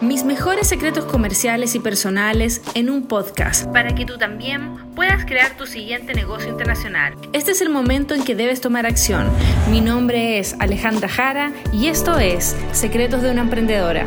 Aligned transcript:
Mis 0.00 0.22
mejores 0.22 0.68
secretos 0.68 1.06
comerciales 1.06 1.74
y 1.74 1.80
personales 1.80 2.60
en 2.74 2.88
un 2.88 3.08
podcast 3.08 3.66
para 3.72 3.96
que 3.96 4.06
tú 4.06 4.16
también 4.16 4.76
puedas 4.94 5.24
crear 5.24 5.56
tu 5.56 5.66
siguiente 5.66 6.14
negocio 6.14 6.48
internacional. 6.48 7.14
Este 7.32 7.50
es 7.50 7.60
el 7.62 7.68
momento 7.68 8.14
en 8.14 8.22
que 8.22 8.36
debes 8.36 8.60
tomar 8.60 8.86
acción. 8.86 9.28
Mi 9.72 9.80
nombre 9.80 10.38
es 10.38 10.54
Alejandra 10.60 11.08
Jara 11.08 11.52
y 11.72 11.88
esto 11.88 12.16
es 12.16 12.54
Secretos 12.70 13.22
de 13.22 13.32
una 13.32 13.40
Emprendedora. 13.40 14.06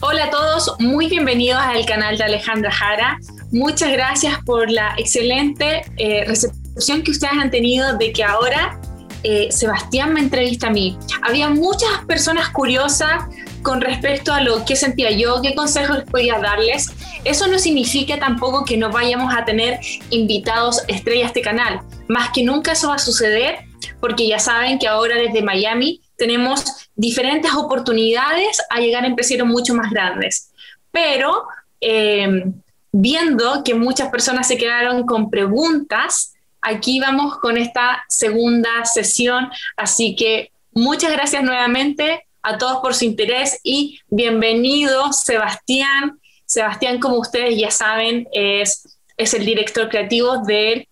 Hola 0.00 0.24
a 0.24 0.30
todos, 0.30 0.76
muy 0.78 1.08
bienvenidos 1.08 1.62
al 1.62 1.86
canal 1.86 2.18
de 2.18 2.24
Alejandra 2.24 2.70
Jara. 2.70 3.18
Muchas 3.50 3.90
gracias 3.92 4.36
por 4.44 4.70
la 4.70 4.92
excelente 4.98 5.84
eh, 5.96 6.26
recepción 6.26 7.02
que 7.02 7.12
ustedes 7.12 7.32
han 7.32 7.50
tenido 7.50 7.96
de 7.96 8.12
que 8.12 8.22
ahora 8.22 8.78
eh, 9.22 9.48
Sebastián 9.50 10.12
me 10.12 10.20
entrevista 10.20 10.66
a 10.66 10.70
mí. 10.70 10.98
Había 11.22 11.48
muchas 11.48 12.04
personas 12.06 12.50
curiosas 12.50 13.24
con 13.66 13.80
respecto 13.80 14.32
a 14.32 14.40
lo 14.40 14.64
que 14.64 14.76
sentía 14.76 15.10
yo, 15.10 15.42
qué 15.42 15.56
consejos 15.56 16.04
podía 16.08 16.38
darles. 16.38 16.88
Eso 17.24 17.48
no 17.48 17.58
significa 17.58 18.16
tampoco 18.16 18.64
que 18.64 18.76
no 18.76 18.90
vayamos 18.90 19.34
a 19.34 19.44
tener 19.44 19.80
invitados 20.10 20.84
estrellas 20.86 21.32
de 21.32 21.40
este 21.40 21.42
canal. 21.42 21.80
Más 22.06 22.30
que 22.30 22.44
nunca 22.44 22.72
eso 22.72 22.90
va 22.90 22.94
a 22.94 22.98
suceder 23.00 23.64
porque 23.98 24.28
ya 24.28 24.38
saben 24.38 24.78
que 24.78 24.86
ahora 24.86 25.16
desde 25.16 25.42
Miami 25.42 26.00
tenemos 26.16 26.64
diferentes 26.94 27.52
oportunidades 27.54 28.62
a 28.70 28.78
llegar 28.78 29.02
a 29.02 29.08
empresarios 29.08 29.48
mucho 29.48 29.74
más 29.74 29.90
grandes. 29.90 30.52
Pero 30.92 31.42
eh, 31.80 32.44
viendo 32.92 33.64
que 33.64 33.74
muchas 33.74 34.10
personas 34.10 34.46
se 34.46 34.58
quedaron 34.58 35.04
con 35.06 35.28
preguntas, 35.28 36.34
aquí 36.60 37.00
vamos 37.00 37.38
con 37.38 37.56
esta 37.56 38.04
segunda 38.08 38.84
sesión. 38.84 39.50
Así 39.76 40.14
que 40.14 40.52
muchas 40.70 41.10
gracias 41.10 41.42
nuevamente 41.42 42.25
a 42.46 42.58
todos 42.58 42.78
por 42.78 42.94
su 42.94 43.04
interés 43.04 43.58
y 43.64 43.98
bienvenido 44.06 45.12
Sebastián. 45.12 46.20
Sebastián, 46.44 47.00
como 47.00 47.18
ustedes 47.18 47.58
ya 47.58 47.72
saben, 47.72 48.28
es, 48.30 48.96
es 49.16 49.34
el 49.34 49.44
director 49.44 49.88
creativo 49.88 50.38
del 50.46 50.86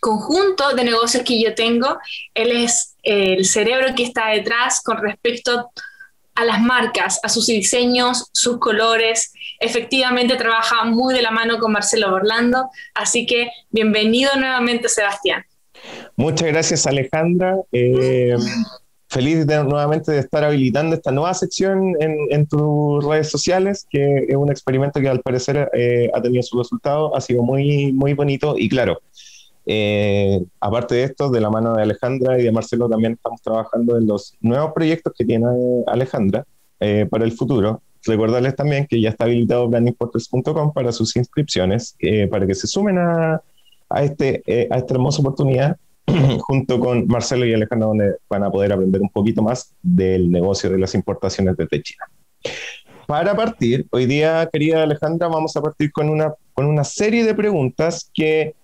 conjunto 0.00 0.74
de 0.74 0.82
negocios 0.82 1.22
que 1.22 1.40
yo 1.40 1.54
tengo. 1.54 1.96
Él 2.34 2.50
es 2.50 2.96
el 3.04 3.44
cerebro 3.44 3.94
que 3.94 4.02
está 4.02 4.30
detrás 4.30 4.82
con 4.82 4.96
respecto 4.98 5.70
a 6.34 6.44
las 6.44 6.60
marcas, 6.60 7.20
a 7.22 7.28
sus 7.28 7.46
diseños, 7.46 8.28
sus 8.32 8.58
colores. 8.58 9.32
Efectivamente 9.60 10.34
trabaja 10.34 10.82
muy 10.86 11.14
de 11.14 11.22
la 11.22 11.30
mano 11.30 11.60
con 11.60 11.70
Marcelo 11.70 12.12
Orlando, 12.12 12.68
así 12.94 13.26
que 13.26 13.52
bienvenido 13.70 14.34
nuevamente 14.34 14.88
Sebastián. 14.88 15.44
Muchas 16.16 16.48
gracias 16.48 16.84
Alejandra. 16.84 17.58
Eh, 17.70 18.34
feliz 19.10 19.44
de, 19.44 19.64
nuevamente 19.64 20.12
de 20.12 20.20
estar 20.20 20.44
habilitando 20.44 20.94
esta 20.94 21.10
nueva 21.10 21.34
sección 21.34 21.96
en, 21.98 22.46
tus 22.46 23.04
redes 23.04 23.28
sociales, 23.28 23.86
que 23.90 24.26
es 24.28 24.36
un 24.36 24.50
experimento 24.50 25.00
que 25.00 25.08
al 25.08 25.20
parecer 25.20 25.68
eh, 25.74 26.10
ha 26.14 26.22
tenido 26.22 26.42
su 26.44 26.56
resultado, 26.56 27.14
ha 27.16 27.20
sido 27.20 27.42
muy, 27.42 27.92
muy 27.92 28.14
bonito 28.14 28.54
y 28.56 28.68
claro. 28.68 29.00
Eh, 29.66 30.40
aparte 30.60 30.94
de 30.94 31.02
esto, 31.04 31.28
de 31.28 31.40
la 31.40 31.50
mano 31.50 31.74
de 31.74 31.82
Alejandra 31.82 32.38
y 32.38 32.44
de 32.44 32.52
Marcelo, 32.52 32.88
también 32.88 33.14
estamos 33.14 33.42
trabajando 33.42 33.98
en 33.98 34.06
los 34.06 34.36
nuevos 34.40 34.72
proyectos 34.72 35.12
que 35.16 35.24
tiene 35.24 35.46
Alejandra 35.86 36.44
eh, 36.78 37.06
para 37.10 37.24
el 37.24 37.32
futuro. 37.32 37.82
Recordarles 38.04 38.56
también 38.56 38.86
que 38.86 39.00
ya 39.00 39.10
está 39.10 39.24
habilitado 39.24 39.68
planningportals.com 39.68 40.72
para 40.72 40.92
sus 40.92 41.14
inscripciones, 41.16 41.96
para 42.30 42.46
que 42.46 42.54
se 42.54 42.66
sumen 42.66 42.96
a, 42.98 43.42
a, 43.88 44.02
este, 44.02 44.42
a 44.70 44.78
esta 44.78 44.94
hermosa 44.94 45.20
oportunidad 45.20 45.76
junto 46.40 46.80
con 46.80 47.06
Marcelo 47.06 47.46
y 47.46 47.54
Alejandro, 47.54 47.88
donde 47.88 48.16
van 48.28 48.44
a 48.44 48.50
poder 48.50 48.72
aprender 48.72 49.00
un 49.00 49.10
poquito 49.10 49.42
más 49.42 49.74
del 49.82 50.30
negocio 50.30 50.70
de 50.70 50.78
las 50.78 50.94
importaciones 50.94 51.56
desde 51.56 51.82
China. 51.82 52.04
Para 53.06 53.34
partir, 53.34 53.86
hoy 53.90 54.06
día, 54.06 54.48
querida 54.52 54.82
Alejandra, 54.82 55.28
vamos 55.28 55.56
a 55.56 55.62
partir 55.62 55.90
con 55.90 56.08
una, 56.08 56.32
con 56.54 56.66
una 56.66 56.84
serie 56.84 57.24
de 57.24 57.34
preguntas 57.34 58.08
que 58.14 58.54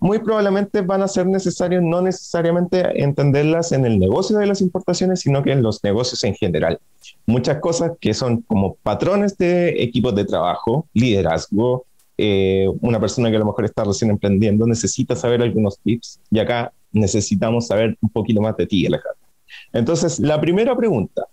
muy 0.00 0.20
probablemente 0.20 0.82
van 0.82 1.02
a 1.02 1.08
ser 1.08 1.26
necesarios 1.26 1.82
no 1.82 2.00
necesariamente 2.00 3.02
entenderlas 3.02 3.72
en 3.72 3.84
el 3.84 3.98
negocio 3.98 4.38
de 4.38 4.46
las 4.46 4.60
importaciones, 4.60 5.20
sino 5.20 5.42
que 5.42 5.52
en 5.52 5.62
los 5.62 5.82
negocios 5.82 6.22
en 6.24 6.34
general. 6.34 6.78
Muchas 7.26 7.58
cosas 7.58 7.92
que 8.00 8.14
son 8.14 8.42
como 8.42 8.76
patrones 8.76 9.36
de 9.36 9.82
equipos 9.82 10.14
de 10.14 10.24
trabajo, 10.24 10.86
liderazgo, 10.94 11.84
eh, 12.16 12.68
una 12.80 13.00
persona 13.00 13.30
que 13.30 13.36
a 13.36 13.40
lo 13.40 13.46
mejor 13.46 13.64
está 13.64 13.84
recién 13.84 14.10
emprendiendo 14.10 14.66
necesita 14.66 15.14
saber 15.14 15.42
algunos 15.42 15.78
tips 15.78 16.20
y 16.30 16.40
acá 16.40 16.72
necesitamos 16.92 17.66
saber 17.66 17.96
un 18.00 18.10
poquito 18.10 18.40
más 18.40 18.56
de 18.56 18.66
ti, 18.66 18.86
Alejandra. 18.86 19.28
Entonces, 19.72 20.18
la 20.18 20.40
primera 20.40 20.76
pregunta 20.76 21.26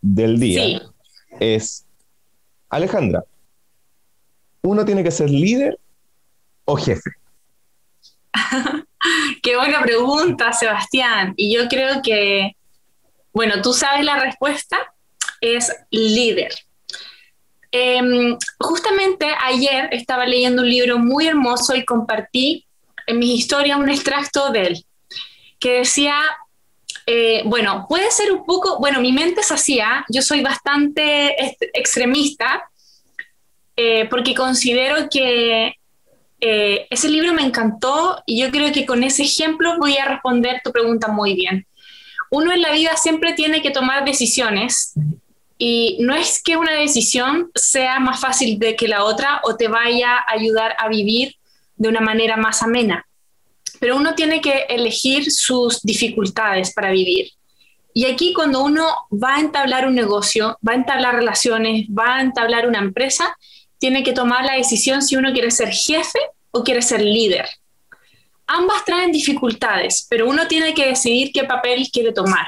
del 0.00 0.38
día 0.38 0.82
es, 1.40 1.86
Alejandra, 2.68 3.24
¿uno 4.62 4.84
tiene 4.84 5.04
que 5.04 5.10
ser 5.10 5.30
líder 5.30 5.78
o 6.64 6.76
jefe? 6.76 7.10
Qué 9.42 9.56
buena 9.56 9.82
pregunta, 9.82 10.52
Sebastián. 10.52 11.34
Y 11.36 11.54
yo 11.54 11.68
creo 11.68 12.02
que, 12.02 12.56
bueno, 13.32 13.60
tú 13.62 13.72
sabes 13.72 14.04
la 14.04 14.18
respuesta, 14.20 14.76
es 15.40 15.72
líder. 15.90 16.52
Em, 17.72 18.36
justamente 18.58 19.26
ayer 19.42 19.88
estaba 19.92 20.26
leyendo 20.26 20.62
un 20.62 20.68
libro 20.68 20.98
muy 20.98 21.26
hermoso 21.26 21.74
y 21.74 21.84
compartí 21.84 22.66
en 23.06 23.18
mis 23.18 23.40
historias 23.40 23.78
un 23.78 23.88
extracto 23.88 24.50
de 24.50 24.62
él 24.62 24.86
que 25.62 25.74
decía, 25.74 26.16
eh, 27.06 27.42
bueno, 27.44 27.86
puede 27.88 28.10
ser 28.10 28.32
un 28.32 28.44
poco, 28.44 28.80
bueno, 28.80 29.00
mi 29.00 29.12
mente 29.12 29.42
es 29.42 29.52
así, 29.52 29.78
¿ah? 29.78 30.04
yo 30.08 30.20
soy 30.20 30.42
bastante 30.42 31.36
extremista 31.72 32.68
eh, 33.76 34.08
porque 34.10 34.34
considero 34.34 35.08
que 35.08 35.76
eh, 36.40 36.86
ese 36.90 37.08
libro 37.08 37.32
me 37.32 37.42
encantó 37.42 38.24
y 38.26 38.42
yo 38.42 38.50
creo 38.50 38.72
que 38.72 38.84
con 38.84 39.04
ese 39.04 39.22
ejemplo 39.22 39.78
voy 39.78 39.96
a 39.98 40.06
responder 40.06 40.60
tu 40.64 40.72
pregunta 40.72 41.06
muy 41.06 41.34
bien. 41.34 41.64
Uno 42.32 42.52
en 42.52 42.60
la 42.60 42.72
vida 42.72 42.96
siempre 42.96 43.32
tiene 43.34 43.62
que 43.62 43.70
tomar 43.70 44.04
decisiones 44.04 44.94
y 45.58 45.98
no 46.00 46.12
es 46.12 46.42
que 46.42 46.56
una 46.56 46.72
decisión 46.72 47.52
sea 47.54 48.00
más 48.00 48.18
fácil 48.20 48.58
de 48.58 48.74
que 48.74 48.88
la 48.88 49.04
otra 49.04 49.40
o 49.44 49.56
te 49.56 49.68
vaya 49.68 50.16
a 50.16 50.32
ayudar 50.32 50.74
a 50.80 50.88
vivir 50.88 51.36
de 51.76 51.88
una 51.88 52.00
manera 52.00 52.36
más 52.36 52.64
amena 52.64 53.06
pero 53.82 53.96
uno 53.96 54.14
tiene 54.14 54.40
que 54.40 54.66
elegir 54.68 55.32
sus 55.32 55.82
dificultades 55.82 56.72
para 56.72 56.92
vivir. 56.92 57.32
Y 57.92 58.04
aquí 58.04 58.32
cuando 58.32 58.62
uno 58.62 58.86
va 59.12 59.34
a 59.34 59.40
entablar 59.40 59.88
un 59.88 59.96
negocio, 59.96 60.56
va 60.66 60.74
a 60.74 60.76
entablar 60.76 61.16
relaciones, 61.16 61.88
va 61.88 62.18
a 62.18 62.20
entablar 62.20 62.68
una 62.68 62.78
empresa, 62.78 63.36
tiene 63.78 64.04
que 64.04 64.12
tomar 64.12 64.44
la 64.44 64.54
decisión 64.54 65.02
si 65.02 65.16
uno 65.16 65.32
quiere 65.32 65.50
ser 65.50 65.72
jefe 65.72 66.20
o 66.52 66.62
quiere 66.62 66.80
ser 66.80 67.02
líder. 67.02 67.46
Ambas 68.46 68.84
traen 68.84 69.10
dificultades, 69.10 70.06
pero 70.08 70.28
uno 70.28 70.46
tiene 70.46 70.74
que 70.74 70.86
decidir 70.86 71.32
qué 71.32 71.42
papel 71.42 71.88
quiere 71.92 72.12
tomar. 72.12 72.46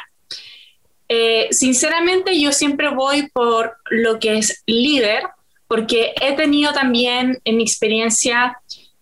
Eh, 1.09 1.49
sinceramente, 1.51 2.41
yo 2.41 2.53
siempre 2.53 2.91
voy 2.91 3.28
por 3.31 3.77
lo 3.91 4.21
que 4.21 4.39
es 4.39 4.62
líder, 4.66 5.25
porque 5.66 6.15
he 6.21 6.37
tenido 6.37 6.72
también 6.72 7.41
en 7.45 7.56
mi 7.56 7.65
experiencia 7.65 8.56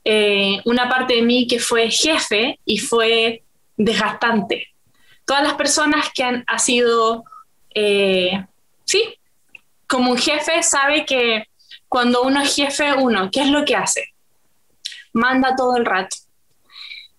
eh, 0.05 0.61
una 0.65 0.89
parte 0.89 1.15
de 1.15 1.23
mí 1.23 1.47
que 1.47 1.59
fue 1.59 1.91
jefe 1.91 2.59
y 2.65 2.79
fue 2.79 3.43
desgastante. 3.77 4.69
Todas 5.25 5.43
las 5.43 5.55
personas 5.55 6.11
que 6.13 6.25
han 6.25 6.45
sido, 6.59 7.25
eh, 7.75 8.45
sí, 8.85 9.15
como 9.87 10.11
un 10.11 10.19
jefe 10.19 10.63
sabe 10.63 11.05
que 11.05 11.45
cuando 11.89 12.23
uno 12.23 12.41
es 12.41 12.57
jefe, 12.57 12.95
uno, 12.95 13.31
¿qué 13.31 13.43
es 13.43 13.49
lo 13.49 13.65
que 13.65 13.77
hace? 13.77 14.15
Manda 15.13 15.55
todo 15.55 15.77
el 15.77 15.85
rato. 15.85 16.17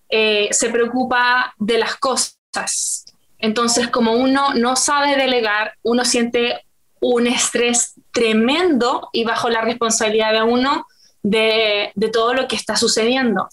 Eh, 0.08 0.48
se 0.50 0.68
preocupa 0.68 1.54
de 1.58 1.78
las 1.78 1.96
cosas. 1.96 3.04
Entonces, 3.38 3.88
como 3.88 4.12
uno 4.12 4.54
no 4.54 4.76
sabe 4.76 5.16
delegar, 5.16 5.74
uno 5.82 6.04
siente 6.04 6.64
un 7.00 7.26
estrés 7.26 7.94
tremendo 8.10 9.08
y 9.12 9.24
bajo 9.24 9.48
la 9.48 9.60
responsabilidad 9.60 10.32
de 10.32 10.42
uno 10.42 10.86
de, 11.24 11.92
todo 12.12 12.34
lo 12.34 12.46
que 12.46 12.54
está 12.54 12.76
sucediendo. 12.76 13.48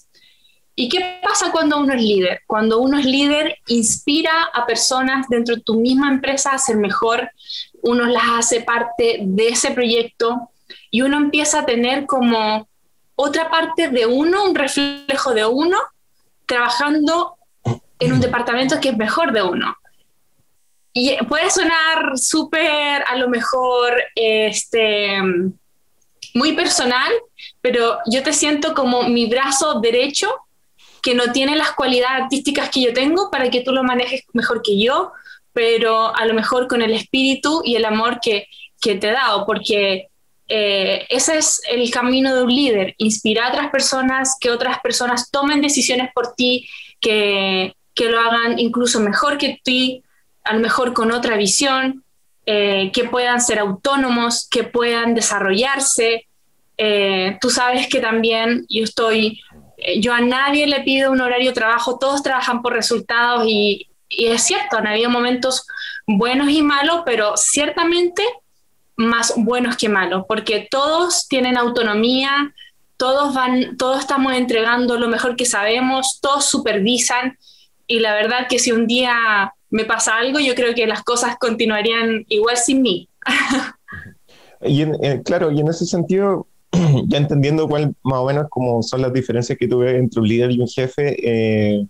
¿Y 0.74 0.88
qué 0.88 1.20
pasa 1.22 1.50
cuando 1.50 1.78
uno 1.78 1.92
es 1.94 2.02
líder? 2.02 2.40
Cuando 2.46 2.78
uno 2.78 2.98
es 2.98 3.04
líder, 3.04 3.56
inspira 3.66 4.44
a 4.54 4.64
personas 4.64 5.26
dentro 5.28 5.56
de 5.56 5.62
tu 5.62 5.74
misma 5.74 6.10
empresa 6.10 6.50
a 6.50 6.58
ser 6.58 6.76
mejor, 6.76 7.30
uno 7.82 8.06
las 8.06 8.24
hace 8.38 8.60
parte 8.60 9.20
de 9.22 9.48
ese 9.48 9.72
proyecto 9.72 10.50
y 10.90 11.02
uno 11.02 11.16
empieza 11.16 11.60
a 11.60 11.66
tener 11.66 12.06
como 12.06 12.66
otra 13.16 13.50
parte 13.50 13.88
de 13.88 14.06
uno, 14.06 14.44
un 14.44 14.54
reflejo 14.54 15.34
de 15.34 15.44
uno, 15.44 15.78
trabajando 16.46 17.36
en 17.98 18.12
un 18.12 18.20
departamento 18.20 18.80
que 18.80 18.90
es 18.90 18.96
mejor 18.96 19.32
de 19.32 19.42
uno. 19.42 19.76
Y 20.94 21.16
puede 21.24 21.50
sonar 21.50 22.18
súper, 22.18 23.04
a 23.06 23.16
lo 23.16 23.28
mejor, 23.28 23.94
este, 24.14 25.18
muy 26.34 26.52
personal, 26.52 27.12
pero 27.60 27.98
yo 28.06 28.22
te 28.22 28.32
siento 28.32 28.74
como 28.74 29.04
mi 29.04 29.26
brazo 29.26 29.80
derecho 29.80 30.34
que 31.02 31.14
no 31.14 31.32
tiene 31.32 31.56
las 31.56 31.72
cualidades 31.72 32.22
artísticas 32.22 32.70
que 32.70 32.82
yo 32.82 32.92
tengo 32.92 33.30
para 33.30 33.50
que 33.50 33.62
tú 33.62 33.72
lo 33.72 33.82
manejes 33.82 34.22
mejor 34.32 34.62
que 34.62 34.80
yo, 34.80 35.12
pero 35.52 36.14
a 36.14 36.24
lo 36.26 36.34
mejor 36.34 36.68
con 36.68 36.80
el 36.80 36.92
espíritu 36.92 37.62
y 37.64 37.76
el 37.76 37.84
amor 37.84 38.18
que 38.20 38.46
que 38.82 38.96
te 38.96 39.08
he 39.08 39.12
dado, 39.12 39.46
porque 39.46 40.08
eh, 40.48 41.06
ese 41.08 41.38
es 41.38 41.62
el 41.70 41.88
camino 41.90 42.34
de 42.34 42.42
un 42.42 42.54
líder, 42.54 42.94
inspirar 42.98 43.46
a 43.46 43.48
otras 43.50 43.70
personas, 43.70 44.36
que 44.38 44.50
otras 44.50 44.80
personas 44.80 45.30
tomen 45.30 45.62
decisiones 45.62 46.10
por 46.12 46.34
ti, 46.34 46.68
que, 47.00 47.74
que 47.94 48.10
lo 48.10 48.20
hagan 48.20 48.58
incluso 48.58 48.98
mejor 48.98 49.38
que 49.38 49.60
tú, 49.64 50.02
a 50.44 50.54
lo 50.54 50.60
mejor 50.60 50.92
con 50.92 51.12
otra 51.12 51.36
visión, 51.36 52.01
eh, 52.46 52.90
que 52.92 53.04
puedan 53.04 53.40
ser 53.40 53.58
autónomos, 53.58 54.48
que 54.50 54.64
puedan 54.64 55.14
desarrollarse. 55.14 56.26
Eh, 56.76 57.38
tú 57.40 57.50
sabes 57.50 57.86
que 57.88 58.00
también 58.00 58.66
yo 58.68 58.84
estoy, 58.84 59.40
yo 60.00 60.12
a 60.12 60.20
nadie 60.20 60.66
le 60.66 60.80
pido 60.80 61.12
un 61.12 61.20
horario 61.20 61.50
de 61.50 61.54
trabajo, 61.54 61.98
todos 61.98 62.22
trabajan 62.22 62.62
por 62.62 62.72
resultados 62.72 63.44
y, 63.46 63.88
y 64.08 64.26
es 64.26 64.42
cierto, 64.42 64.76
han 64.76 64.86
habido 64.86 65.10
momentos 65.10 65.66
buenos 66.06 66.50
y 66.50 66.62
malos, 66.62 67.02
pero 67.04 67.36
ciertamente 67.36 68.22
más 68.96 69.34
buenos 69.36 69.76
que 69.76 69.88
malos, 69.88 70.24
porque 70.28 70.66
todos 70.70 71.28
tienen 71.28 71.56
autonomía, 71.56 72.52
todos 72.96 73.34
van, 73.34 73.76
todos 73.76 74.00
estamos 74.00 74.32
entregando 74.34 74.98
lo 74.98 75.08
mejor 75.08 75.36
que 75.36 75.46
sabemos, 75.46 76.20
todos 76.20 76.44
supervisan 76.44 77.38
y 77.86 78.00
la 78.00 78.14
verdad 78.14 78.46
que 78.48 78.58
si 78.58 78.72
un 78.72 78.86
día 78.86 79.52
me 79.72 79.86
pasa 79.86 80.18
algo, 80.18 80.38
yo 80.38 80.54
creo 80.54 80.74
que 80.74 80.86
las 80.86 81.02
cosas 81.02 81.36
continuarían 81.40 82.24
igual 82.28 82.56
sin 82.58 82.82
mí. 82.82 83.08
y 84.60 84.84
claro, 85.24 85.50
y 85.50 85.60
en 85.60 85.68
ese 85.68 85.86
sentido, 85.86 86.46
ya 87.08 87.18
entendiendo 87.18 87.66
cuál 87.66 87.94
más 88.02 88.18
o 88.18 88.26
menos 88.26 88.46
cómo 88.50 88.82
son 88.82 89.00
las 89.00 89.12
diferencias 89.12 89.58
que 89.58 89.66
tuve 89.66 89.96
entre 89.96 90.20
un 90.20 90.28
líder 90.28 90.50
y 90.50 90.60
un 90.60 90.68
jefe, 90.68 91.16
eh, 91.18 91.86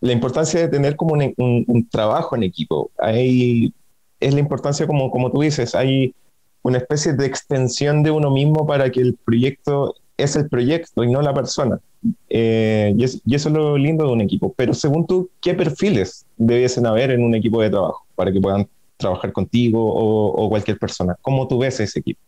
la 0.00 0.12
importancia 0.12 0.60
de 0.60 0.68
tener 0.68 0.96
como 0.96 1.14
un, 1.14 1.88
trabajo 1.90 2.36
en 2.36 2.42
equipo. 2.42 2.90
Hay, 2.98 3.72
es 4.20 4.34
la 4.34 4.40
importancia, 4.40 4.86
como, 4.86 5.10
como 5.10 5.32
tú 5.32 5.40
dices, 5.40 5.74
hay 5.74 6.14
una 6.60 6.76
especie 6.76 7.14
de 7.14 7.24
extensión 7.24 8.02
de 8.02 8.10
uno 8.10 8.30
mismo 8.30 8.66
para 8.66 8.90
que 8.90 9.00
el 9.00 9.14
proyecto 9.14 9.94
es 10.18 10.36
el 10.36 10.48
proyecto 10.50 11.02
y 11.04 11.10
no 11.10 11.22
la 11.22 11.32
persona. 11.32 11.80
Eh, 12.28 12.94
y, 12.96 13.04
eso 13.04 13.20
es 13.24 13.46
lo 13.46 13.76
lindo 13.76 14.06
de 14.06 14.12
un 14.12 14.20
equipo. 14.20 14.52
Pero 14.56 14.74
según 14.74 15.06
tú, 15.06 15.30
¿qué 15.40 15.54
perfiles 15.54 16.26
debiesen 16.36 16.86
haber 16.86 17.10
en 17.10 17.22
un 17.22 17.34
equipo 17.34 17.60
de 17.62 17.70
trabajo 17.70 18.06
para 18.14 18.32
que 18.32 18.40
puedan 18.40 18.68
trabajar 18.96 19.32
contigo 19.32 19.84
o, 19.84 20.48
cualquier 20.48 20.78
persona? 20.78 21.16
¿Cómo 21.20 21.46
tú 21.48 21.58
ves 21.58 21.80
ese 21.80 22.00
equipo? 22.00 22.20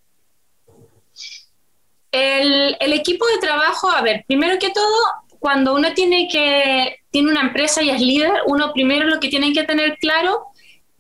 El, 2.10 2.76
el, 2.80 2.92
equipo 2.92 3.26
de 3.26 3.38
trabajo, 3.38 3.90
a 3.90 4.00
ver, 4.00 4.24
primero 4.26 4.58
que 4.58 4.70
todo, 4.70 4.96
cuando 5.38 5.74
uno 5.74 5.92
tiene 5.94 6.26
que 6.30 6.96
tiene 7.10 7.30
una 7.30 7.42
empresa 7.42 7.82
y 7.82 7.90
es 7.90 8.00
líder, 8.00 8.32
uno 8.46 8.72
primero 8.72 9.06
lo 9.06 9.20
que 9.20 9.28
tiene 9.28 9.52
que 9.52 9.64
tener 9.64 9.96
claro 9.98 10.47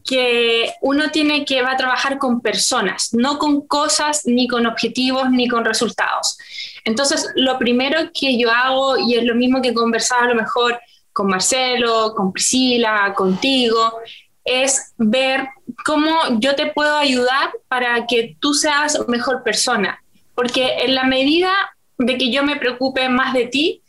que 0.08 0.72
uno 0.80 1.10
tiene 1.10 1.44
que 1.44 1.60
va 1.60 1.72
a 1.72 1.76
trabajar 1.76 2.16
con 2.16 2.40
personas, 2.40 3.10
no 3.12 3.36
con 3.36 3.66
cosas, 3.66 4.22
ni 4.24 4.48
con 4.48 4.64
objetivos, 4.64 5.30
ni 5.30 5.48
con 5.48 5.66
resultados. 5.66 6.38
Entonces, 6.82 7.28
lo 7.34 7.58
primero 7.58 8.10
que 8.18 8.38
yo 8.38 8.50
hago, 8.50 8.96
y 8.96 9.16
es 9.16 9.24
lo 9.24 9.34
mismo 9.34 9.60
que 9.60 9.74
conversaba 9.74 10.22
a 10.22 10.28
lo 10.28 10.34
mejor 10.34 10.80
con 11.12 11.26
Marcelo, 11.26 12.14
con 12.16 12.32
Priscila, 12.32 13.12
contigo, 13.14 13.98
es 14.46 14.94
ver 14.96 15.46
cómo 15.84 16.10
yo 16.38 16.54
te 16.54 16.68
puedo 16.68 16.96
ayudar 16.96 17.50
para 17.68 18.06
que 18.06 18.34
tú 18.40 18.54
seas 18.54 18.98
mejor 19.08 19.42
persona. 19.42 20.02
Porque 20.34 20.84
en 20.84 20.94
la 20.94 21.04
medida 21.04 21.52
de 21.98 22.16
que 22.16 22.32
yo 22.32 22.42
me 22.44 22.56
preocupe 22.56 23.10
más 23.10 23.34
de 23.34 23.44
ti, 23.44 23.82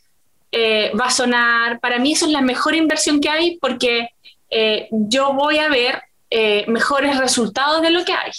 eh, 0.51 0.91
va 0.99 1.05
a 1.05 1.11
sonar, 1.11 1.79
para 1.79 1.97
mí 1.97 2.11
eso 2.11 2.25
es 2.25 2.33
la 2.33 2.41
mejor 2.41 2.75
inversión 2.75 3.21
que 3.21 3.29
hay 3.29 3.57
porque 3.59 4.09
eh, 4.49 4.87
yo 4.91 5.33
voy 5.33 5.59
a 5.59 5.69
ver 5.69 6.08
eh, 6.29 6.65
mejores 6.67 7.17
resultados 7.17 7.81
de 7.81 7.89
lo 7.89 8.05
que 8.05 8.13
hay. 8.13 8.31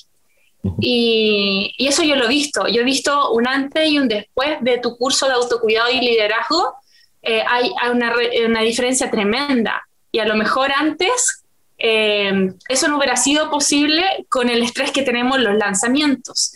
Y, 0.80 1.74
eso 1.78 2.02
yo 2.02 2.16
lo 2.16 2.26
he 2.26 2.28
visto. 2.28 2.68
Yo 2.68 2.82
he 2.82 2.84
visto 2.84 3.32
un 3.32 3.48
antes 3.48 3.88
y 3.88 3.98
un 3.98 4.08
después 4.08 4.58
de 4.60 4.78
tu 4.78 4.96
curso 4.96 5.26
de 5.26 5.34
autocuidado 5.34 5.90
y 5.90 6.00
liderazgo. 6.00 6.74
hay, 7.22 7.70
una, 7.90 8.14
una, 8.46 8.60
diferencia 8.60 9.10
tremenda. 9.10 9.82
Y 10.12 10.18
a 10.18 10.26
lo 10.26 10.34
mejor 10.34 10.70
antes 10.76 11.44
eso 11.78 12.88
no 12.88 12.98
hubiera 12.98 13.16
sido 13.16 13.48
posible 13.48 14.04
con 14.28 14.50
el 14.50 14.62
estrés 14.62 14.90
que 14.90 15.02
tenemos 15.02 15.38
los 15.38 15.56
lanzamientos. 15.56 16.52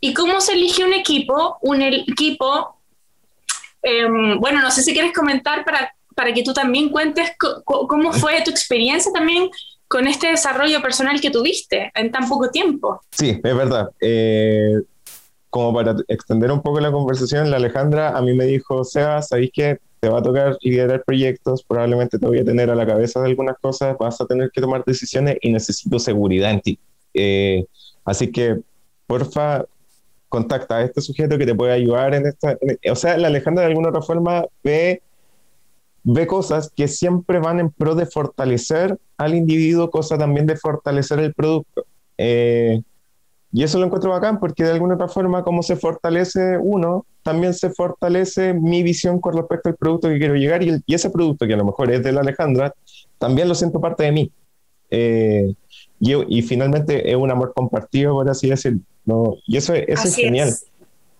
¿Y 0.00 0.12
cómo 0.12 0.40
se 0.40 0.52
elige 0.52 0.84
un 0.84 0.92
equipo? 0.92 1.58
Un 1.62 1.80
equipo 1.82 2.80
Em, 3.82 4.38
bueno, 4.38 4.60
no 4.60 4.70
sé 4.70 4.82
si 4.82 4.92
quieres 4.92 5.12
comentar 5.12 5.64
para, 5.64 5.94
para 6.14 6.32
que 6.32 6.42
tú 6.42 6.52
también 6.52 6.90
cuentes 6.90 7.32
cómo 7.64 8.12
fue 8.12 8.42
tu 8.42 8.50
experiencia 8.50 9.10
también 9.12 9.48
con 9.90 10.06
este 10.06 10.28
desarrollo 10.28 10.80
personal 10.80 11.20
que 11.20 11.32
tuviste 11.32 11.90
en 11.96 12.12
tan 12.12 12.28
poco 12.28 12.48
tiempo. 12.48 13.00
Sí, 13.10 13.40
es 13.42 13.56
verdad. 13.56 13.90
Eh, 14.00 14.82
como 15.50 15.74
para 15.74 15.96
extender 16.06 16.52
un 16.52 16.62
poco 16.62 16.78
la 16.78 16.92
conversación, 16.92 17.50
la 17.50 17.56
Alejandra 17.56 18.16
a 18.16 18.22
mí 18.22 18.32
me 18.32 18.44
dijo, 18.44 18.76
o 18.76 18.84
sea, 18.84 19.20
¿sabéis 19.20 19.50
que 19.52 19.80
te 19.98 20.08
va 20.08 20.20
a 20.20 20.22
tocar 20.22 20.56
liderar 20.60 21.02
proyectos? 21.04 21.64
Probablemente 21.64 22.20
te 22.20 22.26
voy 22.26 22.38
a 22.38 22.44
tener 22.44 22.70
a 22.70 22.76
la 22.76 22.86
cabeza 22.86 23.20
de 23.20 23.30
algunas 23.30 23.58
cosas, 23.58 23.96
vas 23.98 24.20
a 24.20 24.26
tener 24.26 24.52
que 24.52 24.60
tomar 24.60 24.84
decisiones 24.84 25.38
y 25.40 25.50
necesito 25.50 25.98
seguridad 25.98 26.52
en 26.52 26.60
ti. 26.60 26.78
Eh, 27.12 27.64
así 28.04 28.30
que, 28.30 28.60
porfa, 29.08 29.64
contacta 30.28 30.76
a 30.76 30.84
este 30.84 31.00
sujeto 31.00 31.36
que 31.36 31.46
te 31.46 31.54
puede 31.56 31.72
ayudar 31.72 32.14
en 32.14 32.26
esta... 32.26 32.56
o 32.92 32.94
sea, 32.94 33.18
la 33.18 33.26
Alejandra 33.26 33.64
de 33.64 33.70
alguna 33.70 33.88
otra 33.88 34.02
forma 34.02 34.46
ve, 34.62 35.02
ve 36.02 36.26
cosas 36.26 36.70
que 36.74 36.88
siempre 36.88 37.38
van 37.38 37.60
en 37.60 37.70
pro 37.70 37.94
de 37.94 38.06
fortalecer 38.06 38.98
al 39.16 39.34
individuo, 39.34 39.90
cosa 39.90 40.16
también 40.16 40.46
de 40.46 40.56
fortalecer 40.56 41.18
el 41.20 41.34
producto. 41.34 41.84
Eh, 42.18 42.82
y 43.52 43.64
eso 43.64 43.78
lo 43.78 43.86
encuentro 43.86 44.10
bacán 44.10 44.38
porque 44.38 44.64
de 44.64 44.72
alguna 44.72 44.94
otra 44.94 45.08
forma, 45.08 45.42
como 45.42 45.62
se 45.62 45.76
fortalece 45.76 46.56
uno, 46.58 47.04
también 47.22 47.52
se 47.52 47.70
fortalece 47.70 48.54
mi 48.54 48.82
visión 48.82 49.20
con 49.20 49.36
respecto 49.36 49.68
al 49.68 49.76
producto 49.76 50.08
que 50.08 50.18
quiero 50.18 50.34
llegar 50.36 50.62
y, 50.62 50.80
y 50.86 50.94
ese 50.94 51.10
producto 51.10 51.46
que 51.46 51.54
a 51.54 51.56
lo 51.56 51.64
mejor 51.64 51.90
es 51.90 52.02
de 52.02 52.12
la 52.12 52.20
Alejandra, 52.20 52.74
también 53.18 53.48
lo 53.48 53.54
siento 53.54 53.80
parte 53.80 54.04
de 54.04 54.12
mí. 54.12 54.32
Eh, 54.90 55.54
y, 56.00 56.42
finalmente 56.42 57.10
es 57.10 57.16
un 57.16 57.30
amor 57.30 57.52
compartido, 57.54 58.14
por 58.14 58.28
así 58.28 58.48
decirlo. 58.48 58.80
¿no? 59.04 59.36
Y 59.46 59.58
eso, 59.58 59.74
eso 59.74 60.08
es 60.08 60.16
genial. 60.16 60.50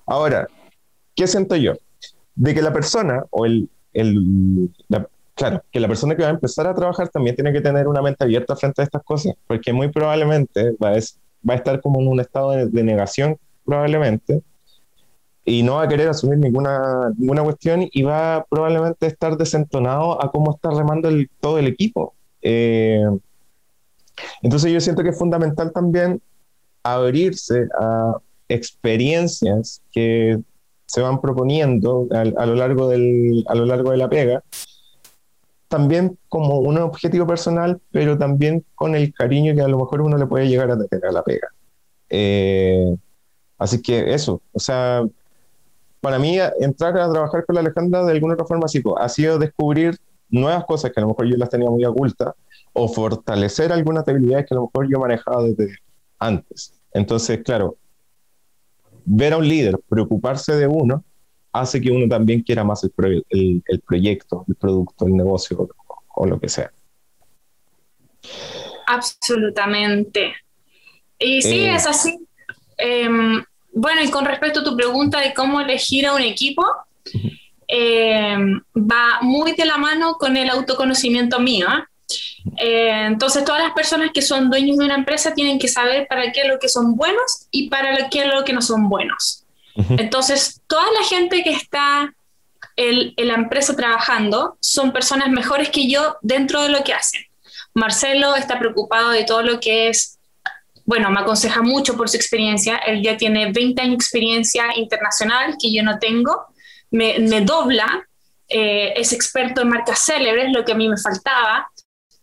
Ahora, 0.06 0.48
¿qué 1.14 1.26
siento 1.26 1.54
yo? 1.56 1.74
De 2.34 2.54
que 2.54 2.62
la 2.62 2.72
persona 2.72 3.24
o 3.30 3.44
el, 3.44 3.68
el 3.92 4.70
claro, 5.40 5.64
que 5.72 5.80
la 5.80 5.88
persona 5.88 6.14
que 6.14 6.22
va 6.22 6.28
a 6.28 6.32
empezar 6.32 6.66
a 6.66 6.74
trabajar 6.74 7.08
también 7.08 7.34
tiene 7.34 7.52
que 7.52 7.62
tener 7.62 7.88
una 7.88 8.02
mente 8.02 8.24
abierta 8.24 8.54
frente 8.56 8.82
a 8.82 8.84
estas 8.84 9.02
cosas, 9.02 9.34
porque 9.46 9.72
muy 9.72 9.88
probablemente 9.88 10.72
va 10.72 10.90
a, 10.90 10.98
va 11.48 11.54
a 11.54 11.56
estar 11.56 11.80
como 11.80 12.00
en 12.00 12.08
un 12.08 12.20
estado 12.20 12.50
de, 12.50 12.84
negación, 12.84 13.38
probablemente, 13.64 14.42
y 15.44 15.62
no 15.62 15.76
va 15.76 15.84
a 15.84 15.88
querer 15.88 16.08
asumir 16.08 16.38
ninguna, 16.38 17.10
ninguna 17.16 17.42
cuestión 17.42 17.88
y 17.90 18.02
va 18.02 18.44
probablemente 18.50 19.06
a 19.06 19.08
estar 19.08 19.36
desentonado 19.38 20.22
a 20.22 20.30
cómo 20.30 20.54
está 20.54 20.70
remando 20.70 21.08
el, 21.08 21.30
todo 21.40 21.58
el 21.58 21.66
equipo. 21.66 22.14
Eh, 22.42 23.02
entonces 24.42 24.70
yo 24.70 24.80
siento 24.80 25.02
que 25.02 25.08
es 25.08 25.18
fundamental 25.18 25.72
también 25.72 26.20
abrirse 26.82 27.66
a 27.80 28.18
experiencias 28.48 29.80
que 29.90 30.38
se 30.90 31.00
van 31.00 31.20
proponiendo 31.20 32.08
a, 32.10 32.46
lo 32.46 32.56
largo 32.56 32.88
del, 32.88 33.44
a 33.46 33.54
lo 33.54 33.64
largo 33.64 33.92
de 33.92 33.96
la 33.96 34.08
pega, 34.08 34.42
también 35.68 36.18
como 36.28 36.58
un 36.58 36.78
objetivo 36.78 37.28
personal, 37.28 37.80
pero 37.92 38.18
también 38.18 38.64
con 38.74 38.96
el 38.96 39.14
cariño 39.14 39.54
que 39.54 39.60
a 39.60 39.68
lo 39.68 39.78
mejor 39.78 40.00
uno 40.00 40.18
le 40.18 40.26
puede 40.26 40.48
llegar 40.48 40.68
a 40.68 40.76
tener 40.76 41.06
a 41.06 41.12
la 41.12 41.22
pega. 41.22 41.46
Eh, 42.08 42.92
así 43.56 43.80
que 43.80 44.12
eso, 44.12 44.42
o 44.50 44.58
sea, 44.58 45.04
para 46.00 46.18
mí 46.18 46.38
entrar 46.58 46.98
a 46.98 47.08
trabajar 47.08 47.46
con 47.46 47.54
la 47.54 47.60
Alejandra 47.60 48.02
de 48.04 48.10
alguna 48.10 48.34
otra 48.34 48.46
forma 48.46 48.66
ha 48.98 49.08
sido 49.08 49.38
descubrir 49.38 49.96
nuevas 50.28 50.64
cosas 50.64 50.90
que 50.90 50.98
a 50.98 51.02
lo 51.02 51.10
mejor 51.10 51.26
yo 51.26 51.36
las 51.36 51.50
tenía 51.50 51.70
muy 51.70 51.84
ocultas 51.84 52.34
o 52.72 52.88
fortalecer 52.88 53.72
algunas 53.72 54.08
habilidades 54.08 54.46
que 54.46 54.54
a 54.54 54.58
lo 54.58 54.62
mejor 54.62 54.90
yo 54.90 54.98
manejaba 54.98 55.44
desde 55.44 55.72
antes. 56.18 56.72
Entonces, 56.92 57.42
claro, 57.44 57.76
ver 59.12 59.32
a 59.32 59.38
un 59.38 59.48
líder 59.48 59.78
preocuparse 59.88 60.54
de 60.54 60.66
uno 60.68 61.04
hace 61.52 61.80
que 61.80 61.90
uno 61.90 62.08
también 62.08 62.42
quiera 62.42 62.62
más 62.62 62.84
el, 62.84 63.24
el, 63.28 63.80
proyecto, 63.80 64.44
el 64.48 64.54
producto, 64.54 65.06
el 65.06 65.16
negocio 65.16 65.68
o, 66.14 66.26
lo 66.26 66.38
que 66.38 66.48
sea. 66.48 66.70
Absolutamente. 68.86 70.34
Y 71.18 71.42
sí, 71.42 71.60
eh, 71.60 71.74
es 71.74 71.86
así. 71.86 72.18
Em, 72.78 73.42
bueno, 73.72 74.00
y 74.02 74.10
con 74.10 74.24
respecto 74.24 74.60
a 74.60 74.64
tu 74.64 74.76
pregunta 74.76 75.20
de 75.20 75.34
cómo 75.34 75.60
elegir 75.60 76.06
a 76.06 76.14
un 76.14 76.22
equipo, 76.22 76.64
em, 77.66 78.60
va 78.76 79.18
muy 79.22 79.52
de 79.52 79.64
la 79.64 79.76
mano 79.76 80.14
con 80.14 80.36
el 80.36 80.50
autoconocimiento 80.50 81.40
mío. 81.40 81.66
¿ah? 81.68 81.89
Eh, 82.56 83.06
entonces, 83.06 83.44
todas 83.44 83.62
las 83.62 83.72
personas 83.72 84.10
que 84.12 84.22
son 84.22 84.50
dueños 84.50 84.76
de 84.78 84.84
una 84.84 84.94
empresa 84.94 85.34
tienen 85.34 85.58
que 85.58 85.68
saber 85.68 86.06
para 86.08 86.32
qué 86.32 86.42
es 86.42 86.48
lo 86.48 86.58
que 86.58 86.68
son 86.68 86.96
buenos 86.96 87.46
y 87.50 87.68
para 87.68 88.08
qué 88.08 88.24
es 88.24 88.26
lo 88.26 88.44
que 88.44 88.52
no 88.52 88.62
son 88.62 88.88
buenos. 88.88 89.44
Entonces, 89.96 90.60
toda 90.66 90.84
la 90.92 91.06
gente 91.06 91.42
que 91.42 91.50
está 91.50 92.12
en, 92.76 93.14
la 93.16 93.34
empresa 93.34 93.74
trabajando 93.74 94.58
son 94.60 94.92
personas 94.92 95.30
mejores 95.30 95.70
que 95.70 95.88
yo 95.88 96.16
dentro 96.22 96.62
de 96.62 96.68
lo 96.68 96.84
que 96.84 96.92
hacen. 96.92 97.22
Marcelo 97.72 98.36
está 98.36 98.58
preocupado 98.58 99.10
de 99.10 99.24
todo 99.24 99.42
lo 99.42 99.60
que 99.60 99.88
es 99.88 100.18
bueno, 100.90 101.08
me 101.08 101.20
aconseja 101.20 101.62
mucho 101.62 101.96
por 101.96 102.08
su 102.08 102.16
experiencia. 102.16 102.78
Él 102.78 103.00
ya 103.00 103.16
tiene 103.16 103.52
20 103.52 103.80
años 103.80 103.90
de 103.92 104.02
experiencia 104.02 104.64
internacional 104.74 105.54
que 105.60 105.72
yo 105.72 105.84
no 105.84 106.00
tengo. 106.00 106.46
Me, 106.90 107.20
me 107.20 107.42
dobla. 107.42 108.08
Eh, 108.48 108.94
es 108.96 109.12
experto 109.12 109.60
en 109.60 109.68
marcas 109.68 110.04
célebres, 110.04 110.50
lo 110.52 110.64
que 110.64 110.72
a 110.72 110.74
mí 110.74 110.88
me 110.88 110.96
faltaba. 110.96 111.70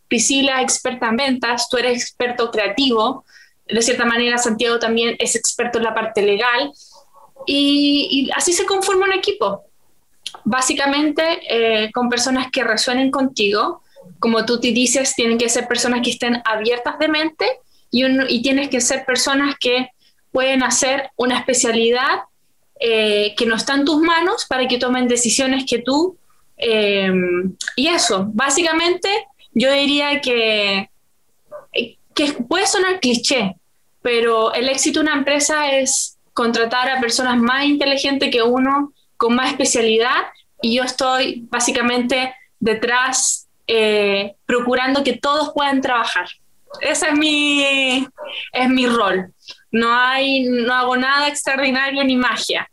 Priscila, 0.08 0.62
experta 0.62 1.10
en 1.10 1.18
ventas. 1.18 1.70
Tú 1.70 1.78
eres 1.78 2.02
experto 2.02 2.52
creativo. 2.52 3.26
De 3.68 3.82
cierta 3.82 4.06
manera, 4.06 4.38
Santiago 4.38 4.80
también 4.80 5.16
es 5.20 5.36
experto 5.36 5.78
en 5.78 5.84
la 5.84 5.94
parte 5.94 6.22
legal. 6.22 6.72
Y, 7.46 8.08
y 8.12 8.32
así 8.32 8.54
se 8.54 8.66
conforma 8.66 9.06
un 9.06 9.14
equipo. 9.14 9.64
Básicamente, 10.44 11.40
eh, 11.50 11.92
con 11.92 12.10
personas 12.10 12.48
que 12.52 12.64
resuenen 12.64 13.12
contigo. 13.12 13.82
Como 14.20 14.46
tú 14.46 14.60
te 14.60 14.72
dices, 14.72 15.14
tienen 15.16 15.38
que 15.38 15.50
ser 15.50 15.68
personas 15.68 16.02
que 16.02 16.12
estén 16.12 16.42
abiertas 16.46 16.98
de 17.00 17.08
mente 17.08 17.46
y, 17.92 18.42
tienes 18.42 18.70
que 18.70 18.82
ser 18.82 19.06
personas 19.06 19.56
que 19.60 19.90
pueden 20.32 20.64
hacer 20.64 21.10
una 21.16 21.38
especialidad 21.38 22.22
eh, 22.80 23.34
que 23.38 23.46
no 23.46 23.56
está 23.56 23.74
en 23.76 23.86
tus 23.86 24.02
manos 24.02 24.46
para 24.48 24.68
que 24.68 24.78
tomen 24.78 25.08
decisiones 25.08 25.66
que 25.68 25.80
tú... 25.80 26.18
Eh, 26.58 27.12
y 27.76 27.88
eso, 27.88 28.28
básicamente 28.34 29.10
yo 29.58 29.72
diría 29.72 30.22
que, 30.22 30.90
que 32.14 32.34
puede 32.48 32.68
sonar 32.68 33.00
cliché, 33.00 33.56
pero 34.02 34.54
el 34.54 34.70
éxito 34.70 35.00
de 35.00 35.08
una 35.08 35.18
empresa 35.18 35.72
es 35.72 36.18
contratar 36.34 36.90
a 36.90 37.00
personas 37.00 37.38
más 37.38 37.66
inteligentes 37.66 38.30
que 38.30 38.44
uno, 38.44 38.94
con 39.18 39.36
más 39.36 39.50
especialidad, 39.50 40.28
y 40.62 40.76
yo 40.76 40.84
estoy 40.84 41.48
básicamente 41.50 42.36
detrás 42.60 43.48
eh, 43.66 44.36
procurando 44.46 45.04
que 45.04 45.18
todos 45.18 45.52
puedan 45.54 45.82
trabajar. 45.82 46.28
Ese 46.82 47.08
es 47.08 47.14
mi, 47.14 48.08
es 48.52 48.70
mi 48.70 48.86
rol. 48.86 49.34
No, 49.72 49.92
hay, 49.92 50.44
no 50.44 50.74
hago 50.74 50.96
nada 50.98 51.28
extraordinario 51.28 52.04
ni 52.04 52.16
magia. 52.16 52.70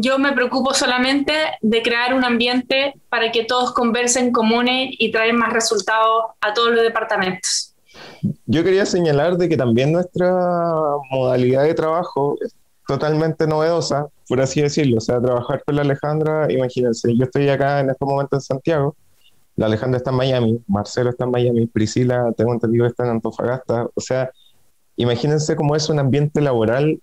Yo 0.00 0.16
me 0.20 0.32
preocupo 0.32 0.74
solamente 0.74 1.32
de 1.60 1.82
crear 1.82 2.14
un 2.14 2.24
ambiente 2.24 2.94
para 3.08 3.32
que 3.32 3.44
todos 3.44 3.72
conversen, 3.72 4.30
comunes 4.30 4.90
y 4.96 5.10
traen 5.10 5.34
más 5.34 5.52
resultados 5.52 6.26
a 6.40 6.54
todos 6.54 6.70
los 6.70 6.82
departamentos. 6.82 7.74
Yo 8.46 8.62
quería 8.62 8.86
señalar 8.86 9.36
de 9.36 9.48
que 9.48 9.56
también 9.56 9.90
nuestra 9.90 10.32
modalidad 11.10 11.64
de 11.64 11.74
trabajo 11.74 12.36
es 12.40 12.54
totalmente 12.86 13.48
novedosa, 13.48 14.06
por 14.28 14.40
así 14.40 14.62
decirlo. 14.62 14.98
O 14.98 15.00
sea, 15.00 15.20
trabajar 15.20 15.64
con 15.64 15.74
la 15.74 15.82
Alejandra, 15.82 16.46
imagínense, 16.48 17.12
yo 17.16 17.24
estoy 17.24 17.48
acá 17.48 17.80
en 17.80 17.90
este 17.90 18.04
momento 18.04 18.36
en 18.36 18.40
Santiago, 18.40 18.94
la 19.56 19.66
Alejandra 19.66 19.98
está 19.98 20.10
en 20.10 20.16
Miami, 20.16 20.60
Marcelo 20.68 21.10
está 21.10 21.24
en 21.24 21.32
Miami, 21.32 21.66
Priscila, 21.66 22.32
tengo 22.36 22.52
entendido, 22.52 22.86
está 22.86 23.02
en 23.02 23.10
Antofagasta. 23.10 23.88
O 23.92 24.00
sea, 24.00 24.30
imagínense 24.94 25.56
cómo 25.56 25.74
es 25.74 25.88
un 25.88 25.98
ambiente 25.98 26.40
laboral 26.40 27.00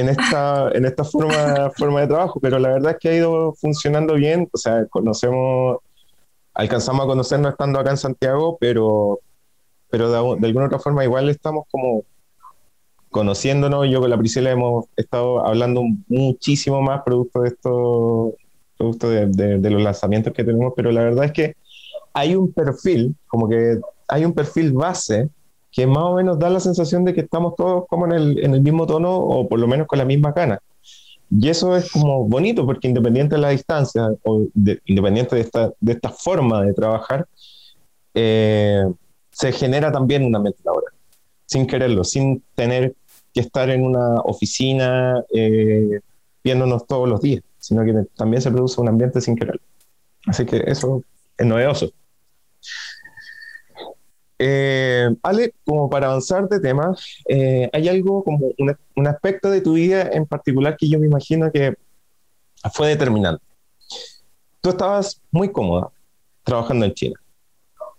en 0.00 0.08
esta, 0.08 0.70
en 0.72 0.84
esta 0.84 1.04
forma, 1.04 1.70
forma 1.76 2.00
de 2.00 2.06
trabajo, 2.06 2.40
pero 2.40 2.58
la 2.58 2.70
verdad 2.70 2.92
es 2.92 2.98
que 2.98 3.08
ha 3.08 3.14
ido 3.14 3.52
funcionando 3.54 4.14
bien. 4.14 4.48
O 4.52 4.58
sea, 4.58 4.86
conocemos, 4.86 5.78
alcanzamos 6.54 7.04
a 7.04 7.08
conocernos 7.08 7.52
estando 7.52 7.78
acá 7.78 7.90
en 7.90 7.96
Santiago, 7.96 8.58
pero, 8.60 9.20
pero 9.90 10.10
de, 10.10 10.40
de 10.40 10.46
alguna 10.46 10.66
otra 10.66 10.78
forma 10.78 11.04
igual 11.04 11.28
estamos 11.28 11.64
como 11.70 12.04
conociéndonos. 13.10 13.88
Yo 13.88 14.00
con 14.00 14.10
la 14.10 14.18
Priscila 14.18 14.50
hemos 14.50 14.86
estado 14.96 15.46
hablando 15.46 15.82
muchísimo 16.08 16.82
más 16.82 17.02
producto 17.02 17.40
de 17.40 17.48
esto, 17.48 18.34
producto 18.76 19.10
de, 19.10 19.26
de 19.58 19.70
los 19.70 19.82
lanzamientos 19.82 20.32
que 20.32 20.44
tenemos, 20.44 20.72
pero 20.76 20.92
la 20.92 21.02
verdad 21.02 21.24
es 21.24 21.32
que 21.32 21.56
hay 22.12 22.34
un 22.34 22.52
perfil, 22.52 23.14
como 23.26 23.48
que 23.48 23.78
hay 24.08 24.24
un 24.24 24.32
perfil 24.32 24.72
base 24.72 25.28
que 25.76 25.86
más 25.86 26.04
o 26.04 26.14
menos 26.14 26.38
da 26.38 26.48
la 26.48 26.58
sensación 26.58 27.04
de 27.04 27.12
que 27.12 27.20
estamos 27.20 27.54
todos 27.54 27.84
como 27.86 28.06
en 28.06 28.12
el, 28.12 28.42
en 28.42 28.54
el 28.54 28.62
mismo 28.62 28.86
tono 28.86 29.14
o 29.14 29.46
por 29.46 29.58
lo 29.60 29.68
menos 29.68 29.86
con 29.86 29.98
la 29.98 30.06
misma 30.06 30.32
gana. 30.32 30.58
Y 31.30 31.50
eso 31.50 31.76
es 31.76 31.92
como 31.92 32.24
bonito 32.24 32.64
porque 32.64 32.88
independiente 32.88 33.34
de 33.34 33.42
la 33.42 33.50
distancia 33.50 34.08
o 34.22 34.46
independiente 34.86 35.36
de 35.36 35.42
esta, 35.42 35.72
de 35.78 35.92
esta 35.92 36.08
forma 36.08 36.62
de 36.62 36.72
trabajar, 36.72 37.28
eh, 38.14 38.86
se 39.30 39.52
genera 39.52 39.92
también 39.92 40.24
un 40.24 40.34
ambiente 40.34 40.62
laboral, 40.64 40.94
sin 41.44 41.66
quererlo, 41.66 42.04
sin 42.04 42.42
tener 42.54 42.94
que 43.34 43.40
estar 43.40 43.68
en 43.68 43.84
una 43.84 44.14
oficina 44.22 45.22
eh, 45.34 46.00
viéndonos 46.42 46.86
todos 46.86 47.06
los 47.06 47.20
días, 47.20 47.42
sino 47.58 47.84
que 47.84 47.92
también 48.16 48.40
se 48.40 48.50
produce 48.50 48.80
un 48.80 48.88
ambiente 48.88 49.20
sin 49.20 49.36
quererlo. 49.36 49.60
Así 50.26 50.46
que 50.46 50.62
eso 50.66 51.02
es 51.36 51.46
novedoso. 51.46 51.90
Eh, 54.38 55.08
Ale, 55.22 55.54
como 55.64 55.88
para 55.88 56.08
avanzar 56.08 56.48
de 56.48 56.60
tema, 56.60 56.94
eh, 57.28 57.70
¿hay 57.72 57.88
algo 57.88 58.22
como 58.22 58.52
un, 58.58 59.06
aspecto 59.06 59.50
de 59.50 59.60
tu 59.60 59.74
vida 59.74 60.10
en 60.12 60.26
particular 60.26 60.76
que 60.76 60.88
yo 60.88 60.98
me 60.98 61.06
imagino 61.06 61.50
que 61.50 61.74
fue 62.72 62.88
determinante? 62.88 63.42
Tú 64.60 64.70
estabas 64.70 65.20
muy 65.30 65.50
cómoda 65.50 65.90
trabajando 66.44 66.84
en 66.84 66.92
China, 66.92 67.20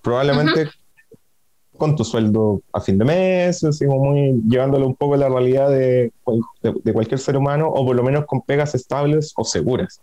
probablemente 0.02 0.70
con 1.76 1.96
tu 1.96 2.04
sueldo 2.04 2.62
a 2.74 2.82
fin 2.82 2.98
de 2.98 3.06
mes, 3.06 3.64
así 3.64 3.86
muy, 3.86 4.42
llevándolo 4.48 4.88
un 4.88 4.96
poco 4.96 5.14
a 5.14 5.18
la 5.18 5.30
realidad 5.30 5.70
de, 5.70 6.12
de 6.84 6.94
cualquier 6.94 7.20
ser 7.20 7.38
humano, 7.38 7.68
o 7.68 7.86
por 7.86 7.96
lo 7.96 8.04
menos 8.04 8.26
con 8.26 8.42
pegas 8.42 8.74
estables 8.76 9.34
o 9.36 9.44
seguras. 9.44 10.02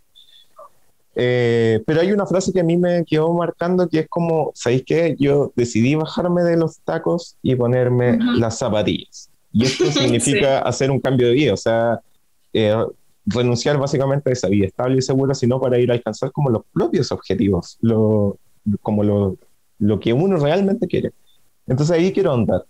Eh, 1.17 1.83
pero 1.87 2.01
hay 2.01 2.13
una 2.13 2.27
frase 2.27 2.53
que 2.53 2.61
a 2.61 2.65
mí 2.65 2.77
me 2.77 3.05
quedó 3.05 3.33
marcando 3.33 3.89
que 3.89 4.01
es 4.01 4.09
como, 4.09 4.51
¿sabéis 4.55 4.85
qué? 4.85 5.17
Yo 5.19 5.53
decidí 5.55 5.95
bajarme 5.95 6.43
de 6.43 6.57
los 6.57 6.81
tacos 6.81 7.37
y 7.43 7.55
ponerme 7.55 8.19
las 8.19 8.59
zapatillas. 8.59 9.31
Y 9.53 9.65
esto 9.65 9.85
significa 9.93 10.59
hacer 10.61 10.91
un 10.91 11.01
cambio 11.01 11.29
de 11.29 11.35
vida, 11.35 11.53
o 11.55 11.57
sea, 11.57 12.01
eh, 12.53 12.75
renunciar 13.27 13.79
básicamente 13.79 14.31
a 14.31 14.33
esa 14.33 14.49
vida 14.49 14.67
estable 14.67 14.99
y 14.99 15.03
segura, 15.03 15.35
sino 15.35 15.61
para 15.61 15.79
ir 15.79 15.91
a 15.91 15.95
alcanzar 15.95 16.33
como 16.33 16.51
los 16.51 16.63
propios 16.73 17.11
objetivos, 17.13 17.79
lo, 17.81 18.39
como 18.83 19.05
lo, 19.05 19.39
lo 19.79 20.01
que 20.01 20.13
uno 20.13 20.37
realmente 20.37 20.87
quiere. 20.87 21.13
Entonces 21.67 21.97
ahí 21.97 22.13
quiero 22.13 22.33
andar. 22.33 22.65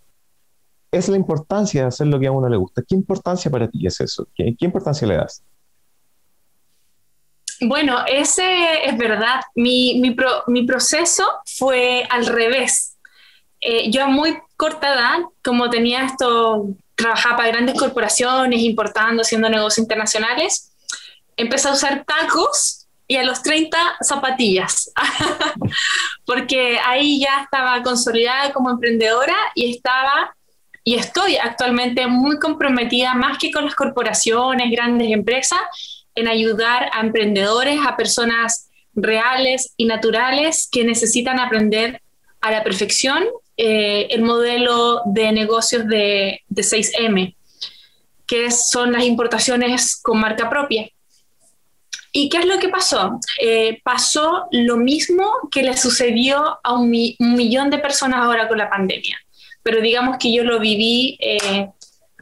Es 0.92 1.08
la 1.08 1.16
importancia 1.16 1.82
de 1.82 1.88
hacer 1.88 2.06
lo 2.06 2.20
que 2.20 2.28
a 2.28 2.32
uno 2.32 2.48
le 2.48 2.56
gusta. 2.56 2.82
¿Qué 2.86 2.94
importancia 2.94 3.50
para 3.50 3.68
ti 3.68 3.84
es 3.86 4.00
eso? 4.00 4.28
¿Qué, 4.34 4.54
qué 4.56 4.66
importancia 4.66 5.08
le 5.08 5.16
das? 5.16 5.42
Bueno, 7.60 8.04
ese 8.06 8.86
es 8.86 8.96
verdad. 8.96 9.40
Mi, 9.54 10.00
mi, 10.00 10.62
proceso 10.66 11.24
fue 11.44 12.06
al 12.10 12.26
revés. 12.26 12.96
Eh, 13.60 13.90
yo 13.90 14.04
a 14.04 14.06
muy 14.06 14.36
corta 14.56 14.92
edad, 14.92 15.18
como 15.42 15.70
tenía 15.70 16.04
esto, 16.04 16.66
trabajaba 16.94 17.38
para 17.38 17.48
grandes 17.48 17.78
corporaciones, 17.78 18.60
importando, 18.60 19.22
haciendo 19.22 19.48
negocios 19.48 19.84
internacionales, 19.84 20.72
empecé 21.36 21.68
a 21.68 21.72
usar 21.72 22.04
tacos 22.04 22.86
y 23.06 23.16
a 23.16 23.22
los 23.22 23.42
30 23.42 23.78
zapatillas, 24.00 24.90
porque 26.26 26.78
ahí 26.78 27.20
ya 27.20 27.42
estaba 27.42 27.82
consolidada 27.82 28.52
como 28.52 28.70
emprendedora 28.70 29.36
y 29.54 29.74
estaba 29.74 30.34
y 30.86 30.96
estoy 30.96 31.36
actualmente 31.36 32.06
muy 32.06 32.38
comprometida 32.38 33.14
más 33.14 33.38
que 33.38 33.50
con 33.50 33.64
las 33.64 33.74
corporaciones, 33.74 34.70
grandes 34.70 35.10
empresas, 35.10 35.58
en 36.14 36.28
ayudar 36.28 36.90
a 36.92 37.00
emprendedores, 37.00 37.80
a 37.86 37.96
personas 37.96 38.70
reales 38.94 39.74
y 39.76 39.86
naturales 39.86 40.68
que 40.70 40.84
necesitan 40.84 41.40
aprender 41.40 42.00
a 42.40 42.50
la 42.50 42.62
perfección 42.62 43.24
eh, 43.56 44.08
el 44.10 44.22
modelo 44.22 45.02
de 45.06 45.32
negocios 45.32 45.86
de, 45.86 46.42
6M, 46.50 47.36
que 48.26 48.50
son 48.50 48.92
las 48.92 49.04
importaciones 49.04 49.96
con 49.96 50.20
marca 50.20 50.50
propia. 50.50 50.88
¿Y 52.12 52.28
qué 52.28 52.38
es 52.38 52.46
lo 52.46 52.58
que 52.58 52.68
pasó? 52.68 53.18
Eh, 53.40 53.80
pasó 53.82 54.46
lo 54.52 54.76
mismo 54.76 55.32
que 55.50 55.62
le 55.62 55.76
sucedió 55.76 56.58
a 56.62 56.74
un, 56.74 56.90
millón 56.90 57.70
de 57.70 57.78
personas 57.78 58.20
ahora 58.20 58.48
con 58.48 58.58
la 58.58 58.70
pandemia, 58.70 59.18
pero 59.62 59.80
digamos 59.80 60.18
que 60.18 60.32
yo 60.32 60.44
lo 60.44 60.60
viví 60.60 61.16
eh, 61.20 61.68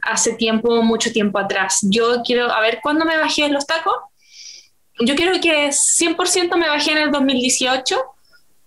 hace 0.03 0.33
tiempo, 0.33 0.81
mucho 0.81 1.11
tiempo 1.11 1.39
atrás. 1.39 1.79
Yo 1.83 2.21
quiero, 2.23 2.51
a 2.51 2.61
ver, 2.61 2.79
¿cuándo 2.81 3.05
me 3.05 3.17
bajé 3.17 3.45
en 3.45 3.53
los 3.53 3.65
tacos? 3.65 3.95
Yo 4.99 5.15
creo 5.15 5.41
que 5.41 5.69
100% 5.69 6.55
me 6.57 6.67
bajé 6.67 6.91
en 6.91 6.97
el 6.99 7.11
2018 7.11 7.99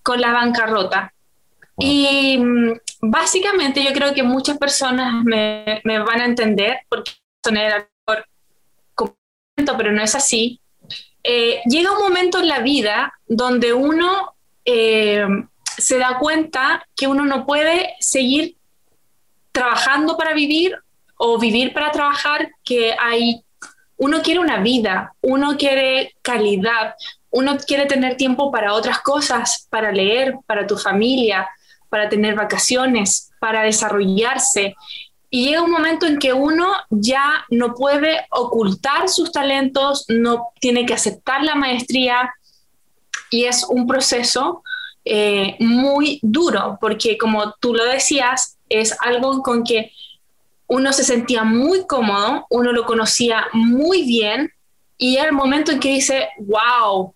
con 0.03 0.21
la 0.21 0.33
bancarrota. 0.33 1.13
Y 1.79 2.39
mm, 2.39 2.81
básicamente 3.01 3.85
yo 3.85 3.93
creo 3.93 4.15
que 4.15 4.23
muchas 4.23 4.59
personas 4.59 5.13
me, 5.25 5.81
me 5.85 5.99
van 5.99 6.21
a 6.21 6.25
entender 6.25 6.81
porque 6.89 7.13
era 7.55 7.89
pero 9.77 9.93
no 9.93 10.03
es 10.03 10.15
así. 10.15 10.61
Eh, 11.23 11.61
llega 11.67 11.93
un 11.93 11.99
momento 11.99 12.39
en 12.39 12.49
la 12.49 12.61
vida 12.61 13.13
donde 13.27 13.73
uno 13.73 14.35
eh, 14.65 15.27
se 15.77 15.99
da 15.99 16.19
cuenta 16.19 16.87
que 16.95 17.07
uno 17.07 17.25
no 17.25 17.47
puede 17.47 17.95
seguir 18.01 18.57
trabajando 19.53 20.17
para 20.17 20.35
vivir 20.35 20.77
o 21.17 21.39
vivir 21.39 21.73
para 21.73 21.91
trabajar, 21.91 22.51
que 22.65 22.95
hay, 23.01 23.43
uno 23.97 24.23
quiere 24.23 24.41
una 24.41 24.61
vida, 24.61 25.15
uno 25.23 25.57
quiere 25.57 26.15
calidad, 26.23 26.95
uno 27.31 27.57
quiere 27.59 27.87
tener 27.87 28.17
tiempo 28.17 28.51
para 28.51 28.75
otras 28.75 29.01
cosas, 29.01 29.67
para 29.71 29.93
leer, 29.93 30.37
para 30.47 30.67
tu 30.67 30.77
familia, 30.77 31.49
para 31.89 32.09
tener 32.09 32.35
vacaciones, 32.35 33.31
para 33.41 33.63
desarrollarse. 33.63 34.75
y 35.29 35.47
llega 35.47 35.63
un 35.63 35.71
momento 35.71 36.07
en 36.07 36.19
que 36.19 36.33
uno 36.33 36.73
ya 36.89 37.45
no 37.51 37.75
puede 37.75 38.27
ocultar 38.31 39.09
sus 39.09 39.33
talentos, 39.33 40.05
no 40.09 40.49
tiene 40.61 40.87
que 40.87 40.95
aceptar 40.95 41.43
la 41.43 41.57
maestría 41.57 42.33
y 43.31 43.45
es 43.45 43.65
un 43.65 43.87
proceso 43.87 44.63
eh, 45.05 45.57
muy 45.61 46.21
duro, 46.23 46.79
porque 46.81 47.19
como 47.19 47.55
tú 47.61 47.75
lo 47.75 47.85
decías, 47.85 48.57
es 48.69 48.97
algo 49.01 49.43
con 49.43 49.63
que 49.65 49.93
uno 50.69 50.93
se 50.93 51.05
sentía 51.05 51.45
muy 51.45 51.87
cómodo, 51.87 52.47
uno 52.51 52.73
lo 52.73 52.85
conocía 52.85 53.47
muy 53.53 54.03
bien 54.03 54.51
y 54.99 55.17
era 55.17 55.27
el 55.27 55.33
momento 55.33 55.73
en 55.73 55.81
que 55.81 55.91
dice, 55.91 56.29
wow, 56.39 57.15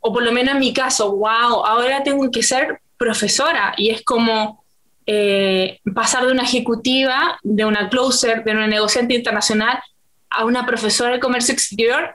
o 0.00 0.12
por 0.12 0.22
lo 0.22 0.32
menos 0.32 0.54
en 0.54 0.60
mi 0.60 0.72
caso, 0.72 1.14
wow, 1.16 1.64
ahora 1.64 2.02
tengo 2.02 2.30
que 2.30 2.42
ser 2.42 2.80
profesora 2.96 3.74
y 3.76 3.90
es 3.90 4.02
como 4.04 4.64
eh, 5.06 5.80
pasar 5.94 6.26
de 6.26 6.32
una 6.32 6.42
ejecutiva, 6.42 7.38
de 7.42 7.64
una 7.64 7.88
closer, 7.88 8.44
de 8.44 8.52
una 8.52 8.66
negociante 8.66 9.14
internacional 9.14 9.80
a 10.30 10.44
una 10.44 10.66
profesora 10.66 11.12
de 11.12 11.20
comercio 11.20 11.54
exterior, 11.54 12.14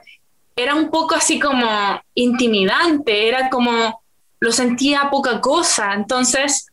era 0.56 0.74
un 0.74 0.90
poco 0.90 1.14
así 1.14 1.38
como 1.38 1.66
intimidante, 2.14 3.28
era 3.28 3.50
como 3.50 4.02
lo 4.38 4.52
sentía 4.52 5.08
poca 5.10 5.40
cosa. 5.40 5.94
Entonces, 5.94 6.68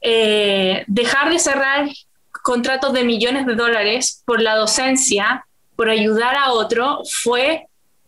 eh, 0.00 0.84
dejar 0.86 1.30
de 1.30 1.38
cerrar 1.38 1.88
contratos 2.42 2.92
de 2.92 3.04
millones 3.04 3.46
de 3.46 3.54
dólares 3.54 4.22
por 4.26 4.40
la 4.42 4.56
docencia, 4.56 5.46
por 5.76 5.88
ayudar 5.88 6.36
a 6.36 6.52
otro, 6.52 7.00
fue 7.22 7.66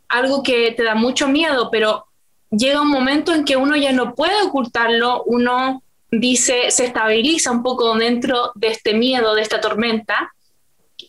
algo 0.09 0.43
que 0.43 0.73
te 0.73 0.83
da 0.83 0.95
mucho 0.95 1.29
miedo, 1.29 1.71
pero 1.71 2.07
llega 2.51 2.83
un 2.83 2.91
momento 2.91 3.33
en 3.33 3.45
que 3.45 3.57
uno 3.57 3.77
ya 3.77 3.93
no 3.93 4.15
puede 4.15 4.43
ocultarlo, 4.43 5.23
uno 5.25 5.83
dice, 6.11 6.71
se 6.71 6.87
estabiliza 6.87 7.51
un 7.51 7.63
poco 7.63 7.95
dentro 7.97 8.53
de 8.55 8.69
este 8.69 8.95
miedo, 8.95 9.35
de 9.35 9.43
esta 9.43 9.61
tormenta, 9.61 10.33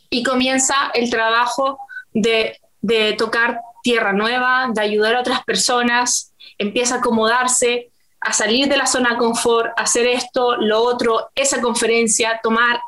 y 0.09 0.23
comienza 0.23 0.75
el 0.93 1.09
trabajo 1.09 1.79
de, 2.13 2.59
de 2.81 3.13
tocar 3.13 3.59
tierra 3.83 4.13
nueva, 4.13 4.69
de 4.73 4.81
ayudar 4.81 5.15
a 5.15 5.19
otras 5.19 5.43
personas, 5.43 6.33
empieza 6.57 6.95
a 6.95 6.97
acomodarse, 6.99 7.91
a 8.19 8.33
salir 8.33 8.67
de 8.67 8.77
la 8.77 8.87
zona 8.87 9.11
de 9.11 9.17
confort, 9.17 9.71
hacer 9.77 10.07
esto, 10.07 10.55
lo 10.57 10.81
otro, 10.81 11.29
esa 11.35 11.61
conferencia, 11.61 12.39
tomar 12.41 12.79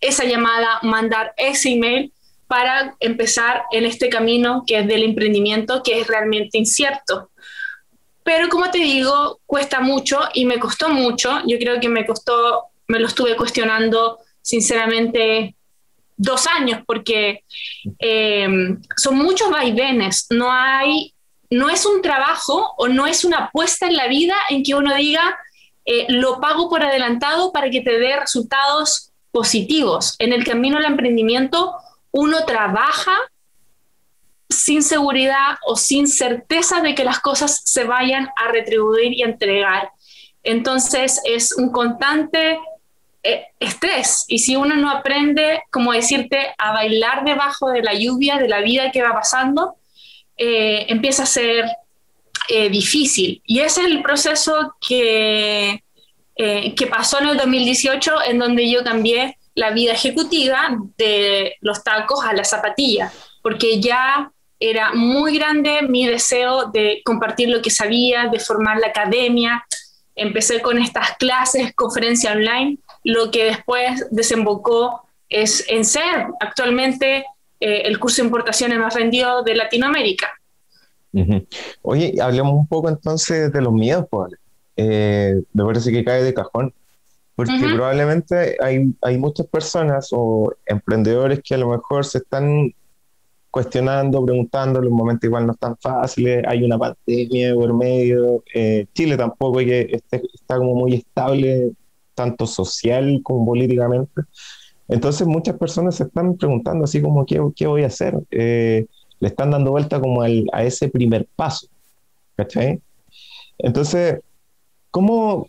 esa 0.00 0.24
llamada, 0.24 0.78
mandar 0.82 1.34
ese 1.36 1.70
email 1.70 2.12
para 2.46 2.96
empezar 3.00 3.64
en 3.70 3.84
este 3.84 4.08
camino 4.08 4.64
que 4.66 4.78
es 4.78 4.88
del 4.88 5.02
emprendimiento, 5.02 5.82
que 5.82 6.00
es 6.00 6.06
realmente 6.06 6.58
incierto. 6.58 7.30
Pero 8.24 8.48
como 8.48 8.70
te 8.70 8.78
digo, 8.78 9.40
cuesta 9.46 9.80
mucho 9.80 10.20
y 10.34 10.44
me 10.44 10.58
costó 10.58 10.88
mucho. 10.88 11.40
Yo 11.46 11.58
creo 11.58 11.80
que 11.80 11.88
me 11.88 12.04
costó, 12.04 12.64
me 12.86 12.98
lo 12.98 13.06
estuve 13.06 13.36
cuestionando 13.36 14.18
sinceramente 14.42 15.54
dos 16.16 16.46
años 16.46 16.82
porque 16.86 17.44
em, 17.98 18.80
son 18.96 19.16
muchos 19.16 19.50
vaivenes. 19.50 20.26
No 20.30 20.52
hay, 20.52 21.14
no 21.50 21.70
es 21.70 21.86
un 21.86 22.02
trabajo 22.02 22.74
o 22.76 22.88
no 22.88 23.06
es 23.06 23.24
una 23.24 23.44
apuesta 23.44 23.86
en 23.86 23.96
la 23.96 24.08
vida 24.08 24.36
en 24.50 24.62
que 24.62 24.74
uno 24.74 24.94
diga 24.94 25.38
eh, 25.86 26.04
lo 26.08 26.38
pago 26.38 26.68
por 26.68 26.82
adelantado 26.82 27.50
para 27.50 27.70
que 27.70 27.80
te 27.80 27.98
dé 27.98 28.14
resultados 28.14 29.10
positivos. 29.38 30.16
En 30.18 30.32
el 30.32 30.42
camino 30.42 30.78
al 30.78 30.84
emprendimiento 30.84 31.72
uno 32.10 32.44
trabaja 32.44 33.16
sin 34.48 34.82
seguridad 34.82 35.58
o 35.64 35.76
sin 35.76 36.08
certeza 36.08 36.80
de 36.80 36.96
que 36.96 37.04
las 37.04 37.20
cosas 37.20 37.62
se 37.64 37.84
vayan 37.84 38.30
a 38.34 38.50
retribuir 38.50 39.12
y 39.12 39.22
entregar. 39.22 39.92
Entonces 40.42 41.20
es 41.24 41.56
un 41.56 41.70
constante 41.70 42.58
eh, 43.22 43.44
estrés 43.60 44.24
y 44.26 44.40
si 44.40 44.56
uno 44.56 44.74
no 44.74 44.90
aprende, 44.90 45.62
como 45.70 45.92
decirte, 45.92 46.52
a 46.58 46.72
bailar 46.72 47.24
debajo 47.24 47.70
de 47.70 47.84
la 47.84 47.94
lluvia 47.94 48.38
de 48.38 48.48
la 48.48 48.60
vida 48.60 48.90
que 48.90 49.02
va 49.02 49.12
pasando, 49.12 49.76
eh, 50.36 50.86
empieza 50.88 51.22
a 51.22 51.26
ser 51.26 51.64
eh, 52.48 52.68
difícil. 52.70 53.40
Y 53.46 53.60
ese 53.60 53.82
es 53.82 53.86
el 53.86 54.02
proceso 54.02 54.74
que, 54.80 55.84
que 56.38 56.86
pasó 56.88 57.20
en 57.20 57.30
el 57.30 57.36
2018, 57.36 58.22
en 58.28 58.38
donde 58.38 58.70
yo 58.70 58.84
cambié 58.84 59.36
la 59.58 59.72
vida 59.72 59.92
ejecutiva 59.92 60.78
de 60.96 61.56
los 61.60 61.82
tacos 61.82 62.24
a 62.24 62.32
la 62.32 62.44
zapatilla, 62.44 63.12
porque 63.42 63.80
ya 63.80 64.30
era 64.60 64.92
muy 64.92 65.36
grande 65.36 65.82
mi 65.82 66.06
deseo 66.06 66.66
de 66.66 67.02
compartir 67.04 67.48
lo 67.48 67.60
que 67.60 67.70
sabía, 67.70 68.28
de 68.28 68.38
formar 68.38 68.78
la 68.78 68.88
academia. 68.88 69.64
Empecé 70.14 70.60
con 70.60 70.78
estas 70.78 71.16
clases, 71.16 71.74
conferencia 71.74 72.32
online, 72.32 72.78
lo 73.04 73.30
que 73.30 73.44
después 73.44 74.06
desembocó 74.10 75.02
es 75.28 75.64
en 75.68 75.84
ser 75.84 76.26
actualmente 76.40 77.24
eh, 77.60 77.82
el 77.84 77.98
curso 77.98 78.22
de 78.22 78.26
importaciones 78.26 78.78
más 78.78 78.94
vendido 78.94 79.42
de 79.42 79.54
Latinoamérica. 79.54 80.32
Oye, 81.82 82.14
hablemos 82.20 82.54
un 82.54 82.68
poco 82.68 82.88
entonces 82.88 83.52
de 83.52 83.60
los 83.60 83.72
miedos, 83.72 84.06
pues. 84.08 84.32
Eh, 84.80 85.42
me 85.52 85.64
parece 85.64 85.90
que 85.90 86.04
cae 86.04 86.22
de 86.22 86.32
cajón, 86.32 86.72
porque 87.34 87.52
probablemente 87.74 88.56
hay, 88.62 88.94
hay 89.02 89.18
muchas 89.18 89.46
personas 89.48 90.08
o 90.12 90.52
emprendedores 90.66 91.40
que 91.42 91.54
a 91.54 91.58
lo 91.58 91.68
mejor 91.68 92.04
se 92.04 92.18
están 92.18 92.72
cuestionando, 93.50 94.24
preguntando, 94.24 94.80
los 94.80 94.92
momentos 94.92 95.26
igual 95.26 95.46
no 95.46 95.52
están 95.52 95.76
fáciles, 95.78 96.44
hay 96.46 96.62
una 96.62 96.78
pandemia 96.78 97.54
por 97.54 97.74
medio, 97.74 98.44
eh, 98.54 98.86
Chile 98.94 99.16
tampoco 99.16 99.58
que 99.58 100.00
está 100.10 100.58
como 100.58 100.76
muy 100.76 100.94
estable, 100.94 101.72
tanto 102.14 102.46
social 102.46 103.20
como 103.24 103.46
políticamente. 103.46 104.22
Entonces 104.86 105.26
muchas 105.26 105.56
personas 105.56 105.96
se 105.96 106.04
están 106.04 106.36
preguntando 106.36 106.84
así 106.84 107.02
como, 107.02 107.26
¿qué, 107.26 107.40
qué 107.56 107.66
voy 107.66 107.82
a 107.82 107.88
hacer? 107.88 108.14
Eh, 108.30 108.86
le 109.18 109.28
están 109.28 109.50
dando 109.50 109.72
vuelta 109.72 110.00
como 110.00 110.22
al, 110.22 110.46
a 110.52 110.62
ese 110.62 110.88
primer 110.88 111.26
paso, 111.34 111.66
¿cachai? 112.36 112.80
Entonces, 113.58 114.20
¿cómo 114.98 115.48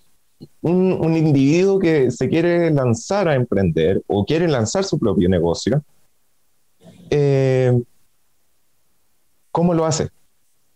un, 0.62 0.94
un 0.94 1.18
individuo 1.18 1.80
que 1.80 2.12
se 2.12 2.30
quiere 2.30 2.70
lanzar 2.70 3.28
a 3.28 3.34
emprender 3.34 4.00
o 4.06 4.24
quiere 4.24 4.48
lanzar 4.48 4.84
su 4.84 5.00
propio 5.00 5.28
negocio, 5.28 5.84
eh, 7.10 7.74
¿cómo 9.52 9.74
lo 9.74 9.88
hace? 9.88 10.12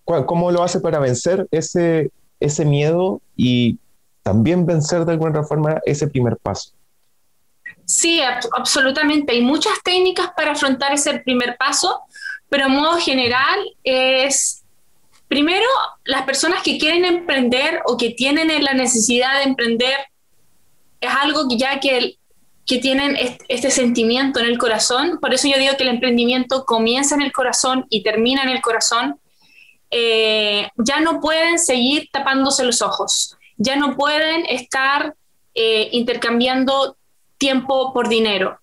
¿Cómo 0.03 0.49
lo 0.49 0.63
hace 0.63 0.79
para 0.79 0.97
vencer 0.97 1.47
ese, 1.51 2.09
ese 2.39 2.65
miedo 2.65 3.21
y 3.35 3.77
también 4.23 4.65
vencer 4.65 5.05
de 5.05 5.11
alguna 5.11 5.43
forma 5.43 5.79
ese 5.85 6.07
primer 6.07 6.37
paso? 6.37 6.71
Sí, 7.85 8.21
absolutamente. 8.57 9.33
Hay 9.33 9.43
muchas 9.43 9.83
técnicas 9.83 10.31
para 10.35 10.53
afrontar 10.53 10.93
ese 10.93 11.19
primer 11.19 11.57
paso, 11.57 12.01
pero 12.49 12.65
en 12.65 12.71
modo 12.71 12.97
general 12.97 13.59
es, 13.83 14.62
primero, 15.33 15.65
las 16.03 16.21
personas 16.25 16.61
que 16.61 16.77
quieren 16.77 17.05
emprender 17.05 17.81
o 17.87 17.97
que 17.97 18.11
tienen 18.11 18.63
la 18.63 18.75
necesidad 18.75 19.39
de 19.39 19.45
emprender, 19.45 19.95
es 21.01 21.09
algo 21.09 21.49
que 21.49 21.57
ya 21.57 21.79
que 21.79 22.17
que 22.65 22.77
tienen 22.77 23.17
este 23.49 23.71
sentimiento 23.71 24.39
en 24.39 24.45
el 24.45 24.57
corazón. 24.57 25.17
Por 25.19 25.33
eso 25.33 25.47
yo 25.47 25.57
digo 25.57 25.75
que 25.75 25.83
el 25.83 25.89
emprendimiento 25.89 26.63
comienza 26.65 27.15
en 27.15 27.21
el 27.23 27.31
corazón 27.31 27.85
y 27.89 28.03
termina 28.03 28.43
en 28.43 28.49
el 28.49 28.61
corazón. 28.61 29.19
Eh, 29.89 30.69
ya 30.77 30.99
no 31.01 31.19
pueden 31.19 31.57
seguir 31.57 32.09
tapándose 32.11 32.63
los 32.63 32.81
ojos, 32.81 33.35
ya 33.57 33.75
no 33.75 33.95
pueden 33.95 34.45
estar 34.45 35.15
eh, 35.55 35.89
intercambiando 35.91 36.95
tiempo 37.37 37.91
por 37.91 38.07
dinero. 38.07 38.59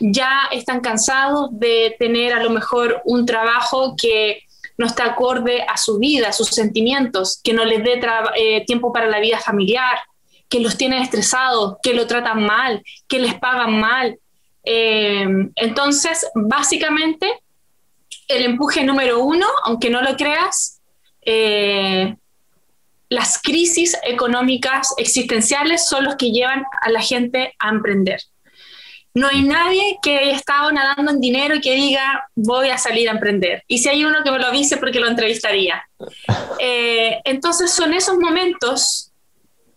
Ya 0.00 0.48
están 0.50 0.80
cansados 0.80 1.50
de 1.52 1.94
tener 1.98 2.32
a 2.32 2.42
lo 2.42 2.50
mejor 2.50 3.02
un 3.04 3.26
trabajo 3.26 3.94
que 4.00 4.40
no 4.76 4.86
está 4.86 5.04
acorde 5.06 5.62
a 5.62 5.76
su 5.76 5.98
vida, 5.98 6.28
a 6.28 6.32
sus 6.32 6.48
sentimientos, 6.48 7.40
que 7.42 7.52
no 7.52 7.64
les 7.64 7.82
dé 7.84 8.00
eh, 8.36 8.64
tiempo 8.66 8.92
para 8.92 9.06
la 9.06 9.20
vida 9.20 9.38
familiar, 9.38 9.98
que 10.48 10.60
los 10.60 10.76
tienen 10.76 11.02
estresados, 11.02 11.76
que 11.82 11.94
lo 11.94 12.06
tratan 12.06 12.44
mal, 12.44 12.82
que 13.08 13.18
les 13.18 13.34
pagan 13.34 13.78
mal. 13.78 14.18
Eh, 14.64 15.26
entonces, 15.56 16.26
básicamente, 16.34 17.40
el 18.28 18.44
empuje 18.44 18.84
número 18.84 19.22
uno, 19.24 19.46
aunque 19.64 19.90
no 19.90 20.02
lo 20.02 20.16
creas, 20.16 20.80
eh, 21.22 22.14
las 23.08 23.40
crisis 23.40 23.96
económicas 24.04 24.94
existenciales 24.96 25.86
son 25.86 26.04
los 26.04 26.16
que 26.16 26.32
llevan 26.32 26.64
a 26.80 26.90
la 26.90 27.00
gente 27.00 27.54
a 27.58 27.68
emprender. 27.68 28.20
No 29.14 29.28
hay 29.28 29.42
nadie 29.42 29.98
que 30.02 30.18
haya 30.18 30.36
estado 30.36 30.72
nadando 30.72 31.12
en 31.12 31.20
dinero 31.20 31.54
y 31.54 31.60
que 31.60 31.74
diga 31.74 32.28
voy 32.34 32.70
a 32.70 32.78
salir 32.78 33.08
a 33.08 33.12
emprender. 33.12 33.62
Y 33.68 33.78
si 33.78 33.88
hay 33.88 34.04
uno 34.04 34.24
que 34.24 34.30
me 34.32 34.40
lo 34.40 34.46
avise 34.46 34.76
porque 34.76 35.00
lo 35.00 35.08
entrevistaría. 35.08 35.82
Eh, 36.60 37.20
entonces 37.24 37.72
son 37.72 37.92
esos 37.92 38.16
momentos 38.16 39.12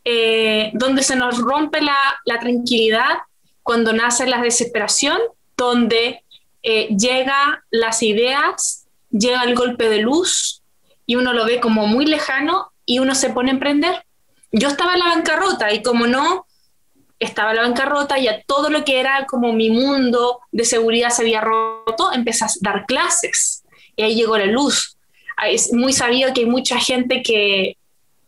eh, 0.09 0.71
donde 0.73 1.03
se 1.03 1.17
nos 1.17 1.37
rompe 1.37 1.81
la, 1.81 2.39
tranquilidad, 2.39 3.17
cuando 3.61 3.91
nace 3.91 4.25
la 4.25 4.41
desesperación, 4.41 5.19
donde 5.57 6.23
eh, 6.63 6.87
llega 6.97 7.65
las 7.71 8.01
ideas, 8.03 8.87
llega 9.11 9.43
el 9.43 9.53
golpe 9.53 9.89
de 9.89 9.97
luz 9.97 10.63
y 11.05 11.15
uno 11.15 11.33
lo 11.33 11.45
ve 11.45 11.59
como 11.59 11.87
muy 11.87 12.05
lejano 12.05 12.71
y 12.85 12.99
uno 12.99 13.15
se 13.15 13.31
pone 13.31 13.49
a 13.49 13.55
emprender. 13.55 14.05
Yo 14.53 14.69
estaba 14.69 14.93
en 14.93 14.99
la 14.99 15.07
bancarrota 15.07 15.73
y 15.73 15.83
como 15.83 16.07
no, 16.07 16.46
estaba 17.19 17.53
la 17.53 17.63
bancarrota, 17.63 18.17
ya 18.19 18.41
todo 18.43 18.69
lo 18.69 18.85
que 18.85 18.99
era 18.99 19.25
como 19.25 19.53
mi 19.53 19.69
mundo 19.69 20.41
de 20.51 20.65
seguridad 20.65 21.09
se 21.09 21.23
había 21.23 21.41
roto, 21.41 22.11
empecé 22.13 22.45
a 22.45 22.49
dar 22.61 22.85
clases 22.85 23.63
y 23.95 24.03
ahí 24.03 24.15
llegó 24.15 24.37
la 24.37 24.45
luz. 24.45 24.97
Es 25.49 25.73
muy 25.73 25.93
sabido 25.93 26.33
que 26.33 26.41
hay 26.41 26.45
mucha 26.45 26.79
gente 26.79 27.21
que, 27.21 27.77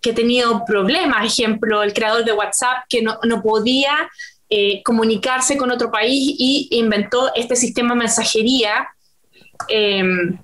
que 0.01 0.11
ha 0.11 0.15
tenido 0.15 0.63
problemas, 0.65 1.25
ejemplo, 1.25 1.83
el 1.83 1.93
creador 1.93 2.25
de 2.25 2.33
WhatsApp 2.33 2.85
que 2.87 3.01
no, 3.01 3.19
no 3.23 3.41
podía 3.41 4.09
eh, 4.49 4.81
comunicarse 4.83 5.57
con 5.57 5.71
otro 5.71 5.91
país 5.91 6.35
y 6.37 6.69
inventó 6.71 7.33
este 7.35 7.55
sistema 7.55 7.93
de 7.93 7.99
mensajería. 7.99 8.87
Em, 9.67 10.39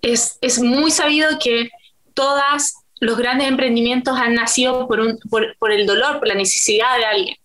es, 0.00 0.38
es, 0.40 0.58
muy 0.58 0.90
sabido 0.90 1.38
que 1.38 1.70
todos 2.14 2.74
los 3.00 3.16
grandes 3.16 3.48
emprendimientos 3.48 4.18
han 4.18 4.34
nacido 4.34 4.86
por, 4.86 5.00
un, 5.00 5.18
por, 5.30 5.56
por 5.58 5.72
el 5.72 5.86
dolor, 5.86 6.18
por 6.18 6.28
la 6.28 6.34
necesidad 6.34 6.96
de 6.96 7.04
alguien. 7.04 7.36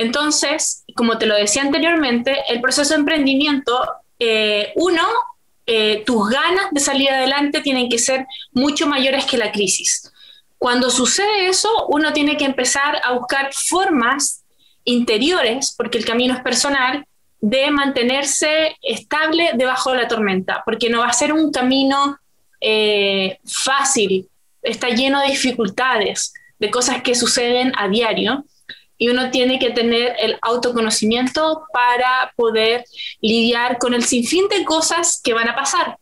Entonces, 0.00 0.82
como 0.96 1.18
te 1.18 1.26
lo 1.26 1.34
decía 1.34 1.60
anteriormente, 1.60 2.34
el 2.48 2.62
proceso 2.62 2.94
de 2.94 3.00
emprendimiento, 3.00 3.82
eh, 4.18 4.72
uno, 4.76 5.06
eh, 5.66 6.02
tus 6.06 6.30
ganas 6.30 6.70
de 6.70 6.80
salir 6.80 7.10
adelante 7.10 7.60
tienen 7.60 7.90
que 7.90 7.98
ser 7.98 8.26
mucho 8.52 8.86
mayores 8.86 9.26
que 9.26 9.36
la 9.36 9.52
crisis. 9.52 10.10
Cuando 10.56 10.88
sucede 10.88 11.48
eso, 11.48 11.68
uno 11.88 12.14
tiene 12.14 12.38
que 12.38 12.46
empezar 12.46 12.98
a 13.04 13.12
buscar 13.12 13.50
formas 13.52 14.42
interiores, 14.84 15.74
porque 15.76 15.98
el 15.98 16.06
camino 16.06 16.32
es 16.32 16.40
personal, 16.40 17.04
de 17.42 17.70
mantenerse 17.70 18.78
estable 18.80 19.50
debajo 19.52 19.90
de 19.90 19.98
la 19.98 20.08
tormenta, 20.08 20.62
porque 20.64 20.88
no 20.88 21.00
va 21.00 21.08
a 21.08 21.12
ser 21.12 21.34
un 21.34 21.52
camino 21.52 22.18
eh, 22.62 23.38
fácil, 23.44 24.30
está 24.62 24.88
lleno 24.88 25.20
de 25.20 25.26
dificultades, 25.26 26.32
de 26.58 26.70
cosas 26.70 27.02
que 27.02 27.14
suceden 27.14 27.74
a 27.76 27.86
diario, 27.86 28.46
y 29.00 29.08
uno 29.08 29.30
tiene 29.30 29.58
que 29.58 29.70
tener 29.70 30.14
el 30.20 30.38
autoconocimiento 30.42 31.64
para 31.72 32.34
poder 32.36 32.84
lidiar 33.22 33.78
con 33.78 33.94
el 33.94 34.04
sinfín 34.04 34.46
de 34.48 34.62
cosas 34.62 35.22
que 35.24 35.32
van 35.32 35.48
a 35.48 35.56
pasar, 35.56 35.96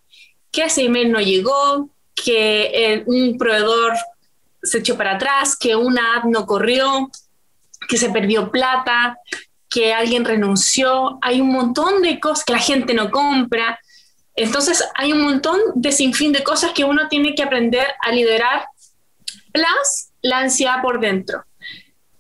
que 0.51 0.65
ese 0.65 0.83
email 0.83 1.13
no 1.13 1.21
llegó, 1.21 1.91
que 2.17 3.05
un 3.07 3.39
proveedor 3.39 3.93
se 4.65 4.79
echó 4.79 4.97
para 4.97 5.15
atrás, 5.15 5.57
que 5.57 5.77
una 5.77 6.17
app 6.17 6.25
no 6.25 6.45
corrió, 6.45 7.09
que 7.89 7.97
se 7.97 8.11
perdió 8.11 8.51
plata, 8.51 9.17
que 9.71 9.95
alguien 9.95 10.25
renunció, 10.25 11.21
hay 11.23 11.41
un 11.41 11.53
montón 11.53 12.03
de 12.03 12.19
cosas 12.19 12.45
que 12.45 12.53
la 12.53 12.59
gente 12.59 12.95
no 12.95 13.13
compra. 13.13 13.79
Entonces 14.35 14.85
hay 14.97 15.13
un 15.13 15.21
montón 15.21 15.61
de 15.77 15.93
sinfín 15.93 16.33
de 16.33 16.43
cosas 16.43 16.73
que 16.73 16.83
uno 16.83 17.07
tiene 17.07 17.37
que 17.37 17.45
aprender 17.45 17.87
a 18.01 18.11
liderar, 18.11 18.67
plus 19.53 20.09
la 20.21 20.39
ansiedad 20.39 20.83
por 20.83 20.99
dentro. 20.99 21.45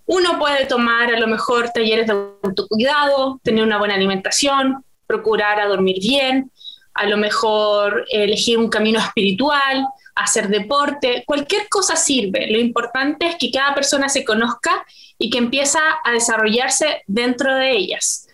Uno 0.09 0.39
puede 0.39 0.65
tomar 0.65 1.15
a 1.15 1.21
lo 1.21 1.27
mejor 1.27 1.69
talleres 1.69 2.07
de 2.07 2.15
autocuidado, 2.43 3.41
tener 3.43 3.63
una 3.63 3.77
buena 3.77 3.95
alimentación, 3.95 4.83
procurar 5.07 5.61
a 5.61 5.67
dormir 5.67 5.99
bien, 6.01 6.51
a 6.95 7.05
lo 7.05 7.19
mejor 7.19 8.07
elegir 8.11 8.57
un 8.57 8.71
camino 8.71 8.99
espiritual, 8.99 9.87
hacer 10.15 10.49
deporte, 10.49 11.25
cualquier 11.27 11.69
cosa 11.69 11.95
sirve. 11.95 12.51
Lo 12.51 12.59
importante 12.59 13.27
es 13.27 13.37
que 13.37 13.51
cada 13.51 13.75
persona 13.75 14.09
se 14.09 14.25
conozca 14.25 14.83
y 15.19 15.29
que 15.29 15.37
empieza 15.37 15.79
a 16.03 16.13
desarrollarse 16.13 17.03
dentro 17.07 17.55
de 17.55 17.73
ellas. 17.73 18.27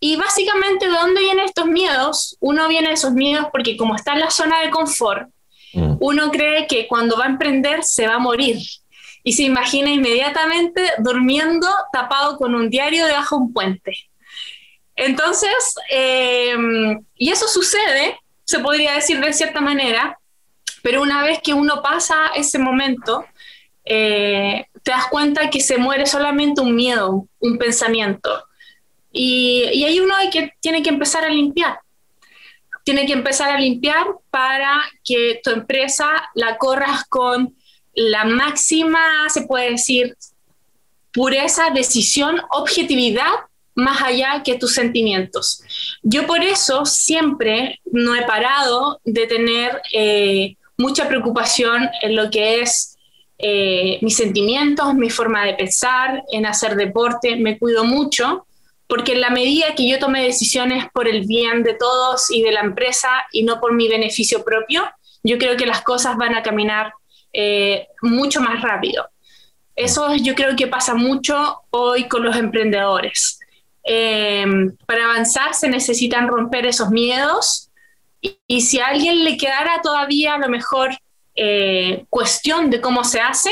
Y 0.00 0.16
básicamente, 0.16 0.90
¿de 0.90 0.92
dónde 0.92 1.22
vienen 1.22 1.46
estos 1.46 1.66
miedos? 1.66 2.36
Uno 2.38 2.68
viene 2.68 2.88
de 2.88 2.94
esos 2.94 3.12
miedos 3.12 3.46
porque 3.50 3.78
como 3.78 3.96
está 3.96 4.12
en 4.12 4.20
la 4.20 4.30
zona 4.30 4.60
de 4.60 4.68
confort, 4.68 5.30
mm. 5.72 5.96
uno 6.00 6.30
cree 6.30 6.66
que 6.66 6.86
cuando 6.86 7.16
va 7.16 7.24
a 7.24 7.30
emprender 7.30 7.82
se 7.82 8.06
va 8.06 8.16
a 8.16 8.18
morir. 8.18 8.58
Y 9.28 9.34
se 9.34 9.42
imagina 9.42 9.90
inmediatamente 9.90 10.80
durmiendo 11.00 11.68
tapado 11.92 12.38
con 12.38 12.54
un 12.54 12.70
diario 12.70 13.04
debajo 13.04 13.36
de 13.36 13.42
un 13.42 13.52
puente. 13.52 13.92
Entonces, 14.96 15.74
em, 15.90 17.04
y 17.14 17.28
eso 17.28 17.46
sucede, 17.46 18.18
se 18.46 18.58
podría 18.60 18.94
decir 18.94 19.20
de 19.20 19.34
cierta 19.34 19.60
manera, 19.60 20.18
pero 20.82 21.02
una 21.02 21.22
vez 21.22 21.40
que 21.44 21.52
uno 21.52 21.82
pasa 21.82 22.28
ese 22.36 22.58
momento, 22.58 23.26
eh, 23.84 24.64
te 24.82 24.92
das 24.92 25.08
cuenta 25.08 25.50
que 25.50 25.60
se 25.60 25.76
muere 25.76 26.06
solamente 26.06 26.62
un 26.62 26.74
miedo, 26.74 27.28
un 27.38 27.58
pensamiento. 27.58 28.30
Y, 29.12 29.64
y 29.74 29.84
ahí 29.84 30.00
uno 30.00 30.14
que, 30.32 30.54
tiene 30.60 30.82
que 30.82 30.88
empezar 30.88 31.22
a 31.26 31.28
limpiar. 31.28 31.78
Tiene 32.82 33.04
que 33.04 33.12
empezar 33.12 33.50
a 33.50 33.60
limpiar 33.60 34.06
para 34.30 34.80
que 35.04 35.38
tu 35.44 35.50
empresa 35.50 36.30
la 36.34 36.56
corras 36.56 37.04
con 37.10 37.57
la 37.98 38.24
máxima, 38.24 39.28
se 39.28 39.42
puede 39.42 39.72
decir, 39.72 40.16
pureza, 41.12 41.70
decisión, 41.70 42.40
objetividad, 42.50 43.30
más 43.74 44.02
allá 44.02 44.42
que 44.44 44.56
tus 44.56 44.74
sentimientos. 44.74 45.62
Yo 46.02 46.26
por 46.26 46.42
eso 46.42 46.84
siempre 46.84 47.80
no 47.90 48.14
he 48.14 48.22
parado 48.22 49.00
de 49.04 49.26
tener 49.26 49.80
eh, 49.92 50.56
mucha 50.76 51.08
preocupación 51.08 51.88
en 52.02 52.14
lo 52.14 52.30
que 52.30 52.60
es 52.60 52.96
eh, 53.38 53.98
mis 54.00 54.16
sentimientos, 54.16 54.94
mi 54.94 55.10
forma 55.10 55.44
de 55.44 55.54
pensar, 55.54 56.22
en 56.32 56.46
hacer 56.46 56.76
deporte, 56.76 57.36
me 57.36 57.58
cuido 57.58 57.84
mucho, 57.84 58.46
porque 58.86 59.12
en 59.12 59.20
la 59.20 59.30
medida 59.30 59.74
que 59.76 59.88
yo 59.88 59.98
tome 59.98 60.24
decisiones 60.24 60.86
por 60.92 61.08
el 61.08 61.26
bien 61.26 61.62
de 61.62 61.74
todos 61.74 62.30
y 62.30 62.42
de 62.42 62.52
la 62.52 62.60
empresa 62.60 63.10
y 63.32 63.42
no 63.42 63.60
por 63.60 63.74
mi 63.74 63.88
beneficio 63.88 64.44
propio, 64.44 64.88
yo 65.22 65.38
creo 65.38 65.56
que 65.56 65.66
las 65.66 65.82
cosas 65.82 66.16
van 66.16 66.34
a 66.34 66.42
caminar 66.42 66.92
eh, 67.32 67.88
mucho 68.02 68.40
más 68.40 68.60
rápido. 68.62 69.08
Eso 69.76 70.14
yo 70.16 70.34
creo 70.34 70.56
que 70.56 70.66
pasa 70.66 70.94
mucho 70.94 71.62
hoy 71.70 72.08
con 72.08 72.24
los 72.24 72.36
emprendedores. 72.36 73.38
Eh, 73.84 74.44
para 74.86 75.04
avanzar 75.04 75.54
se 75.54 75.68
necesitan 75.68 76.28
romper 76.28 76.66
esos 76.66 76.90
miedos 76.90 77.70
y, 78.20 78.60
si 78.60 78.80
a 78.80 78.88
alguien 78.88 79.24
le 79.24 79.36
quedara 79.36 79.80
todavía 79.82 80.34
a 80.34 80.38
lo 80.38 80.48
mejor 80.48 80.90
eh, 81.34 82.04
cuestión 82.10 82.70
de 82.70 82.80
cómo 82.80 83.04
se 83.04 83.20
hace, 83.20 83.50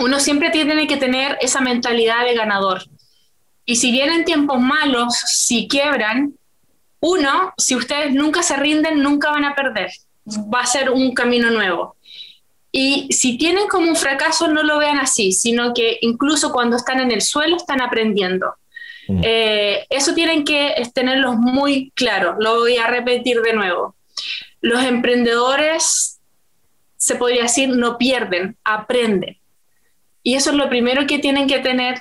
uno 0.00 0.20
siempre 0.20 0.50
tiene 0.50 0.86
que 0.86 0.96
tener 0.96 1.38
esa 1.40 1.60
mentalidad 1.60 2.24
de 2.24 2.34
ganador. 2.34 2.82
Y 3.64 3.76
si 3.76 3.92
vienen 3.92 4.24
tiempos 4.24 4.60
malos, 4.60 5.14
si 5.14 5.68
quiebran, 5.68 6.34
uno, 7.00 7.52
si 7.56 7.76
ustedes 7.76 8.12
nunca 8.12 8.42
se 8.42 8.56
rinden, 8.56 9.02
nunca 9.02 9.30
van 9.30 9.44
a 9.44 9.54
perder. 9.54 9.90
Va 10.52 10.60
a 10.60 10.66
ser 10.66 10.90
un 10.90 11.14
camino 11.14 11.50
nuevo. 11.50 11.96
Y 12.80 13.12
si 13.12 13.36
tienen 13.36 13.66
como 13.66 13.88
un 13.88 13.96
fracaso, 13.96 14.46
no 14.46 14.62
lo 14.62 14.78
vean 14.78 15.00
así, 15.00 15.32
sino 15.32 15.74
que 15.74 15.98
incluso 16.00 16.52
cuando 16.52 16.76
están 16.76 17.00
en 17.00 17.10
el 17.10 17.22
suelo 17.22 17.56
están 17.56 17.80
aprendiendo. 17.80 18.54
Mm. 19.08 19.20
Eh, 19.24 19.86
eso 19.90 20.14
tienen 20.14 20.44
que 20.44 20.80
tenerlos 20.94 21.34
muy 21.38 21.90
claro. 21.96 22.36
Lo 22.38 22.60
voy 22.60 22.76
a 22.76 22.86
repetir 22.86 23.40
de 23.40 23.52
nuevo. 23.52 23.96
Los 24.60 24.84
emprendedores, 24.84 26.20
se 26.96 27.16
podría 27.16 27.42
decir, 27.42 27.68
no 27.70 27.98
pierden, 27.98 28.56
aprenden. 28.62 29.38
Y 30.22 30.36
eso 30.36 30.50
es 30.50 30.56
lo 30.56 30.68
primero 30.68 31.04
que 31.08 31.18
tienen 31.18 31.48
que 31.48 31.58
tener 31.58 32.00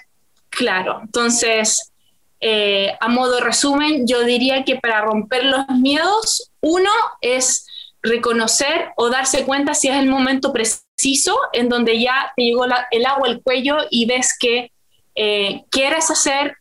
claro. 0.52 1.00
Entonces, 1.02 1.92
eh, 2.40 2.94
a 3.00 3.08
modo 3.08 3.40
resumen, 3.40 4.06
yo 4.06 4.24
diría 4.26 4.64
que 4.64 4.76
para 4.76 5.02
romper 5.02 5.44
los 5.44 5.68
miedos, 5.70 6.52
uno 6.62 6.92
es 7.22 7.66
reconocer 8.08 8.90
o 8.96 9.10
darse 9.10 9.46
cuenta 9.46 9.74
si 9.74 9.88
es 9.88 9.96
el 9.96 10.08
momento 10.08 10.54
preciso 10.54 11.38
en 11.54 11.70
donde 11.70 12.00
ya 12.00 12.34
te 12.36 12.44
llegó 12.44 12.66
el 12.92 13.06
agua 13.06 13.28
al 13.28 13.42
cuello 13.42 13.78
y 13.90 14.06
ves 14.06 14.36
que 14.38 14.72
eh, 15.16 15.64
quieres 15.70 16.10
hacer 16.10 16.58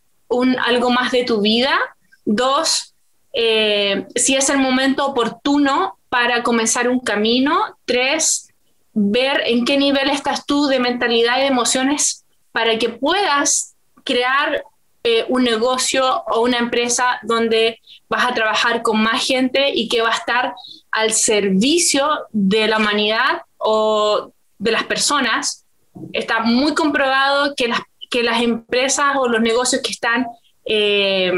algo 0.65 0.91
más 0.91 1.13
de 1.13 1.25
tu 1.25 1.41
vida. 1.41 1.79
Dos, 2.25 2.95
eh, 3.33 4.07
si 4.15 4.35
es 4.35 4.49
el 4.51 4.59
momento 4.59 5.07
oportuno 5.07 5.99
para 6.09 6.43
comenzar 6.43 6.89
un 6.89 7.01
camino. 7.01 7.77
Tres, 7.85 8.49
ver 8.93 9.43
en 9.45 9.65
qué 9.65 9.77
nivel 9.77 10.09
estás 10.09 10.47
tú 10.47 10.67
de 10.67 10.81
mentalidad 10.81 11.39
y 11.39 11.47
emociones 11.47 12.25
para 12.53 12.79
que 12.79 12.89
puedas 12.89 13.75
crear 14.05 14.65
eh, 15.09 15.25
un 15.29 15.45
negocio 15.45 16.25
o 16.27 16.41
una 16.41 16.59
empresa 16.59 17.21
donde 17.23 17.81
vas 18.09 18.27
a 18.27 18.35
trabajar 18.35 18.83
con 18.83 19.01
más 19.01 19.25
gente 19.25 19.71
y 19.73 19.89
que 19.89 20.03
va 20.03 20.11
a 20.11 20.17
estar 20.17 20.55
al 20.91 21.13
servicio 21.13 22.09
de 22.33 22.67
la 22.67 22.79
humanidad 22.79 23.43
o 23.59 24.33
de 24.59 24.71
las 24.73 24.85
personas. 24.85 25.65
Está 26.13 26.41
muy 26.41 26.75
comprobado 26.75 27.55
que 27.55 27.69
las 27.69 27.81
que 28.11 28.23
las 28.23 28.41
empresas 28.41 29.17
o 29.17 29.29
los 29.29 29.41
negocios 29.41 29.83
que 29.83 29.93
están, 29.93 30.27
eh, 30.65 31.33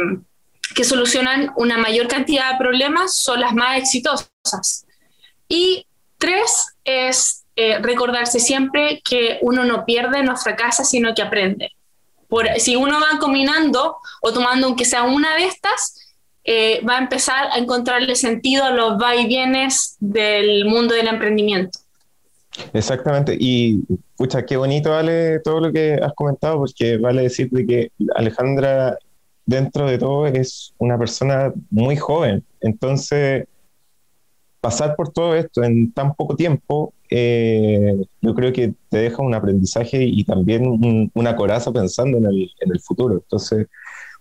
que 0.75 0.85
solucionan 0.85 1.53
una 1.57 1.79
mayor 1.79 2.09
cantidad 2.09 2.53
de 2.53 2.59
problemas 2.59 3.17
son 3.17 3.41
las 3.41 3.55
más 3.55 3.79
exitosas. 3.79 4.87
Y 5.49 5.87
tres 6.19 6.67
es 6.85 7.45
eh, 7.57 7.79
recordarse 7.81 8.39
siempre 8.39 9.01
que 9.03 9.39
uno 9.43 9.65
no 9.65 9.85
pierde, 9.85 10.23
no 10.23 10.37
fracasa, 10.37 10.85
sino 10.85 11.15
que 11.15 11.23
aprende. 11.23 11.73
Por, 12.29 12.49
si 12.59 12.77
uno 12.77 12.99
va 13.01 13.19
combinando 13.19 13.97
o 14.21 14.33
tomando 14.33 14.67
aunque 14.67 14.85
sea 14.85 15.05
una 15.05 15.35
de 15.37 15.47
estas, 15.47 16.09
eh, 16.45 16.83
va 16.83 16.97
a 16.97 16.99
empezar 17.01 17.49
a 17.53 17.59
encontrarle 17.59 18.15
sentido 18.15 18.65
a 18.65 18.71
los 18.71 19.01
va 19.01 19.17
y 19.17 19.27
vienes 19.27 19.97
del 20.01 20.65
mundo 20.65 20.95
del 20.95 21.09
emprendimiento. 21.09 21.79
Exactamente, 22.73 23.37
y 23.39 23.83
pucha, 24.17 24.45
qué 24.45 24.57
bonito 24.57 24.91
vale 24.91 25.41
todo 25.41 25.61
lo 25.61 25.73
que 25.73 25.95
has 25.95 26.13
comentado, 26.15 26.59
porque 26.59 26.97
vale 26.97 27.23
decir 27.23 27.51
de 27.51 27.67
que 27.67 27.93
Alejandra, 28.15 28.97
dentro 29.45 29.87
de 29.87 29.99
todo, 29.99 30.27
es 30.27 30.75
una 30.79 30.99
persona 30.99 31.53
muy 31.71 31.97
joven. 31.97 32.45
Entonces, 32.61 33.47
pasar 34.61 34.97
por 34.97 35.13
todo 35.13 35.35
esto 35.35 35.63
en 35.63 35.93
tan 35.93 36.15
poco 36.15 36.35
tiempo, 36.35 36.93
eh, 37.11 37.97
yo 38.21 38.35
creo 38.35 38.53
que 38.53 38.75
te 38.89 38.99
deja 38.99 39.23
un 39.23 39.35
aprendizaje 39.35 40.03
y 40.05 40.25
también 40.25 41.11
una 41.15 41.37
coraza 41.37 41.73
pensando 41.73 42.19
en 42.19 42.27
el, 42.27 42.51
en 42.61 42.73
el, 42.73 42.81
futuro. 42.81 43.15
Entonces, 43.15 43.67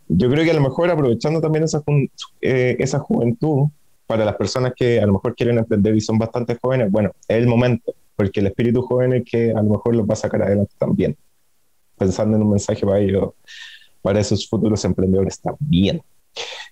yo 0.07 0.29
creo 0.29 0.43
que 0.43 0.51
a 0.51 0.55
lo 0.55 0.61
mejor 0.61 0.89
aprovechando 0.89 1.41
también 1.41 1.63
esa, 1.63 1.83
eh, 2.41 2.77
esa 2.79 2.99
juventud, 2.99 3.69
para 4.07 4.23
las 4.23 4.37
personas 4.37 4.73
que 4.75 5.01
a 5.01 5.05
lo 5.05 5.13
mejor 5.13 5.35
quieren 5.35 5.57
emprender 5.57 5.93
y 5.93 6.01
son 6.01 6.17
bastante 6.17 6.57
jóvenes, 6.61 6.89
bueno, 6.89 7.11
es 7.27 7.37
el 7.37 7.45
momento, 7.45 7.93
porque 8.15 8.39
el 8.39 8.47
espíritu 8.47 8.81
joven 8.81 9.13
es 9.13 9.23
que 9.29 9.51
a 9.51 9.61
lo 9.61 9.71
mejor 9.71 9.95
los 9.95 10.07
va 10.07 10.13
a 10.13 10.15
sacar 10.15 10.41
adelante 10.41 10.73
también, 10.77 11.17
pensando 11.97 12.37
en 12.37 12.43
un 12.43 12.51
mensaje 12.51 12.85
para 12.85 12.99
ellos, 12.99 13.31
para 14.01 14.21
esos 14.21 14.47
futuros 14.47 14.83
emprendedores 14.85 15.41
también. 15.41 16.01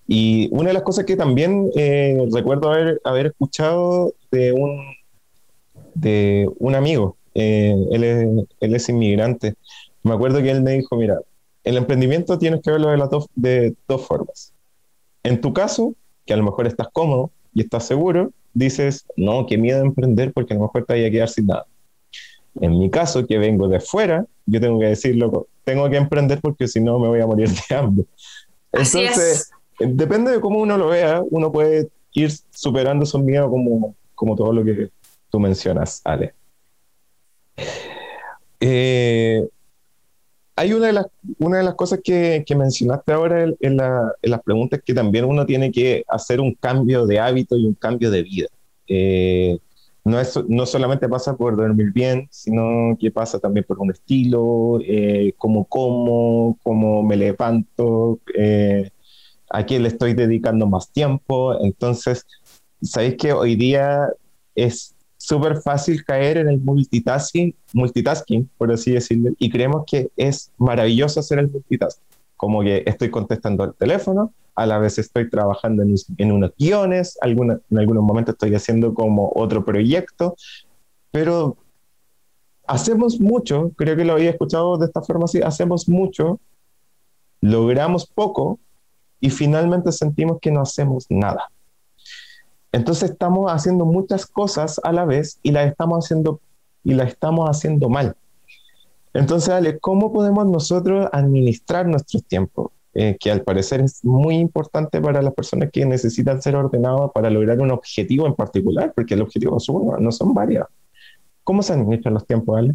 Y 0.08 0.47
una 0.51 0.69
de 0.69 0.75
las 0.75 0.84
cosas 0.84 1.04
que 1.04 1.17
también 1.17 1.69
eh, 1.75 2.25
recuerdo 2.32 2.71
haber, 2.71 3.01
haber 3.04 3.28
escuchado 3.28 4.13
de 4.32 4.54
un, 4.54 4.80
de 5.95 6.47
un 6.60 6.75
amigo, 6.75 7.17
eh, 7.34 7.75
él, 7.91 8.03
es, 8.03 8.47
él, 8.60 8.75
es, 8.75 8.89
inmigrante, 8.89 9.55
me 10.03 10.13
acuerdo 10.13 10.41
que 10.41 10.51
él 10.51 10.62
me 10.62 10.73
dijo, 10.73 10.95
mira, 10.95 11.19
el 11.63 11.77
emprendimiento 11.77 12.38
tienes 12.38 12.62
que 12.62 12.71
verlo 12.71 12.89
de, 12.89 12.97
las 12.97 13.10
dos, 13.10 13.27
de 13.36 13.75
dos 13.88 14.05
formas. 14.05 14.53
En 15.23 15.41
tu 15.41 15.53
caso, 15.53 15.95
que 16.25 16.34
a 16.34 16.38
lo 16.38 16.43
mejor 16.43 16.67
estás 16.67 16.88
cómodo 16.93 17.31
y 17.53 17.62
estás 17.62 17.88
seguro, 17.88 18.31
dices, 18.53 19.05
no, 19.17 19.47
qué 19.47 19.58
miedo 19.58 19.79
de 19.79 19.86
emprender 19.86 20.31
porque 20.31 20.53
a 20.53 20.58
lo 20.58 20.63
mejor 20.63 20.86
te 20.86 20.93
vaya 20.93 21.08
a 21.08 21.12
quedar 21.12 21.29
sin 21.29 21.47
nada. 21.47 21.65
En 22.62 22.77
mi 22.77 22.89
caso, 22.89 23.25
que 23.25 23.38
vengo 23.38 23.67
de 23.67 23.79
fuera, 23.79 24.25
yo 24.45 24.62
tengo 24.62 24.79
que 24.79 24.86
decir, 24.86 25.15
loco, 25.15 25.47
tengo 25.63 25.89
que 25.89 25.97
emprender 25.97 26.39
porque 26.39 26.67
si 26.67 26.79
no 26.79 26.99
me 26.99 27.08
voy 27.08 27.19
a 27.19 27.27
morir 27.27 27.49
de 27.49 27.75
hambre. 27.75 28.05
Entonces, 28.71 29.51
depende 29.79 30.31
de 30.31 30.39
cómo 30.39 30.60
uno 30.60 30.77
lo 30.77 30.88
vea, 30.88 31.21
uno 31.29 31.51
puede 31.51 31.89
ir 32.13 32.31
superando 32.51 33.03
esos 33.03 33.21
miedos 33.21 33.49
como, 33.49 33.95
como 34.13 34.36
todo 34.36 34.53
lo 34.53 34.63
que 34.63 34.89
tú 35.36 35.39
mencionas, 35.41 36.02
Ale. 36.06 36.34
Eh, 38.62 39.45
hay 40.56 40.71
una 40.71 40.88
de 40.88 40.93
las, 40.93 41.08
una 41.39 41.58
de 41.58 41.63
las 41.65 41.76
cosas 41.76 42.00
que, 42.02 42.45
que 42.48 42.56
mencionaste 42.56 43.12
ahora 43.12 43.43
en, 43.60 43.78
las 43.78 44.41
preguntas 44.45 44.80
que 44.86 44.93
también 44.93 45.26
uno 45.26 45.45
tiene 45.45 45.74
que 45.74 46.06
hacer 46.08 46.39
un 46.39 46.54
cambio 46.54 47.06
de 47.06 47.19
hábito 47.19 47.58
y 47.58 47.65
un 47.65 47.74
cambio 47.74 48.12
de 48.12 48.24
vida. 48.24 48.48
Eh, 48.88 49.60
no, 50.06 50.21
es, 50.21 50.39
no 50.48 50.65
solamente 50.65 51.10
pasa 51.10 51.36
por 51.36 51.58
dormir 51.58 51.91
bien, 51.91 52.30
sino 52.32 52.95
que 52.98 53.12
pasa 53.12 53.38
también 53.38 53.65
por 53.67 53.78
un 53.80 53.91
estilo, 53.91 54.80
eh, 54.88 55.34
cómo 55.38 55.65
como, 55.65 56.58
cómo 56.63 57.04
me 57.04 57.17
levanto, 57.17 58.21
a 59.50 59.65
quién 59.65 59.84
le 59.84 59.89
estoy 59.89 60.13
dedicando 60.13 60.65
más 60.65 60.89
tiempo. 60.93 61.60
Entonces, 61.60 62.26
sabéis 62.82 63.17
que 63.17 63.34
hoy 63.34 63.58
día 63.58 64.08
es 64.56 64.94
súper 65.25 65.61
fácil 65.61 66.05
caer 66.05 66.38
en 66.38 66.49
el 66.49 66.59
multitasking, 66.59 67.55
multitasking, 67.73 68.49
por 68.57 68.71
así 68.71 68.91
decirlo, 68.91 69.31
y 69.39 69.49
creemos 69.49 69.83
que 69.88 70.11
es 70.15 70.51
maravilloso 70.57 71.19
hacer 71.19 71.39
el 71.39 71.49
multitasking. 71.49 72.03
Como 72.38 72.61
que 72.61 72.83
estoy 72.85 73.09
contestando 73.09 73.63
el 73.63 73.73
teléfono, 73.73 74.33
a 74.53 74.65
la 74.65 74.77
vez 74.77 74.99
estoy 74.99 75.29
trabajando 75.29 75.81
en, 75.81 75.95
en 76.17 76.31
unos 76.31 76.51
guiones, 76.57 77.17
alguna, 77.21 77.59
en 77.71 77.77
algunos 77.77 78.03
momentos 78.03 78.33
estoy 78.33 78.53
haciendo 78.53 78.93
como 78.93 79.31
otro 79.35 79.65
proyecto, 79.65 80.35
pero 81.11 81.57
hacemos 82.67 83.19
mucho, 83.19 83.71
creo 83.75 83.95
que 83.95 84.05
lo 84.05 84.13
había 84.13 84.29
escuchado 84.29 84.77
de 84.77 84.85
esta 84.85 85.01
forma 85.01 85.25
así, 85.25 85.41
hacemos 85.41 85.89
mucho, 85.89 86.39
logramos 87.41 88.05
poco 88.05 88.59
y 89.19 89.31
finalmente 89.31 89.91
sentimos 89.91 90.38
que 90.39 90.51
no 90.51 90.61
hacemos 90.61 91.07
nada. 91.09 91.49
Entonces 92.71 93.12
estamos 93.12 93.51
haciendo 93.51 93.86
muchas 93.86 94.25
cosas 94.25 94.80
a 94.84 94.91
la 94.91 95.06
vez 95.06 95.39
y 95.43 95.51
las 95.51 95.67
estamos 95.67 96.06
haciendo, 96.06 96.41
y 96.84 96.93
la 96.93 97.06
estamos 97.06 97.49
haciendo 97.49 97.89
mal. 97.89 98.15
Entonces, 99.13 99.49
Ale, 99.49 99.80
¿cómo 99.80 100.12
podemos 100.12 100.45
nosotros 100.45 101.08
administrar 101.12 101.88
nuestro 101.88 102.19
tiempo? 102.19 102.73
Eh, 102.97 103.17
que 103.19 103.30
al 103.30 103.41
parecer 103.43 103.82
es 103.82 104.06
muy 104.06 104.36
importante 104.36 105.01
para 105.01 105.21
las 105.21 105.34
personas 105.34 105.69
que 105.71 105.86
necesitan 105.86 106.41
ser 106.41 106.56
ordenados 106.56 107.12
para 107.13 107.30
lograr 107.30 107.60
un 107.60 107.71
objetivo 107.71 108.25
en 108.25 108.36
particular, 108.36 108.93
porque 108.95 109.15
el 109.15 109.21
objetivo 109.21 109.58
es 109.58 109.67
uno, 109.67 109.97
no 109.97 110.12
son 110.13 110.34
varios. 110.34 110.65
¿Cómo 111.43 111.62
se 111.62 111.73
administran 111.73 112.13
los 112.13 112.25
tiempos, 112.25 112.58
Ale? 112.58 112.73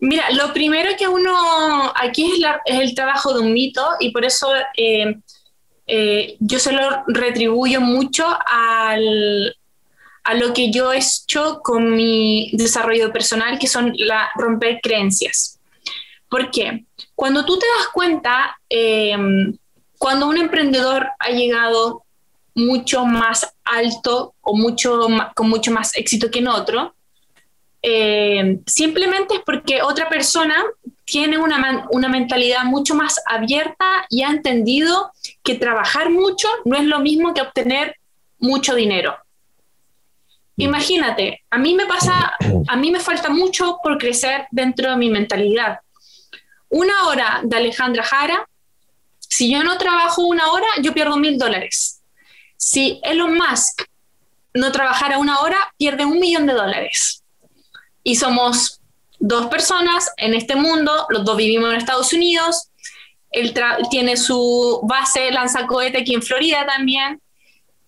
Mira, 0.00 0.24
lo 0.32 0.52
primero 0.52 0.90
que 0.98 1.08
uno, 1.08 1.34
aquí 1.98 2.24
es, 2.24 2.46
es 2.66 2.80
el 2.80 2.94
trabajo 2.94 3.32
de 3.32 3.40
un 3.40 3.54
mito 3.54 3.82
y 4.00 4.10
por 4.10 4.24
eso 4.24 4.48
eh, 4.76 5.18
eh, 5.86 6.36
yo 6.40 6.58
se 6.58 6.72
lo 6.72 7.04
retribuyo 7.06 7.80
mucho 7.80 8.26
al, 8.46 9.56
a 10.24 10.34
lo 10.34 10.52
que 10.52 10.72
yo 10.72 10.92
he 10.92 10.98
hecho 10.98 11.60
con 11.62 11.94
mi 11.94 12.50
desarrollo 12.52 13.12
personal, 13.12 13.58
que 13.58 13.68
son 13.68 13.94
romper 14.34 14.80
creencias. 14.82 15.60
¿Por 16.28 16.50
qué? 16.50 16.84
Cuando 17.14 17.44
tú 17.44 17.58
te 17.58 17.66
das 17.78 17.88
cuenta, 17.92 18.58
em, 18.68 19.56
cuando 19.98 20.26
un 20.26 20.36
emprendedor 20.36 21.08
ha 21.18 21.30
llegado 21.30 22.02
mucho 22.54 23.04
más 23.04 23.54
alto 23.64 24.34
o 24.40 24.56
mucho, 24.56 25.06
con 25.34 25.48
mucho 25.48 25.70
más 25.70 25.96
éxito 25.96 26.30
que 26.30 26.40
en 26.40 26.48
otro, 26.48 26.94
em, 27.82 28.62
simplemente 28.66 29.36
es 29.36 29.40
porque 29.46 29.82
otra 29.82 30.08
persona 30.08 30.56
tiene 31.06 31.38
una, 31.38 31.86
una, 31.92 32.08
mentalidad 32.08 32.64
mucho 32.64 32.94
más 32.94 33.22
abierta 33.26 34.04
y 34.10 34.22
ha 34.22 34.28
entendido 34.28 35.12
que 35.42 35.54
trabajar 35.54 36.10
mucho 36.10 36.48
no 36.64 36.76
es 36.76 36.84
lo 36.84 36.98
mismo 36.98 37.32
que 37.32 37.40
obtener 37.40 37.96
mucho 38.38 38.74
dinero. 38.74 39.16
Imagínate, 40.56 41.44
a 41.50 41.58
mí 41.58 41.74
me 41.74 41.86
pasa, 41.86 42.34
a 42.66 42.76
mí 42.76 42.90
me 42.90 43.00
falta 43.00 43.28
mucho 43.28 43.78
por 43.82 43.98
crecer 43.98 44.46
dentro 44.50 44.90
de 44.90 44.96
mi 44.96 45.08
mentalidad. 45.08 45.78
Una 46.70 47.06
hora 47.06 47.40
de 47.44 47.56
Alejandra 47.56 48.02
Jara, 48.02 48.48
si 49.20 49.50
yo 49.50 49.62
no 49.62 49.78
trabajo 49.78 50.22
una 50.22 50.50
hora, 50.50 50.66
yo 50.82 50.92
pierdo 50.92 51.16
mil 51.18 51.38
dólares. 51.38 52.02
Si 52.56 53.00
Elon 53.04 53.34
Musk 53.34 53.84
no 54.54 54.72
trabajara 54.72 55.18
una 55.18 55.40
hora, 55.40 55.58
pierde 55.76 56.04
un 56.04 56.18
millón 56.18 56.46
de 56.46 56.54
dólares. 56.54 57.22
Y 58.02 58.16
somos 58.16 58.80
dos 59.18 59.46
personas 59.46 60.12
en 60.16 60.34
este 60.34 60.56
mundo, 60.56 61.06
los 61.10 61.24
dos 61.24 61.36
vivimos 61.36 61.70
en 61.70 61.76
Estados 61.76 62.12
Unidos, 62.12 62.70
él 63.30 63.54
tiene 63.90 64.16
su 64.16 64.80
base 64.84 65.30
lanzacohete 65.30 65.98
aquí 65.98 66.14
en 66.14 66.22
Florida 66.22 66.66
también, 66.66 67.20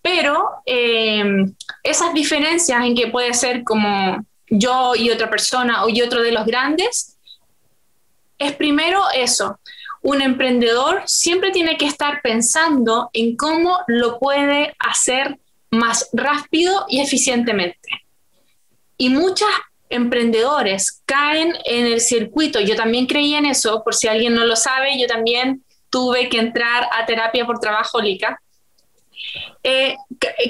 pero 0.01 0.47
eh, 0.65 1.23
esas 1.83 2.13
diferencias 2.13 2.83
en 2.83 2.95
que 2.95 3.07
puede 3.07 3.33
ser 3.33 3.63
como 3.63 4.23
yo 4.49 4.95
y 4.95 5.09
otra 5.09 5.29
persona 5.29 5.83
o 5.83 5.89
y 5.89 6.01
otro 6.01 6.21
de 6.21 6.31
los 6.31 6.45
grandes, 6.45 7.17
es 8.37 8.53
primero 8.53 9.03
eso. 9.13 9.59
Un 10.01 10.21
emprendedor 10.21 11.03
siempre 11.05 11.51
tiene 11.51 11.77
que 11.77 11.85
estar 11.85 12.21
pensando 12.21 13.09
en 13.13 13.35
cómo 13.35 13.79
lo 13.87 14.17
puede 14.17 14.75
hacer 14.79 15.37
más 15.71 16.09
rápido 16.13 16.85
y 16.87 17.01
eficientemente. 17.01 17.89
Y 18.97 19.09
muchas 19.09 19.49
emprendedores 19.89 21.01
caen 21.05 21.53
en 21.65 21.87
el 21.87 21.99
circuito. 21.99 22.59
Yo 22.59 22.75
también 22.75 23.07
creí 23.07 23.33
en 23.33 23.45
eso, 23.45 23.83
por 23.83 23.95
si 23.95 24.07
alguien 24.07 24.35
no 24.35 24.45
lo 24.45 24.55
sabe, 24.55 24.99
yo 24.99 25.07
también 25.07 25.63
tuve 25.89 26.29
que 26.29 26.37
entrar 26.37 26.87
a 26.91 27.05
terapia 27.05 27.45
por 27.45 27.59
trabajo 27.59 27.99
lica. 27.99 28.39
Eh, 29.63 29.97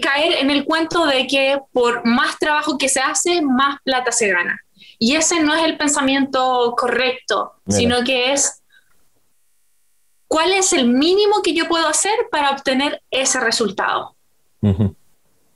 caer 0.01 0.33
en 0.33 0.51
el 0.51 0.63
cuento 0.63 1.05
de 1.05 1.25
que 1.25 1.59
por 1.71 2.05
más 2.05 2.37
trabajo 2.37 2.77
que 2.77 2.89
se 2.89 2.99
hace, 2.99 3.41
más 3.41 3.79
plata 3.83 4.11
se 4.11 4.29
gana. 4.29 4.59
Y 4.99 5.15
ese 5.15 5.41
no 5.41 5.55
es 5.55 5.63
el 5.63 5.77
pensamiento 5.77 6.75
correcto, 6.77 7.53
sino 7.67 8.03
que 8.03 8.33
es 8.33 8.61
cuál 10.27 10.51
es 10.51 10.73
el 10.73 10.87
mínimo 10.87 11.41
que 11.41 11.53
yo 11.53 11.67
puedo 11.67 11.87
hacer 11.87 12.13
para 12.29 12.51
obtener 12.51 13.01
ese 13.09 13.39
resultado. 13.39 14.15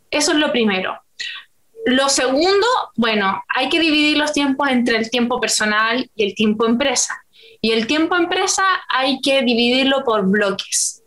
Eso 0.10 0.32
es 0.32 0.38
lo 0.38 0.52
primero. 0.52 1.03
Lo 1.86 2.08
segundo, 2.08 2.66
bueno, 2.96 3.44
hay 3.50 3.68
que 3.68 3.80
dividir 3.80 4.18
los 4.18 4.32
tiempos 4.32 4.70
entre 4.70 4.98
el 4.98 5.10
tiempo 5.10 5.42
personal 5.42 6.10
y 6.16 6.24
el 6.24 6.36
tiempo 6.36 6.66
empresa. 6.66 7.14
Y 7.60 7.72
el 7.72 7.88
tiempo 7.88 8.16
empresa 8.16 8.64
hay 8.88 9.20
que 9.22 9.42
dividirlo 9.42 10.04
por 10.04 10.26
bloques. 10.26 11.04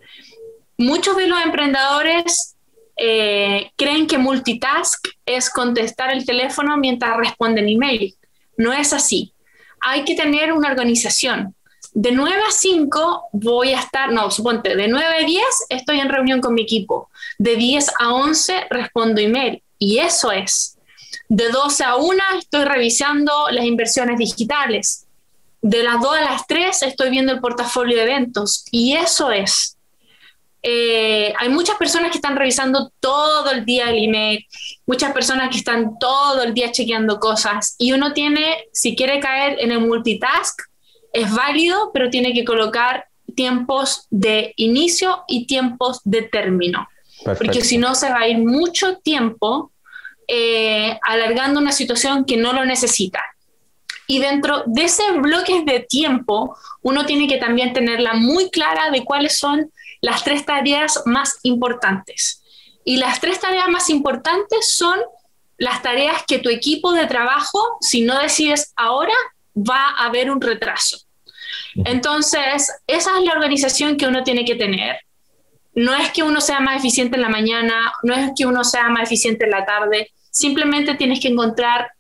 Muchos 0.77 1.17
de 1.17 1.29
los 1.29 1.41
emprendedores 1.43 2.57
eh, 2.97 3.71
creen 3.77 4.07
que 4.07 4.19
multitask 4.19 5.07
es 5.25 5.49
contestar 5.49 6.13
el 6.13 6.27
teléfono 6.27 6.77
mientras 6.77 7.17
responden 7.17 7.69
email. 7.69 8.15
No 8.59 8.73
es 8.73 8.93
así. 8.93 9.33
Hay 9.81 10.05
que 10.05 10.15
tener 10.15 10.53
una 10.53 10.71
organización. 10.71 11.55
De 11.93 12.13
9 12.13 12.37
a 12.47 12.51
5 12.51 13.29
voy 13.33 13.73
a 13.73 13.81
estar, 13.81 14.13
no, 14.13 14.31
suponte, 14.31 14.77
de 14.77 14.89
9 14.89 15.07
a 15.07 15.25
10 15.25 15.45
estoy 15.71 16.01
en 16.01 16.11
reunión 16.11 16.43
con 16.43 16.53
mi 16.53 16.63
equipo. 16.63 17.09
De 17.39 17.57
10 17.57 17.93
a 17.99 18.13
11 18.13 18.67
respondo 18.69 19.23
email 19.23 19.63
y 19.79 19.99
eso 19.99 20.33
es. 20.33 20.79
De 21.29 21.49
12 21.51 21.85
a 21.85 21.97
1 21.97 22.23
estoy 22.39 22.65
revisando 22.65 23.33
las 23.51 23.65
inversiones 23.65 24.19
digitales. 24.19 25.07
De 25.61 25.83
las 25.83 26.01
2 26.01 26.17
a 26.17 26.21
las 26.21 26.47
3 26.47 26.83
estoy 26.83 27.11
viendo 27.11 27.33
el 27.33 27.41
portafolio 27.41 27.97
de 27.97 28.05
eventos. 28.05 28.65
Y 28.71 28.95
eso 28.95 29.31
es. 29.31 29.77
Eh, 30.63 31.33
hay 31.39 31.49
muchas 31.49 31.77
personas 31.77 32.11
que 32.11 32.19
están 32.19 32.37
revisando 32.37 32.91
todo 32.99 33.53
el 33.53 33.65
día 33.65 33.89
el 33.91 34.05
email, 34.05 34.45
muchas 34.85 35.13
personas 35.13 35.51
que 35.51 35.59
están 35.59 35.97
todo 36.01 36.43
el 36.43 36.55
día 36.55 36.73
chequeando 36.73 37.21
cosas. 37.21 37.77
Y 37.79 37.93
uno 37.93 38.13
tiene, 38.13 38.65
si 38.73 38.97
quiere 38.97 39.21
caer 39.21 39.59
en 39.61 39.71
el 39.71 39.81
multitask, 39.81 40.61
es 41.13 41.33
válido, 41.33 41.91
pero 41.95 42.11
tiene 42.11 42.33
que 42.33 42.45
colocar 42.45 43.07
tiempos 43.35 44.07
de 44.11 44.55
inicio 44.57 45.23
y 45.29 45.47
tiempos 45.47 46.01
de 46.05 46.23
término. 46.23 46.89
Porque 47.25 47.63
si 47.63 47.79
no, 47.79 47.95
se 47.95 48.11
va 48.11 48.21
a 48.21 48.29
ir 48.29 48.39
mucho 48.39 48.99
tiempo 48.99 49.73
eh, 50.29 50.99
alargando 51.03 51.61
una 51.61 51.73
situación 51.73 52.25
que 52.25 52.37
no 52.37 52.53
lo 52.53 52.65
necesita. 52.65 53.23
Y 54.07 54.21
dentro 54.21 54.63
de 54.67 54.85
ese 54.85 55.03
bloque 55.13 55.63
de 55.65 55.81
tiempo, 55.81 56.57
uno 56.83 57.07
tiene 57.07 57.27
que 57.27 57.39
también 57.39 57.73
tenerla 57.73 58.15
muy 58.15 58.51
clara 58.51 58.91
de 58.91 59.05
cuáles 59.05 59.39
son 59.39 59.73
las 60.01 60.23
tres 60.23 60.45
tareas 60.45 61.03
más 61.07 61.39
importantes. 61.43 62.43
Y 62.85 62.99
las 62.99 63.21
tres 63.21 63.41
tareas 63.41 63.69
más 63.69 63.91
importantes 63.91 64.71
son 64.71 65.01
las 65.59 65.83
tareas 65.83 66.23
que 66.27 66.39
tu 66.39 66.51
equipo 66.51 66.93
de 66.93 67.07
trabajo, 67.07 67.79
si 67.81 68.03
no 68.03 68.19
decides 68.21 68.73
ahora, 68.77 69.15
va 69.57 69.89
a 69.89 70.07
haber 70.07 70.31
un 70.31 70.41
retraso. 70.41 70.99
Entonces, 71.85 72.71
esa 72.87 73.19
es 73.19 73.25
la 73.25 73.33
organización 73.33 73.97
que 73.97 74.07
uno 74.07 74.23
tiene 74.23 74.45
que 74.45 74.55
tener. 74.55 74.99
No 75.77 75.95
es 75.95 76.11
que 76.11 76.25
uno 76.25 76.41
sea 76.41 76.59
más 76.59 76.79
eficiente 76.79 77.17
en 77.17 77.23
la 77.23 77.29
mañana, 77.29 77.93
no 78.03 78.15
es 78.15 78.33
que 78.37 78.47
uno 78.47 78.65
sea 78.65 78.89
más 78.89 79.05
eficiente 79.05 79.45
en 79.45 79.53
la 79.53 79.65
tarde, 79.65 80.11
simplemente 80.31 80.95
tienes 80.95 81.21
que 81.21 81.29
encontrar 81.29 81.93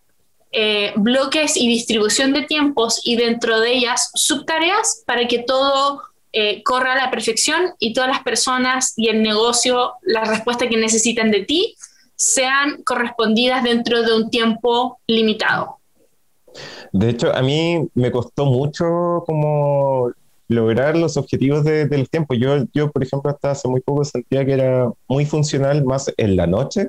eh, 0.51 0.93
bloques 0.97 1.57
y 1.57 1.69
distribución 1.69 2.33
de 2.33 2.43
tiempos 2.43 3.03
y 3.05 3.17
dentro 3.17 3.61
de 3.61 3.75
ellas 3.75 4.11
subtareas 4.15 5.03
para 5.07 5.29
que 5.29 5.41
todo 5.41 6.01
eh, 6.33 6.62
corra 6.62 6.95
a 6.95 6.97
la 6.97 7.11
perfección 7.11 7.75
y 7.79 7.93
todas 7.93 8.09
las 8.09 8.23
personas 8.23 8.95
y 8.97 9.09
el 9.09 9.23
negocio, 9.23 9.93
la 10.03 10.25
respuesta 10.25 10.69
que 10.69 10.77
necesitan 10.77 11.31
de 11.31 11.45
ti, 11.45 11.77
sean 12.15 12.83
correspondidas 12.83 13.62
dentro 13.62 14.03
de 14.03 14.17
un 14.17 14.31
tiempo 14.31 14.99
limitado. 15.07 15.79
De 16.93 17.11
hecho, 17.11 17.35
a 17.35 17.43
mí 17.43 17.87
me 17.95 18.11
costó 18.11 18.47
mucho 18.47 19.23
como 19.27 20.11
lograr 20.48 20.96
los 20.96 21.16
objetivos 21.16 21.64
del 21.64 22.09
tiempo. 22.09 22.35
Yo, 22.35 22.64
yo, 22.72 22.90
por 22.90 23.02
ejemplo, 23.02 23.30
hasta 23.30 23.50
hace 23.50 23.68
muy 23.68 23.80
poco 23.80 24.04
sentía 24.04 24.44
que 24.44 24.52
era 24.52 24.90
muy 25.09 25.26
funcional 25.26 25.85
más 25.85 26.12
en 26.16 26.37
la 26.37 26.46
noche 26.46 26.88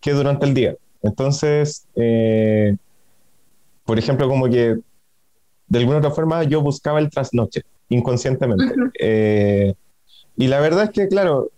que 0.00 0.12
durante 0.12 0.46
el 0.46 0.54
día. 0.54 0.76
Entonces, 1.02 1.86
eh, 1.96 2.76
por 3.84 3.98
ejemplo, 3.98 4.28
como 4.28 4.48
que 4.48 4.76
de 5.66 5.78
alguna 5.78 5.98
otra 5.98 6.10
forma 6.10 6.42
yo 6.44 6.60
buscaba 6.62 6.98
el 6.98 7.10
trasnoche 7.10 7.62
inconscientemente. 7.88 8.74
Eh, 9.00 9.74
y 10.36 10.46
la 10.46 10.60
verdad 10.60 10.84
es 10.84 10.90
que, 10.90 11.08
claro, 11.08 11.50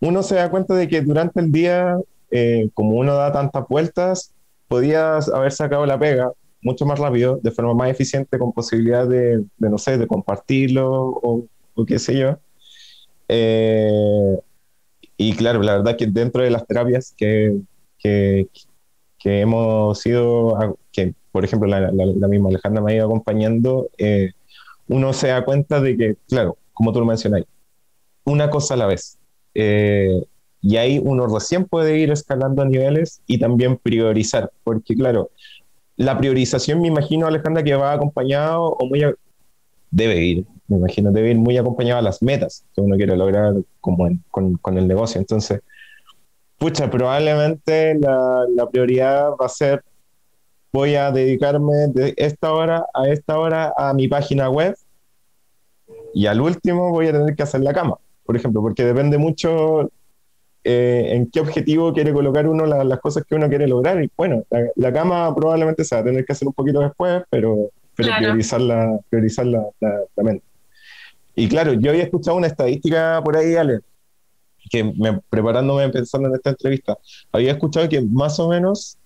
uno 0.00 0.22
se 0.22 0.36
da 0.36 0.50
cuenta 0.50 0.74
de 0.74 0.88
que 0.88 1.00
durante 1.00 1.40
el 1.40 1.52
día, 1.52 1.98
eh, 2.30 2.68
como 2.74 2.96
uno 2.96 3.14
da 3.14 3.32
tantas 3.32 3.66
vueltas, 3.68 4.32
podías 4.68 5.28
haber 5.28 5.52
sacado 5.52 5.86
la 5.86 5.98
pega 5.98 6.32
mucho 6.62 6.86
más 6.86 6.98
rápido, 6.98 7.38
de 7.42 7.50
forma 7.50 7.74
más 7.74 7.90
eficiente, 7.90 8.38
con 8.38 8.52
posibilidad 8.52 9.06
de, 9.06 9.44
no 9.58 9.78
sé, 9.78 9.98
de 9.98 10.06
compartirlo 10.06 10.88
o, 10.92 11.46
qué 11.86 11.98
sé 11.98 12.18
yo. 12.18 12.38
y 15.16 15.32
claro, 15.34 15.62
la 15.62 15.78
verdad 15.78 15.96
que 15.96 16.06
dentro 16.06 16.42
de 16.42 16.50
las 16.50 16.66
terapias 16.66 17.14
que, 17.16 17.58
que, 17.98 18.48
que 19.20 19.40
hemos 19.40 20.00
sido, 20.00 20.78
que 20.90 21.14
por 21.30 21.44
ejemplo 21.44 21.68
la, 21.68 21.92
la, 21.92 22.28
misma 22.28 22.48
Alejandra 22.48 22.82
me 22.82 22.92
ha 22.92 22.96
ido 22.96 23.06
acompañando, 23.06 23.88
eh, 23.98 24.32
uno 24.88 25.12
se 25.12 25.28
da 25.28 25.44
cuenta 25.44 25.80
de 25.80 25.96
que, 25.96 26.16
claro, 26.28 26.56
como 26.72 26.92
tú 26.92 27.00
lo 27.00 27.06
mencionas, 27.06 27.44
una 28.24 28.50
cosa 28.50 28.74
a 28.74 28.76
la 28.78 28.86
vez. 28.86 29.18
Eh, 29.54 30.22
y 30.62 30.76
ahí 30.76 31.00
uno 31.02 31.26
recién 31.26 31.64
puede 31.64 31.98
ir 31.98 32.10
escalando 32.10 32.64
niveles 32.64 33.22
y 33.26 33.38
también 33.38 33.76
priorizar, 33.76 34.50
porque 34.64 34.94
claro, 34.94 35.30
la 36.04 36.16
priorización 36.18 36.80
me 36.80 36.88
imagino, 36.88 37.26
Alejandra, 37.26 37.62
que 37.62 37.74
va 37.74 37.92
acompañado 37.92 38.64
o 38.64 38.86
muy... 38.86 39.04
debe 39.90 40.24
ir, 40.24 40.46
me 40.66 40.76
imagino, 40.76 41.12
debe 41.12 41.30
ir 41.30 41.38
muy 41.38 41.56
acompañado 41.56 41.98
a 41.98 42.02
las 42.02 42.22
metas 42.22 42.64
que 42.74 42.80
uno 42.80 42.96
quiere 42.96 43.16
lograr 43.16 43.54
con, 43.80 44.18
con 44.30 44.78
el 44.78 44.88
negocio. 44.88 45.20
Entonces, 45.20 45.60
Pucha, 46.60 46.90
probablemente 46.90 47.98
la, 47.98 48.68
prioridad 48.70 49.30
va 49.30 49.46
a 49.46 49.48
ser, 49.48 49.82
voy 50.70 50.94
a 50.94 51.10
dedicarme 51.10 51.88
de 51.88 52.12
esta 52.18 52.52
hora 52.52 52.84
a 52.92 53.08
esta 53.08 53.38
hora 53.38 53.72
a 53.78 53.94
mi 53.94 54.08
página 54.08 54.50
web 54.50 54.76
y 56.12 56.26
al 56.26 56.38
último 56.38 56.90
voy 56.90 57.06
a 57.06 57.12
tener 57.12 57.34
que 57.34 57.42
hacer 57.44 57.62
la 57.62 57.72
cama, 57.72 57.96
por 58.26 58.36
ejemplo, 58.36 58.60
porque 58.60 58.84
depende 58.84 59.16
mucho 59.16 59.90
eh, 60.62 61.08
en 61.12 61.30
qué 61.30 61.40
objetivo 61.40 61.92
quiere 61.92 62.12
colocar 62.12 62.46
uno 62.46 62.66
las 62.66 63.00
cosas 63.00 63.24
que 63.24 63.34
uno 63.34 63.48
quiere 63.48 63.66
lograr. 63.66 64.02
Y 64.02 64.10
bueno, 64.16 64.44
la, 64.76 64.92
cama 64.92 65.34
probablemente 65.34 65.84
se 65.84 65.94
va 65.94 66.02
a 66.02 66.04
tener 66.04 66.24
que 66.24 66.32
hacer 66.32 66.46
un 66.48 66.54
poquito 66.54 66.80
después, 66.80 67.22
pero, 67.30 67.70
pero 67.96 68.12
priorizar, 68.18 68.60
la, 68.60 68.98
priorizar 69.08 69.46
la, 69.46 69.64
mente. 70.16 70.44
Y 71.34 71.48
claro, 71.48 71.72
yo 71.74 71.90
había 71.90 72.04
escuchado 72.04 72.36
una 72.36 72.48
estadística 72.48 73.22
por 73.24 73.36
ahí, 73.36 73.54
Ale, 73.56 73.80
que 74.70 74.84
me, 74.84 75.20
preparándome 75.30 75.88
pensando 75.88 76.28
en 76.28 76.34
esta 76.34 76.50
entrevista, 76.50 76.98
había 77.32 77.52
escuchado 77.52 77.88
que 77.88 78.02
más 78.02 78.38
o 78.38 78.48
menos 78.48 78.98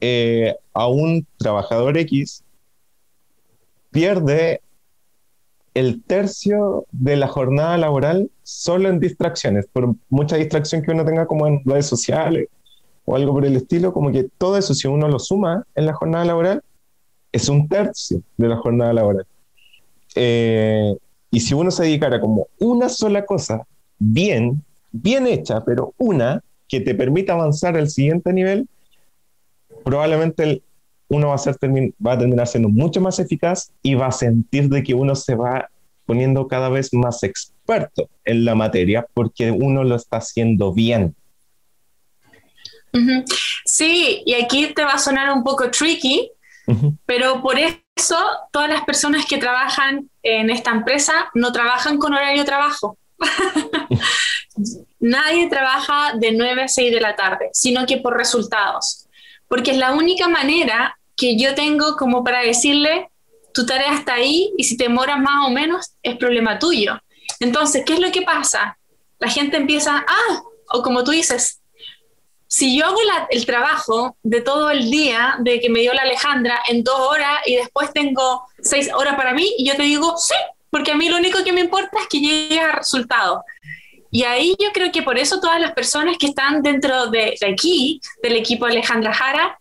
eh, 0.00 0.54
a 0.72 0.86
un 0.86 1.26
trabajador 1.36 1.98
X 1.98 2.44
pierde 3.90 4.62
el 5.80 6.02
tercio 6.02 6.84
de 6.92 7.16
la 7.16 7.26
jornada 7.26 7.78
laboral 7.78 8.30
solo 8.42 8.90
en 8.90 9.00
distracciones, 9.00 9.66
por 9.66 9.94
mucha 10.10 10.36
distracción 10.36 10.82
que 10.82 10.90
uno 10.90 11.06
tenga 11.06 11.26
como 11.26 11.46
en 11.46 11.62
redes 11.64 11.86
sociales 11.86 12.48
o 13.06 13.16
algo 13.16 13.32
por 13.32 13.46
el 13.46 13.56
estilo, 13.56 13.94
como 13.94 14.12
que 14.12 14.28
todo 14.36 14.58
eso, 14.58 14.74
si 14.74 14.86
uno 14.88 15.08
lo 15.08 15.18
suma 15.18 15.64
en 15.74 15.86
la 15.86 15.94
jornada 15.94 16.26
laboral, 16.26 16.62
es 17.32 17.48
un 17.48 17.66
tercio 17.66 18.20
de 18.36 18.48
la 18.48 18.58
jornada 18.58 18.92
laboral. 18.92 19.26
Eh, 20.14 20.94
y 21.30 21.40
si 21.40 21.54
uno 21.54 21.70
se 21.70 21.84
dedicara 21.84 22.20
como 22.20 22.48
una 22.58 22.90
sola 22.90 23.24
cosa 23.24 23.66
bien, 23.98 24.62
bien 24.92 25.26
hecha, 25.26 25.64
pero 25.64 25.94
una 25.96 26.42
que 26.68 26.80
te 26.80 26.94
permita 26.94 27.32
avanzar 27.32 27.78
al 27.78 27.88
siguiente 27.88 28.34
nivel, 28.34 28.68
probablemente 29.82 30.60
uno 31.10 31.28
va 31.28 31.34
a, 31.34 31.38
ser, 31.38 31.56
va 32.04 32.12
a 32.12 32.18
terminar 32.18 32.46
siendo 32.46 32.68
mucho 32.68 33.00
más 33.00 33.18
eficaz 33.18 33.72
y 33.82 33.94
va 33.94 34.06
a 34.06 34.12
sentir 34.12 34.68
de 34.68 34.82
que 34.82 34.94
uno 34.94 35.14
se 35.16 35.34
va 35.34 35.68
poniendo 36.06 36.46
cada 36.46 36.68
vez 36.68 36.94
más 36.94 37.22
experto 37.24 38.08
en 38.24 38.44
la 38.44 38.54
materia 38.54 39.06
porque 39.12 39.50
uno 39.50 39.84
lo 39.84 39.96
está 39.96 40.18
haciendo 40.18 40.72
bien. 40.72 41.14
Sí, 43.64 44.22
y 44.24 44.34
aquí 44.34 44.72
te 44.74 44.84
va 44.84 44.92
a 44.92 44.98
sonar 44.98 45.32
un 45.32 45.42
poco 45.42 45.70
tricky, 45.70 46.30
pero 47.06 47.42
por 47.42 47.58
eso 47.58 48.16
todas 48.52 48.68
las 48.68 48.84
personas 48.84 49.26
que 49.26 49.38
trabajan 49.38 50.08
en 50.22 50.50
esta 50.50 50.70
empresa 50.70 51.30
no 51.34 51.52
trabajan 51.52 51.98
con 51.98 52.14
horario 52.14 52.42
de 52.42 52.46
trabajo. 52.46 52.96
Nadie 55.00 55.48
trabaja 55.48 56.14
de 56.16 56.32
9 56.32 56.62
a 56.62 56.68
6 56.68 56.92
de 56.92 57.00
la 57.00 57.16
tarde, 57.16 57.50
sino 57.52 57.84
que 57.86 57.98
por 57.98 58.16
resultados. 58.16 59.08
Porque 59.48 59.72
es 59.72 59.78
la 59.78 59.92
única 59.92 60.28
manera 60.28 60.96
que 61.20 61.36
yo 61.36 61.54
tengo 61.54 61.96
como 61.96 62.24
para 62.24 62.40
decirle, 62.40 63.10
tu 63.52 63.66
tarea 63.66 63.92
está 63.92 64.14
ahí 64.14 64.54
y 64.56 64.64
si 64.64 64.78
te 64.78 64.84
demoras 64.84 65.18
más 65.18 65.46
o 65.46 65.50
menos 65.50 65.90
es 66.02 66.16
problema 66.16 66.58
tuyo. 66.58 66.98
Entonces, 67.40 67.84
¿qué 67.84 67.92
es 67.92 68.00
lo 68.00 68.10
que 68.10 68.22
pasa? 68.22 68.78
La 69.18 69.28
gente 69.28 69.58
empieza, 69.58 70.02
ah, 70.08 70.42
o 70.70 70.82
como 70.82 71.04
tú 71.04 71.10
dices, 71.10 71.60
si 72.46 72.76
yo 72.76 72.86
hago 72.86 72.98
el 73.28 73.44
trabajo 73.44 74.16
de 74.22 74.40
todo 74.40 74.70
el 74.70 74.90
día 74.90 75.36
de 75.40 75.60
que 75.60 75.68
me 75.68 75.80
dio 75.80 75.92
la 75.92 76.02
Alejandra 76.02 76.58
en 76.68 76.82
dos 76.82 76.98
horas 76.98 77.38
y 77.44 77.56
después 77.56 77.92
tengo 77.92 78.44
seis 78.62 78.90
horas 78.94 79.14
para 79.16 79.34
mí, 79.34 79.52
y 79.58 79.66
yo 79.66 79.76
te 79.76 79.82
digo, 79.82 80.16
sí, 80.16 80.34
porque 80.70 80.92
a 80.92 80.96
mí 80.96 81.10
lo 81.10 81.18
único 81.18 81.44
que 81.44 81.52
me 81.52 81.60
importa 81.60 82.00
es 82.00 82.08
que 82.08 82.18
llegue 82.18 82.60
a 82.60 82.72
resultado. 82.72 83.44
Y 84.10 84.24
ahí 84.24 84.56
yo 84.58 84.72
creo 84.72 84.90
que 84.90 85.02
por 85.02 85.18
eso 85.18 85.38
todas 85.38 85.60
las 85.60 85.72
personas 85.72 86.16
que 86.18 86.26
están 86.26 86.62
dentro 86.62 87.08
de, 87.08 87.36
aquí, 87.46 88.00
del 88.22 88.36
equipo 88.36 88.66
de 88.66 88.72
Alejandra 88.72 89.12
Jara, 89.12 89.59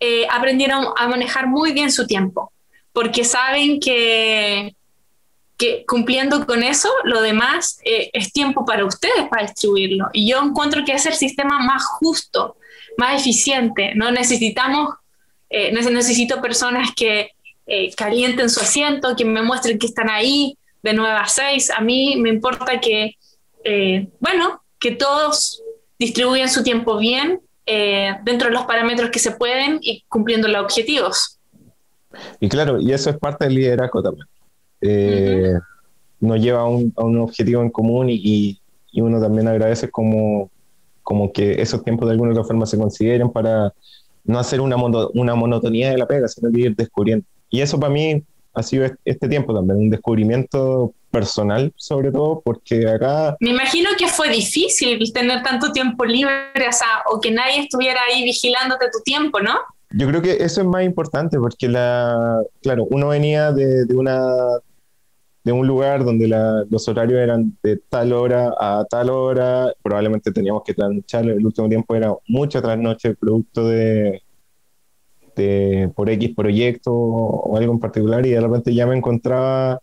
eh, 0.00 0.26
aprendieron 0.30 0.86
a 0.96 1.08
manejar 1.08 1.46
muy 1.46 1.72
bien 1.72 1.90
su 1.90 2.06
tiempo, 2.06 2.52
porque 2.92 3.24
saben 3.24 3.80
que, 3.80 4.74
cumpliendo 5.86 6.46
con 6.46 6.62
eso, 6.62 6.88
lo 7.04 7.20
demás 7.20 7.80
eh, 7.84 8.10
es 8.12 8.32
tiempo 8.32 8.64
para 8.64 8.84
ustedes 8.84 9.28
para 9.28 9.42
distribuirlo. 9.42 10.08
Y 10.12 10.28
yo 10.30 10.42
encuentro 10.42 10.84
que 10.84 10.92
es 10.92 11.06
el 11.06 11.14
sistema 11.14 11.58
más 11.58 11.84
justo, 11.84 12.56
más 12.96 13.20
eficiente. 13.20 13.92
No 13.94 14.10
necesitamos, 14.10 14.94
eh, 15.50 15.72
necesito 15.72 16.40
personas 16.40 16.90
que 16.94 17.32
eh, 17.70 17.94
calienten 17.94 18.48
su 18.48 18.60
asiento, 18.60 19.14
que 19.14 19.26
me 19.26 19.42
muestren 19.42 19.78
que 19.78 19.88
están 19.88 20.08
ahí 20.08 20.56
de 20.82 20.94
9 20.94 21.16
a 21.20 21.26
6. 21.26 21.70
A 21.72 21.82
mí 21.82 22.16
me 22.16 22.30
importa 22.30 22.80
que, 22.80 23.16
eh, 23.62 24.08
bueno, 24.20 24.62
que 24.80 24.92
todos 24.92 25.62
distribuyan 25.98 26.48
su 26.48 26.62
tiempo 26.62 26.96
bien 26.96 27.42
eh, 27.70 28.16
dentro 28.24 28.48
de 28.48 28.54
los 28.54 28.64
parámetros 28.64 29.10
que 29.10 29.18
se 29.18 29.32
pueden 29.32 29.78
y 29.82 30.02
cumpliendo 30.08 30.48
los 30.48 30.62
objetivos. 30.62 31.38
Y 32.40 32.48
claro, 32.48 32.80
y 32.80 32.92
eso 32.92 33.10
es 33.10 33.18
parte 33.18 33.44
del 33.44 33.56
liderazgo 33.56 34.02
también. 34.02 34.26
Eh, 34.80 35.52
Nos 36.18 36.40
lleva 36.40 36.60
a 36.60 36.64
un, 36.64 36.94
a 36.96 37.04
un, 37.04 37.18
objetivo 37.18 37.60
en 37.60 37.68
común 37.68 38.08
y, 38.08 38.58
y, 38.90 39.00
uno 39.02 39.20
también 39.20 39.48
agradece 39.48 39.90
como, 39.90 40.50
como 41.02 41.30
que 41.30 41.60
esos 41.60 41.84
tiempos 41.84 42.08
de 42.08 42.12
alguna 42.12 42.32
otra 42.32 42.44
forma 42.44 42.64
se 42.64 42.78
consideren 42.78 43.30
para 43.30 43.74
no 44.24 44.38
hacer 44.38 44.62
una, 44.62 44.76
una 45.14 45.34
monotonía 45.34 45.90
de 45.90 45.98
la 45.98 46.06
pega, 46.06 46.26
sino 46.26 46.50
que 46.50 46.60
ir 46.60 46.74
descubriendo. 46.74 47.26
Y 47.50 47.60
eso 47.60 47.78
para 47.78 47.92
mí 47.92 48.24
ha 48.54 48.62
sido 48.62 48.86
este 49.04 49.28
tiempo 49.28 49.54
también, 49.54 49.78
un 49.78 49.90
descubrimiento 49.90 50.94
personal 51.10 51.72
sobre 51.76 52.12
todo, 52.12 52.40
porque 52.44 52.86
acá... 52.88 53.36
Me 53.40 53.50
imagino 53.50 53.90
que 53.98 54.08
fue 54.08 54.28
difícil 54.28 55.12
tener 55.12 55.42
tanto 55.42 55.72
tiempo 55.72 56.04
libre, 56.04 56.34
o, 56.68 56.72
sea, 56.72 57.02
o 57.10 57.20
que 57.20 57.30
nadie 57.30 57.60
estuviera 57.60 58.00
ahí 58.08 58.24
vigilándote 58.24 58.86
tu 58.92 59.00
tiempo, 59.04 59.40
¿no? 59.40 59.54
Yo 59.90 60.06
creo 60.06 60.20
que 60.20 60.32
eso 60.32 60.60
es 60.60 60.66
más 60.66 60.84
importante 60.84 61.38
porque 61.38 61.68
la, 61.68 62.42
claro, 62.62 62.86
uno 62.90 63.08
venía 63.08 63.52
de, 63.52 63.86
de 63.86 63.94
una 63.94 64.20
de 65.44 65.52
un 65.52 65.66
lugar 65.66 66.04
donde 66.04 66.28
la, 66.28 66.64
los 66.68 66.86
horarios 66.88 67.20
eran 67.20 67.56
de 67.62 67.78
tal 67.88 68.12
hora 68.12 68.52
a 68.60 68.84
tal 68.84 69.08
hora, 69.08 69.72
probablemente 69.82 70.30
teníamos 70.30 70.62
que 70.62 70.74
trasnochar, 70.74 71.24
el 71.24 71.46
último 71.46 71.70
tiempo 71.70 71.94
era 71.94 72.12
mucha 72.26 72.60
trasnoche 72.60 73.14
producto 73.14 73.66
de, 73.66 74.20
de 75.36 75.90
por 75.96 76.10
X 76.10 76.34
proyecto 76.36 76.92
o 76.92 77.56
algo 77.56 77.72
en 77.72 77.78
particular 77.78 78.26
y 78.26 78.30
de 78.30 78.40
repente 78.42 78.74
ya 78.74 78.86
me 78.86 78.96
encontraba, 78.96 79.80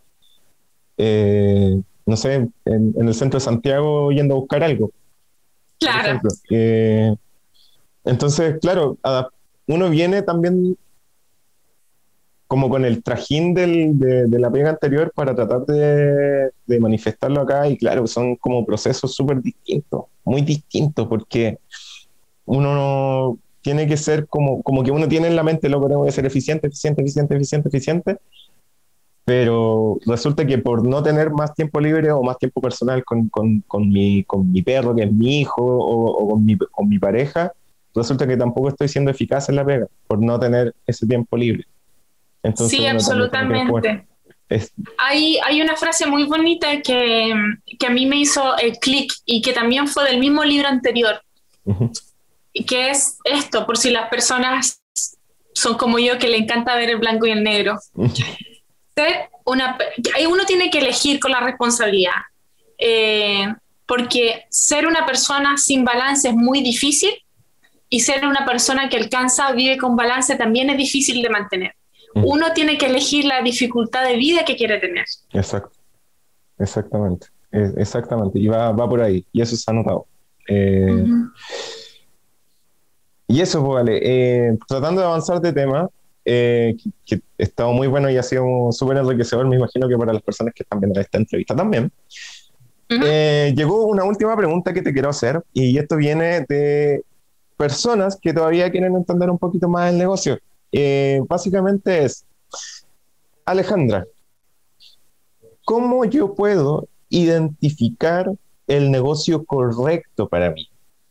eh, 0.97 1.79
no 2.05 2.17
sé, 2.17 2.35
en, 2.35 2.53
en, 2.65 3.07
el 3.07 3.13
centro 3.13 3.39
de 3.39 3.45
Santiago 3.45 4.11
yendo 4.11 4.35
a 4.35 4.39
buscar 4.39 4.63
algo. 4.63 4.91
Claro. 5.79 6.19
Eh, 6.49 7.15
entonces, 8.03 8.57
claro, 8.61 8.97
uno 9.67 9.89
viene 9.89 10.21
también 10.21 10.77
como 12.47 12.69
con 12.69 12.85
el 12.85 13.01
trajín 13.01 13.53
del, 13.55 13.97
de, 13.97 14.27
de, 14.27 14.39
la 14.39 14.51
pega 14.51 14.69
anterior 14.69 15.11
para 15.15 15.33
tratar 15.35 15.65
de, 15.65 16.51
de, 16.67 16.79
manifestarlo 16.79 17.41
acá 17.41 17.67
y 17.67 17.75
claro, 17.75 18.05
son 18.05 18.35
como 18.35 18.63
procesos 18.65 19.15
súper 19.15 19.41
distintos, 19.41 20.05
muy 20.23 20.41
distintos, 20.41 21.07
porque 21.07 21.57
uno 22.45 22.75
no 22.75 23.39
tiene 23.61 23.87
que 23.87 23.97
ser 23.97 24.27
como, 24.27 24.61
como 24.61 24.83
que 24.83 24.91
uno 24.91 25.07
tiene 25.07 25.27
en 25.27 25.35
la 25.35 25.41
mente, 25.41 25.69
lo 25.69 25.81
que 25.81 25.87
tengo 25.87 26.05
que 26.05 26.11
ser 26.11 26.27
eficiente, 26.27 26.67
eficiente, 26.67 27.01
eficiente, 27.01 27.35
eficiente, 27.35 27.69
eficiente, 27.69 28.17
pero 29.25 29.97
resulta 30.05 30.45
que 30.45 30.59
por 30.59 30.87
no 30.87 31.01
tener 31.01 31.31
más 31.31 31.53
tiempo 31.55 31.81
libre 31.81 32.11
o 32.11 32.21
más 32.21 32.37
tiempo 32.37 32.61
personal 32.61 33.03
con, 33.03 33.27
con, 33.29 33.61
con, 33.61 33.89
mi, 33.89 34.23
con 34.23 34.51
mi 34.51 34.61
perro, 34.61 34.95
que 34.95 35.03
es 35.03 35.11
mi 35.11 35.41
hijo, 35.41 35.63
o, 35.63 36.11
o 36.11 36.29
con, 36.29 36.45
mi, 36.45 36.55
con 36.55 36.87
mi 36.87 36.99
pareja, 36.99 37.51
resulta 37.95 38.27
que 38.27 38.37
tampoco 38.37 38.69
estoy 38.69 38.87
siendo 38.87 39.09
eficaz 39.09 39.49
en 39.49 39.55
la 39.55 39.65
pega 39.65 39.87
por 40.05 40.21
no 40.21 40.39
tener 40.39 40.75
ese 40.85 41.07
tiempo 41.07 41.35
libre. 41.37 41.65
Entonces, 42.43 42.77
sí, 42.77 42.85
absolutamente. 42.85 44.05
Hay, 44.99 45.39
hay 45.43 45.59
una 45.59 45.75
frase 45.75 46.05
muy 46.05 46.25
bonita 46.25 46.81
que, 46.83 47.33
que 47.79 47.87
a 47.87 47.89
mí 47.89 48.05
me 48.05 48.17
hizo 48.17 48.55
el 48.57 48.77
clic 48.77 49.11
y 49.25 49.41
que 49.41 49.53
también 49.53 49.87
fue 49.87 50.05
del 50.05 50.19
mismo 50.19 50.43
libro 50.43 50.67
anterior, 50.67 51.19
uh 51.63 51.73
-huh. 51.73 52.01
que 52.67 52.91
es 52.91 53.17
esto, 53.23 53.65
por 53.65 53.77
si 53.77 53.89
las 53.89 54.07
personas 54.07 54.83
son 55.53 55.77
como 55.77 55.97
yo 55.97 56.19
que 56.19 56.29
le 56.29 56.37
encanta 56.37 56.75
ver 56.75 56.91
el 56.91 56.97
blanco 56.97 57.25
y 57.25 57.31
el 57.31 57.43
negro. 57.43 57.79
Uh 57.95 58.03
-huh. 58.05 58.54
Ser 58.95 59.29
una, 59.45 59.77
uno 60.29 60.45
tiene 60.45 60.69
que 60.69 60.79
elegir 60.79 61.19
con 61.19 61.31
la 61.31 61.41
responsabilidad, 61.41 62.13
eh, 62.77 63.53
porque 63.85 64.45
ser 64.49 64.87
una 64.87 65.05
persona 65.05 65.57
sin 65.57 65.83
balance 65.83 66.29
es 66.29 66.35
muy 66.35 66.61
difícil 66.61 67.13
y 67.89 67.99
ser 67.99 68.25
una 68.25 68.45
persona 68.45 68.89
que 68.89 68.97
alcanza, 68.97 69.51
vive 69.51 69.77
con 69.77 69.95
balance 69.95 70.35
también 70.35 70.69
es 70.69 70.77
difícil 70.77 71.21
de 71.21 71.29
mantener. 71.29 71.73
Uno 72.15 72.53
tiene 72.53 72.77
que 72.77 72.85
elegir 72.85 73.25
la 73.25 73.41
dificultad 73.41 74.05
de 74.05 74.15
vida 74.15 74.45
que 74.45 74.55
quiere 74.55 74.79
tener. 74.79 75.05
Exacto, 75.33 75.77
exactamente, 76.57 77.27
exactamente, 77.51 78.39
y 78.39 78.47
va, 78.47 78.71
va 78.71 78.87
por 78.87 79.01
ahí, 79.01 79.25
y 79.33 79.41
eso 79.41 79.57
se 79.57 79.69
ha 79.69 79.73
notado. 79.73 80.07
Eh, 80.47 80.87
uh 80.89 81.05
-huh. 81.05 81.31
Y 83.27 83.41
eso, 83.41 83.63
pues, 83.63 83.83
vale, 83.83 83.99
eh, 84.01 84.57
tratando 84.67 85.01
de 85.01 85.07
avanzar 85.07 85.41
de 85.41 85.51
tema, 85.51 85.89
eh, 86.25 86.75
que, 86.81 86.89
que 87.05 87.15
ha 87.15 87.43
estado 87.43 87.71
muy 87.71 87.87
bueno 87.87 88.09
y 88.09 88.17
ha 88.17 88.23
sido 88.23 88.71
súper 88.71 88.97
enriquecedor, 88.97 89.47
me 89.47 89.55
imagino 89.55 89.87
que 89.87 89.97
para 89.97 90.13
las 90.13 90.23
personas 90.23 90.53
que 90.53 90.63
están 90.63 90.79
viendo 90.79 90.99
esta 90.99 91.17
entrevista 91.17 91.55
también. 91.55 91.91
Uh 92.89 92.93
-huh. 92.93 93.55
llegó 93.55 93.85
una 93.85 94.03
última 94.03 94.35
pregunta 94.35 94.73
que 94.73 94.81
te 94.81 94.93
quiero 94.93 95.09
hacer, 95.09 95.41
y 95.53 95.77
esto 95.77 95.95
viene 95.95 96.45
de 96.47 97.03
personas 97.57 98.17
que 98.21 98.33
todavía 98.33 98.69
quieren 98.69 98.95
entender 98.95 99.29
un 99.29 99.37
poquito 99.37 99.67
más 99.67 99.91
el 99.91 99.97
negocio. 99.97 100.37
Eh, 100.71 101.21
básicamente 101.27 102.03
es, 102.03 102.25
Alejandra, 103.45 104.05
¿cómo 105.63 106.05
yo 106.05 106.35
puedo 106.35 106.87
identificar 107.09 108.31
el 108.67 108.91
negocio 108.91 109.45
correcto 109.45 110.27
para 110.27 110.51
mí? 110.51 110.67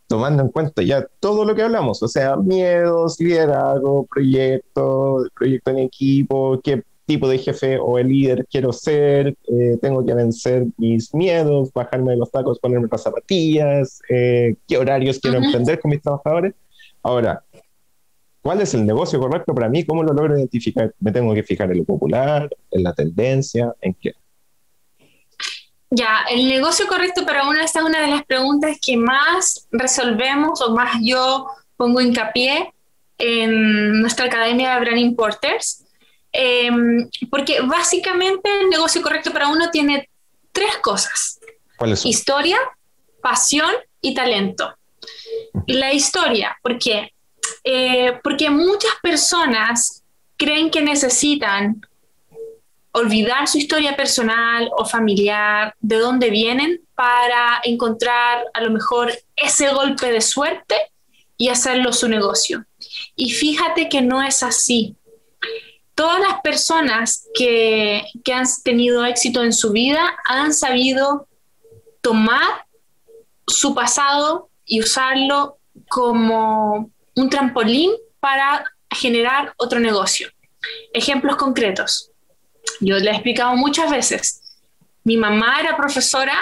Tomando 0.06 0.42
en 0.42 0.48
cuenta 0.50 0.82
ya 0.82 1.06
todo 1.20 1.44
lo 1.44 1.54
que 1.54 1.62
hablamos, 1.62 2.02
o 2.02 2.08
sea, 2.08 2.36
miedos, 2.36 3.18
liderazgo, 3.18 4.06
proyecto, 4.06 5.26
proyecto 5.34 5.70
en 5.70 5.78
equipo, 5.78 6.60
qué 6.62 6.82
tipo 7.06 7.28
de 7.28 7.38
jefe 7.38 7.78
o 7.78 7.98
el 7.98 8.08
líder 8.08 8.46
quiero 8.50 8.72
ser, 8.72 9.36
eh, 9.48 9.78
tengo 9.80 10.04
que 10.04 10.14
vencer 10.14 10.66
mis 10.76 11.14
miedos, 11.14 11.72
bajarme 11.72 12.12
de 12.12 12.18
los 12.18 12.30
tacos, 12.30 12.58
ponerme 12.58 12.88
las 12.90 13.02
zapatillas, 13.02 14.00
eh, 14.08 14.56
qué 14.66 14.78
horarios 14.78 15.18
quiero 15.18 15.38
-huh. 15.38 15.44
emprender 15.44 15.80
con 15.80 15.90
mis 15.90 16.02
trabajadores. 16.02 16.54
Ahora, 17.02 17.42
¿Cuál 18.44 18.60
es 18.60 18.74
el 18.74 18.84
negocio 18.84 19.18
correcto 19.18 19.54
para 19.54 19.70
mí? 19.70 19.84
¿Cómo 19.84 20.02
lo 20.02 20.12
logro 20.12 20.36
identificar? 20.36 20.94
¿Me 21.00 21.10
tengo 21.12 21.32
que 21.32 21.42
fijar 21.42 21.72
en 21.72 21.78
lo 21.78 21.84
popular, 21.84 22.50
en 22.70 22.82
la 22.82 22.92
tendencia, 22.92 23.74
en 23.80 23.94
qué? 23.94 24.12
Ya, 25.96 26.24
el 26.28 26.48
negocio 26.48 26.86
correcto 26.88 27.24
para 27.24 27.46
uno 27.48 27.60
esta 27.60 27.78
es 27.78 27.84
una 27.84 28.00
de 28.00 28.08
las 28.08 28.24
preguntas 28.24 28.78
que 28.84 28.96
más 28.96 29.68
resolvemos 29.70 30.60
o 30.60 30.74
más 30.74 30.96
yo 31.00 31.46
pongo 31.76 32.00
hincapié 32.00 32.72
en 33.18 34.00
nuestra 34.00 34.26
academia 34.26 34.74
de 34.74 34.80
Brand 34.80 34.98
Importers, 34.98 35.84
eh, 36.32 36.68
porque 37.30 37.60
básicamente 37.60 38.50
el 38.60 38.70
negocio 38.70 39.02
correcto 39.02 39.32
para 39.32 39.48
uno 39.48 39.70
tiene 39.70 40.08
tres 40.50 40.78
cosas. 40.78 41.38
¿Cuáles 41.76 42.00
son? 42.00 42.10
Historia, 42.10 42.58
pasión 43.22 43.72
y 44.00 44.14
talento. 44.14 44.74
La 45.68 45.92
historia, 45.92 46.58
porque 46.60 47.14
eh, 47.62 48.18
porque 48.22 48.50
muchas 48.50 48.92
personas 49.02 50.02
creen 50.36 50.70
que 50.70 50.82
necesitan 50.82 51.80
olvidar 52.94 53.48
su 53.48 53.58
historia 53.58 53.96
personal 53.96 54.70
o 54.78 54.84
familiar, 54.84 55.74
de 55.80 55.98
dónde 55.98 56.30
vienen, 56.30 56.80
para 56.94 57.60
encontrar 57.64 58.44
a 58.54 58.60
lo 58.60 58.70
mejor 58.70 59.12
ese 59.34 59.72
golpe 59.72 60.12
de 60.12 60.20
suerte 60.20 60.76
y 61.36 61.48
hacerlo 61.48 61.92
su 61.92 62.08
negocio. 62.08 62.64
Y 63.16 63.32
fíjate 63.32 63.88
que 63.88 64.00
no 64.00 64.22
es 64.22 64.44
así. 64.44 64.96
Todas 65.96 66.20
las 66.20 66.40
personas 66.42 67.28
que, 67.34 68.04
que 68.24 68.32
han 68.32 68.46
tenido 68.62 69.04
éxito 69.04 69.42
en 69.42 69.52
su 69.52 69.72
vida 69.72 70.16
han 70.24 70.54
sabido 70.54 71.26
tomar 72.00 72.64
su 73.44 73.74
pasado 73.74 74.50
y 74.64 74.80
usarlo 74.80 75.58
como 75.88 76.92
un 77.16 77.28
trampolín 77.28 77.90
para 78.20 78.64
generar 78.88 79.52
otro 79.56 79.80
negocio. 79.80 80.28
Ejemplos 80.92 81.36
concretos. 81.36 82.12
Yo 82.80 82.96
le 82.98 83.10
he 83.10 83.14
explicado 83.14 83.56
muchas 83.56 83.90
veces. 83.90 84.40
Mi 85.04 85.16
mamá 85.16 85.60
era 85.60 85.76
profesora, 85.76 86.34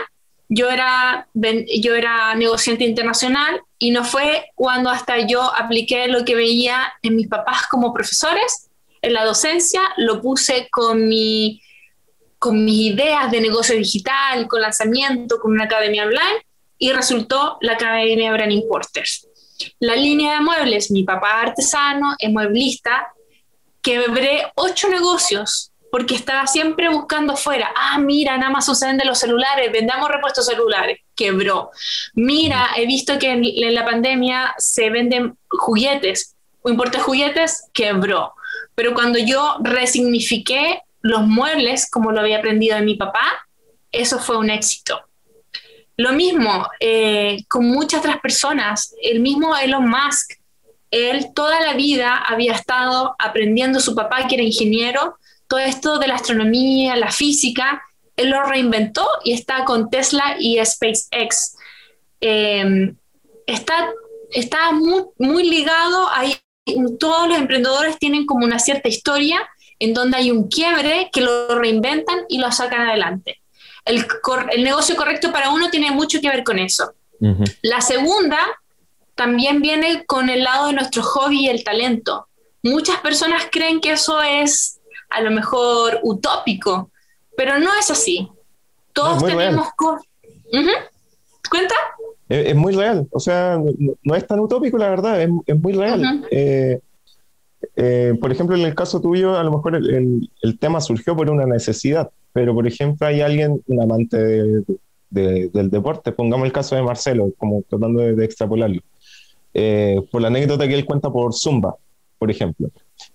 yo 0.48 0.70
era, 0.70 1.26
yo 1.34 1.94
era 1.94 2.34
negociante 2.34 2.84
internacional 2.84 3.60
y 3.78 3.90
no 3.90 4.04
fue 4.04 4.50
cuando 4.54 4.90
hasta 4.90 5.18
yo 5.26 5.42
apliqué 5.42 6.08
lo 6.08 6.24
que 6.24 6.34
veía 6.34 6.92
en 7.02 7.16
mis 7.16 7.28
papás 7.28 7.66
como 7.70 7.92
profesores, 7.92 8.68
en 9.00 9.14
la 9.14 9.24
docencia, 9.24 9.80
lo 9.96 10.20
puse 10.20 10.68
con, 10.70 11.08
mi, 11.08 11.60
con 12.38 12.64
mis 12.64 12.92
ideas 12.92 13.30
de 13.32 13.40
negocio 13.40 13.74
digital, 13.74 14.46
con 14.46 14.60
lanzamiento, 14.60 15.38
con 15.40 15.52
una 15.52 15.64
academia 15.64 16.04
online 16.04 16.46
y 16.78 16.92
resultó 16.92 17.58
la 17.60 17.72
Academia 17.72 18.32
Brand 18.32 18.52
Importers 18.52 19.26
la 19.78 19.96
línea 19.96 20.34
de 20.34 20.40
muebles, 20.40 20.90
mi 20.90 21.04
papá 21.04 21.40
artesano, 21.40 22.14
es 22.18 22.30
mueblista, 22.30 23.12
quebré 23.80 24.50
ocho 24.54 24.88
negocios 24.88 25.71
porque 25.92 26.14
estaba 26.14 26.46
siempre 26.46 26.88
buscando 26.88 27.36
fuera. 27.36 27.70
Ah, 27.76 27.98
mira, 27.98 28.34
en 28.34 28.42
Amazon 28.42 28.74
se 28.74 28.86
venden 28.86 29.06
los 29.06 29.18
celulares, 29.18 29.70
vendamos 29.70 30.08
repuestos 30.08 30.46
celulares. 30.46 31.00
Quebró. 31.14 31.70
Mira, 32.14 32.70
he 32.78 32.86
visto 32.86 33.18
que 33.18 33.30
en, 33.30 33.44
en 33.44 33.74
la 33.74 33.84
pandemia 33.84 34.54
se 34.56 34.88
venden 34.88 35.36
juguetes, 35.50 36.34
o 36.62 36.70
importa 36.70 36.98
juguetes, 36.98 37.68
quebró. 37.74 38.32
Pero 38.74 38.94
cuando 38.94 39.18
yo 39.18 39.58
resignifiqué 39.60 40.80
los 41.02 41.26
muebles, 41.26 41.90
como 41.90 42.10
lo 42.10 42.20
había 42.20 42.38
aprendido 42.38 42.76
de 42.76 42.86
mi 42.86 42.94
papá, 42.94 43.46
eso 43.90 44.18
fue 44.18 44.38
un 44.38 44.48
éxito. 44.48 44.98
Lo 45.98 46.14
mismo 46.14 46.68
eh, 46.80 47.44
con 47.48 47.66
muchas 47.66 48.00
otras 48.00 48.18
personas, 48.20 48.94
el 49.02 49.20
mismo 49.20 49.54
Elon 49.58 49.90
Musk, 49.90 50.38
él 50.90 51.34
toda 51.34 51.60
la 51.60 51.74
vida 51.74 52.16
había 52.16 52.54
estado 52.54 53.14
aprendiendo, 53.18 53.78
su 53.78 53.94
papá 53.94 54.26
que 54.26 54.36
era 54.36 54.44
ingeniero, 54.44 55.18
todo 55.52 55.60
esto 55.60 55.98
de 55.98 56.08
la 56.08 56.14
astronomía, 56.14 56.96
la 56.96 57.12
física, 57.12 57.82
él 58.16 58.30
lo 58.30 58.42
reinventó 58.42 59.06
y 59.22 59.34
está 59.34 59.66
con 59.66 59.90
Tesla 59.90 60.36
y 60.38 60.58
SpaceX. 60.64 61.58
Em, 62.22 62.96
está 63.46 63.90
está 64.30 64.72
muy, 64.72 65.04
muy 65.18 65.46
ligado, 65.50 66.08
ahí 66.08 66.34
todos 66.98 67.28
los 67.28 67.36
emprendedores 67.36 67.98
tienen 67.98 68.24
como 68.24 68.46
una 68.46 68.58
cierta 68.58 68.88
historia 68.88 69.46
en 69.78 69.92
donde 69.92 70.16
hay 70.16 70.30
un 70.30 70.48
quiebre 70.48 71.10
que 71.12 71.20
lo 71.20 71.58
reinventan 71.58 72.20
y 72.30 72.38
lo 72.38 72.50
sacan 72.50 72.88
adelante. 72.88 73.42
El, 73.84 74.06
el 74.52 74.64
negocio 74.64 74.96
correcto 74.96 75.32
para 75.32 75.50
uno 75.50 75.68
tiene 75.68 75.90
mucho 75.90 76.22
que 76.22 76.30
ver 76.30 76.44
con 76.44 76.58
eso. 76.58 76.94
La 77.60 77.82
segunda 77.82 78.38
también 79.14 79.60
viene 79.60 80.06
con 80.06 80.30
el 80.30 80.44
lado 80.44 80.68
de 80.68 80.72
nuestro 80.72 81.02
hobby 81.02 81.44
y 81.44 81.48
el 81.50 81.62
talento. 81.62 82.26
Muchas 82.62 83.00
personas 83.00 83.48
creen 83.52 83.82
que 83.82 83.92
eso 83.92 84.22
es 84.22 84.80
a 85.12 85.20
lo 85.20 85.30
mejor 85.30 86.00
utópico, 86.02 86.90
pero 87.36 87.58
no 87.58 87.70
es 87.78 87.90
así. 87.90 88.28
Todos 88.92 89.24
tenemos... 89.24 89.68
¿Cuenta? 91.50 91.74
Es, 92.28 92.54
muy 92.54 92.74
real, 92.74 93.06
o 93.10 93.20
sea, 93.20 93.60
no, 94.02 94.14
es 94.14 94.26
tan 94.26 94.40
utópico, 94.40 94.78
la 94.78 94.88
verdad, 94.88 95.20
es, 95.20 95.60
muy 95.60 95.74
real. 95.74 96.26
Eh, 96.30 96.80
eh, 97.76 98.14
por 98.18 98.32
ejemplo, 98.32 98.56
en 98.56 98.62
el 98.62 98.74
caso 98.74 99.00
tuyo, 99.00 99.36
a 99.36 99.44
lo 99.44 99.52
mejor 99.52 99.76
el, 99.76 100.30
el, 100.40 100.58
tema 100.58 100.80
surgió 100.80 101.14
por 101.14 101.28
una 101.28 101.44
necesidad, 101.44 102.10
pero 102.32 102.54
por 102.54 102.66
ejemplo, 102.66 103.06
hay 103.06 103.20
alguien, 103.20 103.62
un 103.66 103.82
amante 103.82 104.64
del 105.12 105.70
deporte, 105.70 106.12
pongamos 106.12 106.46
el 106.46 106.52
caso 106.52 106.74
de 106.74 106.82
Marcelo, 106.82 107.32
como 107.36 107.62
tratando 107.68 108.00
de, 108.00 108.24
extrapolarlo, 108.24 108.80
eh, 109.52 110.00
por 110.10 110.22
la 110.22 110.28
anécdota 110.28 110.66
que 110.66 110.74
él 110.74 110.86
cuenta 110.86 111.10
por 111.10 111.34
Zumba, 111.34 111.76
por 112.18 112.30
ejemplo, 112.30 112.70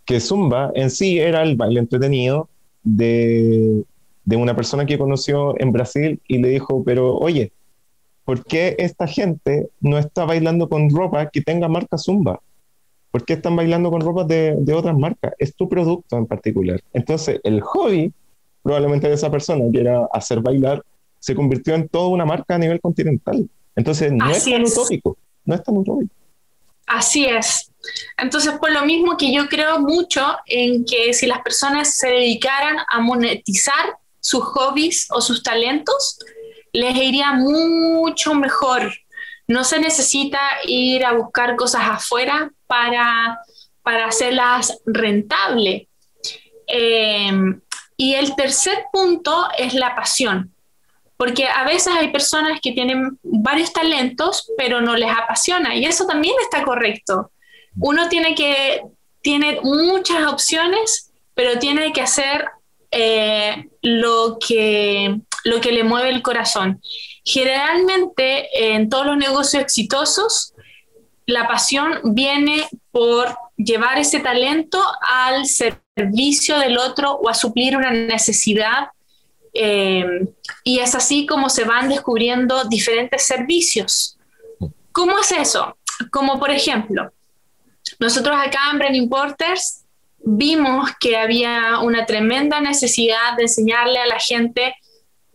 que 0.07 0.19
Zumba 0.19 0.71
en 0.73 0.89
sí 0.89 1.19
era 1.19 1.43
el 1.43 1.55
baile 1.55 1.81
entretenido 1.81 2.49
de, 2.83 3.83
de 4.23 4.35
una 4.37 4.55
persona 4.55 4.85
que 4.85 4.97
conoció 4.97 5.59
en 5.59 5.71
Brasil 5.71 6.21
y 6.27 6.39
le 6.39 6.47
dijo, 6.47 6.83
pero 6.83 7.17
oye, 7.17 7.51
¿por 8.23 8.43
qué 8.45 8.75
esta 8.79 9.05
gente 9.05 9.69
no 9.81 9.97
está 9.97 10.25
bailando 10.25 10.69
con 10.69 10.89
ropa 10.89 11.29
que 11.29 11.41
tenga 11.41 11.67
marca 11.67 11.97
Zumba? 11.97 12.39
¿Por 13.11 13.25
qué 13.25 13.33
están 13.33 13.55
bailando 13.55 13.91
con 13.91 14.01
ropa 14.01 14.23
de, 14.23 14.55
de 14.57 14.73
otras 14.73 14.97
marcas? 14.97 15.33
Es 15.37 15.53
tu 15.55 15.67
producto 15.67 16.17
en 16.17 16.25
particular. 16.25 16.79
Entonces, 16.93 17.39
el 17.43 17.61
hobby 17.61 18.13
probablemente 18.63 19.07
de 19.07 19.13
esa 19.13 19.31
persona, 19.31 19.63
que 19.71 19.79
era 19.79 20.07
hacer 20.11 20.41
bailar, 20.41 20.83
se 21.19 21.35
convirtió 21.35 21.75
en 21.75 21.87
toda 21.87 22.09
una 22.09 22.25
marca 22.25 22.55
a 22.55 22.57
nivel 22.57 22.79
continental. 22.79 23.49
Entonces, 23.75 24.11
no 24.11 24.29
es 24.29 24.43
tan 24.45 24.63
utópico, 24.63 25.17
no 25.45 25.55
es 25.55 25.63
tan 25.63 25.77
utópico. 25.77 26.13
Así 26.87 27.25
es. 27.25 27.71
Entonces, 28.17 28.53
por 28.59 28.71
lo 28.71 28.83
mismo 28.85 29.17
que 29.17 29.31
yo 29.31 29.47
creo 29.47 29.79
mucho 29.79 30.37
en 30.45 30.85
que 30.85 31.13
si 31.13 31.27
las 31.27 31.41
personas 31.41 31.95
se 31.95 32.07
dedicaran 32.07 32.77
a 32.89 32.99
monetizar 32.99 33.97
sus 34.19 34.43
hobbies 34.43 35.07
o 35.11 35.21
sus 35.21 35.43
talentos, 35.43 36.17
les 36.71 36.95
iría 36.95 37.33
mucho 37.33 38.33
mejor. 38.33 38.93
No 39.47 39.63
se 39.63 39.79
necesita 39.79 40.39
ir 40.65 41.05
a 41.05 41.13
buscar 41.13 41.55
cosas 41.55 41.83
afuera 41.85 42.51
para, 42.67 43.39
para 43.83 44.07
hacerlas 44.07 44.79
rentables. 44.85 45.87
Eh, 46.67 47.31
y 47.97 48.13
el 48.13 48.35
tercer 48.35 48.85
punto 48.91 49.47
es 49.57 49.73
la 49.73 49.95
pasión, 49.95 50.53
porque 51.17 51.47
a 51.47 51.65
veces 51.65 51.93
hay 51.93 52.11
personas 52.11 52.59
que 52.61 52.71
tienen 52.71 53.17
varios 53.23 53.73
talentos, 53.73 54.51
pero 54.57 54.81
no 54.81 54.95
les 54.95 55.11
apasiona, 55.11 55.75
y 55.75 55.85
eso 55.85 56.05
también 56.05 56.35
está 56.41 56.63
correcto. 56.63 57.31
Uno 57.79 58.07
tiene 58.07 58.35
que, 58.35 58.83
tiene 59.21 59.59
muchas 59.61 60.25
opciones, 60.31 61.11
pero 61.33 61.59
tiene 61.59 61.91
que 61.91 62.01
hacer 62.01 62.45
eh, 62.91 63.67
lo, 63.81 64.37
que, 64.39 65.19
lo 65.43 65.59
que 65.59 65.71
le 65.71 65.83
mueve 65.83 66.09
el 66.09 66.21
corazón. 66.21 66.81
Generalmente 67.25 68.73
en 68.73 68.89
todos 68.89 69.05
los 69.05 69.17
negocios 69.17 69.61
exitosos, 69.61 70.53
la 71.25 71.47
pasión 71.47 71.99
viene 72.15 72.67
por 72.91 73.37
llevar 73.57 73.97
ese 73.97 74.19
talento 74.19 74.81
al 75.01 75.45
servicio 75.45 76.57
del 76.57 76.77
otro 76.77 77.11
o 77.15 77.29
a 77.29 77.33
suplir 77.33 77.75
una 77.75 77.91
necesidad. 77.91 78.87
Eh, 79.59 80.05
y 80.63 80.79
es 80.79 80.93
así 80.93 81.25
como 81.25 81.49
se 81.49 81.63
van 81.63 81.89
descubriendo 81.89 82.63
diferentes 82.65 83.25
servicios. 83.25 84.17
¿Cómo 84.91 85.17
es 85.19 85.31
eso? 85.31 85.77
Como 86.11 86.39
por 86.39 86.51
ejemplo, 86.51 87.11
nosotros 87.99 88.37
acá 88.39 88.59
en 88.71 88.77
Brain 88.77 88.95
Importers 88.95 89.83
vimos 90.19 90.91
que 90.99 91.17
había 91.17 91.79
una 91.79 92.05
tremenda 92.05 92.61
necesidad 92.61 93.35
de 93.35 93.43
enseñarle 93.43 93.97
a 93.99 94.05
la 94.05 94.19
gente 94.19 94.75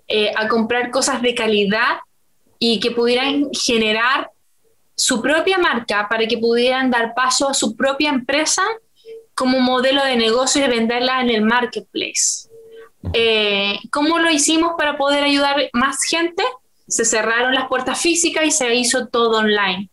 eh, 0.07 0.33
a 0.37 0.47
comprar 0.47 0.91
cosas 0.91 1.21
de 1.21 1.35
calidad 1.35 1.99
y 2.61 2.79
que 2.79 2.93
pudieran 2.93 3.49
generar 3.53 4.31
su 4.95 5.21
propia 5.21 5.59
marca 5.59 6.07
para 6.09 6.27
que 6.29 6.39
pudieran 6.39 6.91
dar 6.93 7.13
paso 7.15 7.49
a 7.49 7.55
su 7.55 7.75
propia 7.75 8.11
empresa 8.11 8.63
como 9.35 9.59
modelo 9.59 10.05
de 10.05 10.17
negocio 10.17 10.65
y 10.65 10.69
venderla 10.69 11.23
en 11.23 11.31
el 11.31 11.43
marketplace. 11.43 12.52
Eh, 13.13 13.79
¿Cómo 13.91 14.19
lo 14.19 14.31
hicimos 14.31 14.73
para 14.79 14.97
poder 14.97 15.25
ayudar 15.25 15.57
más 15.73 16.03
gente? 16.05 16.43
Se 16.87 17.05
cerraron 17.05 17.55
las 17.55 17.69
puertas 17.69 18.01
físicas 18.01 18.45
y 18.45 18.51
se 18.51 18.75
hizo 18.75 19.09
todo 19.09 19.39
online. 19.39 19.91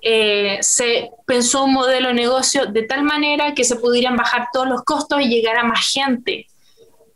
Eh, 0.00 0.58
se 0.60 1.10
pensó 1.26 1.64
un 1.64 1.74
modelo 1.74 2.08
de 2.08 2.14
negocio 2.14 2.66
de 2.66 2.84
tal 2.84 3.02
manera 3.02 3.54
que 3.54 3.64
se 3.64 3.76
pudieran 3.76 4.16
bajar 4.16 4.48
todos 4.52 4.68
los 4.68 4.82
costos 4.84 5.20
y 5.20 5.28
llegar 5.28 5.58
a 5.58 5.64
más 5.64 5.90
gente. 5.92 6.46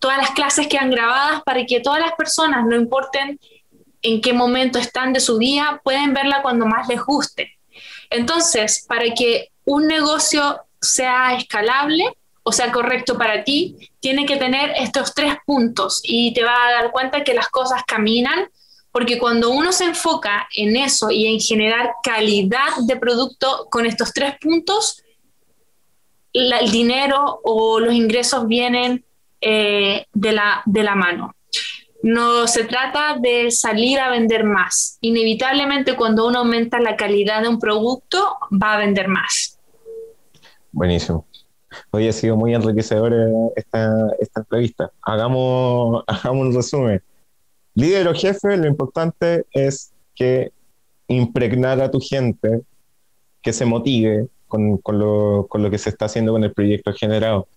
Todas 0.00 0.18
las 0.18 0.30
clases 0.32 0.66
quedan 0.66 0.90
grabadas 0.90 1.42
para 1.44 1.64
que 1.64 1.80
todas 1.80 2.00
las 2.00 2.12
personas, 2.14 2.66
no 2.66 2.74
importen 2.74 3.38
en 4.02 4.20
qué 4.20 4.32
momento 4.32 4.80
están 4.80 5.12
de 5.12 5.20
su 5.20 5.38
día, 5.38 5.80
pueden 5.84 6.12
verla 6.12 6.42
cuando 6.42 6.66
más 6.66 6.88
les 6.88 7.00
guste. 7.00 7.56
Entonces, 8.10 8.84
para 8.88 9.04
que 9.14 9.50
un 9.64 9.86
negocio 9.86 10.60
sea 10.80 11.34
escalable 11.34 12.04
o 12.42 12.52
sea 12.52 12.72
correcto 12.72 13.16
para 13.16 13.44
ti, 13.44 13.90
tiene 14.00 14.26
que 14.26 14.36
tener 14.36 14.72
estos 14.76 15.14
tres 15.14 15.36
puntos 15.46 16.00
y 16.02 16.34
te 16.34 16.42
va 16.42 16.54
a 16.66 16.72
dar 16.72 16.90
cuenta 16.90 17.24
que 17.24 17.34
las 17.34 17.48
cosas 17.48 17.82
caminan 17.86 18.48
porque 18.92 19.18
cuando 19.18 19.50
uno 19.50 19.72
se 19.72 19.84
enfoca 19.84 20.46
en 20.54 20.76
eso 20.76 21.10
y 21.10 21.26
en 21.26 21.40
generar 21.40 21.94
calidad 22.02 22.76
de 22.86 22.96
producto 22.96 23.66
con 23.70 23.86
estos 23.86 24.12
tres 24.12 24.34
puntos, 24.38 25.02
el 26.34 26.70
dinero 26.70 27.40
o 27.42 27.80
los 27.80 27.94
ingresos 27.94 28.46
vienen 28.46 29.04
eh, 29.40 30.06
de, 30.12 30.32
la, 30.32 30.62
de 30.66 30.82
la 30.82 30.94
mano. 30.94 31.34
No 32.02 32.46
se 32.46 32.64
trata 32.64 33.16
de 33.18 33.50
salir 33.50 33.98
a 33.98 34.10
vender 34.10 34.44
más. 34.44 34.98
Inevitablemente 35.00 35.96
cuando 35.96 36.26
uno 36.26 36.40
aumenta 36.40 36.78
la 36.80 36.96
calidad 36.96 37.42
de 37.42 37.48
un 37.48 37.58
producto, 37.58 38.36
va 38.50 38.74
a 38.74 38.78
vender 38.78 39.08
más. 39.08 39.58
Buenísimo. 40.70 41.26
Hoy 41.90 42.08
ha 42.08 42.12
sido 42.12 42.36
muy 42.36 42.54
enriquecedora 42.54 43.28
esta, 43.56 44.10
esta 44.20 44.40
entrevista. 44.40 44.92
Hagamos, 45.02 46.04
hagamos 46.08 46.46
un 46.48 46.54
resumen. 46.54 47.02
Líder 47.74 48.08
o 48.08 48.14
jefe, 48.14 48.56
lo 48.56 48.66
importante 48.66 49.46
es 49.52 49.92
que 50.14 50.52
impregnar 51.08 51.80
a 51.80 51.90
tu 51.90 52.00
gente, 52.00 52.62
que 53.40 53.52
se 53.52 53.64
motive 53.64 54.28
con, 54.46 54.78
con, 54.78 54.98
lo, 54.98 55.46
con 55.48 55.62
lo, 55.62 55.70
que 55.70 55.78
se 55.78 55.90
está 55.90 56.04
haciendo 56.04 56.32
con 56.32 56.44
el 56.44 56.52
proyecto 56.52 56.92
generado. 56.92 57.48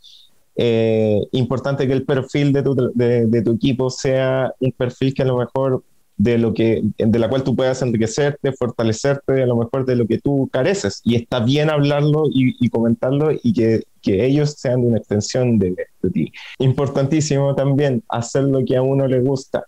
Eh, 0.56 1.20
importante 1.34 1.86
que 1.86 1.94
el 1.94 2.06
perfil 2.06 2.54
de 2.54 2.64
tu, 2.64 2.76
de, 2.94 3.26
de 3.26 3.42
tu, 3.42 3.54
equipo 3.54 3.90
sea 3.90 4.54
un 4.60 4.72
perfil 4.72 5.14
que 5.14 5.24
a 5.24 5.26
lo 5.26 5.38
mejor 5.38 5.84
de 6.18 6.38
lo 6.38 6.54
que 6.54 6.82
de 6.98 7.20
la 7.20 7.28
cual 7.28 7.44
tú 7.44 7.58
puedas 7.58 7.82
enriquecerte, 7.82 8.54
fortalecerte, 8.54 9.44
a 9.44 9.46
lo 9.46 9.58
mejor 9.58 9.86
de 9.86 9.98
lo 9.98 10.08
que 10.08 10.20
tú 10.20 10.50
careces. 10.52 11.02
Y 11.04 11.16
está 11.16 11.42
bien 11.42 11.70
hablarlo 11.70 12.28
y, 12.32 12.56
y 12.66 12.70
comentarlo 12.70 13.32
y 13.32 13.54
que, 13.54 13.84
que, 14.06 14.26
ellos 14.26 14.52
sean 14.52 14.86
una 14.86 14.98
extensión 14.98 15.58
de, 15.58 15.76
de, 16.02 16.10
ti. 16.10 16.32
Importantísimo 16.60 17.56
también 17.56 18.04
hacer 18.10 18.44
lo 18.44 18.64
que 18.64 18.78
a 18.78 18.82
uno 18.82 19.08
le 19.08 19.20
gusta. 19.22 19.66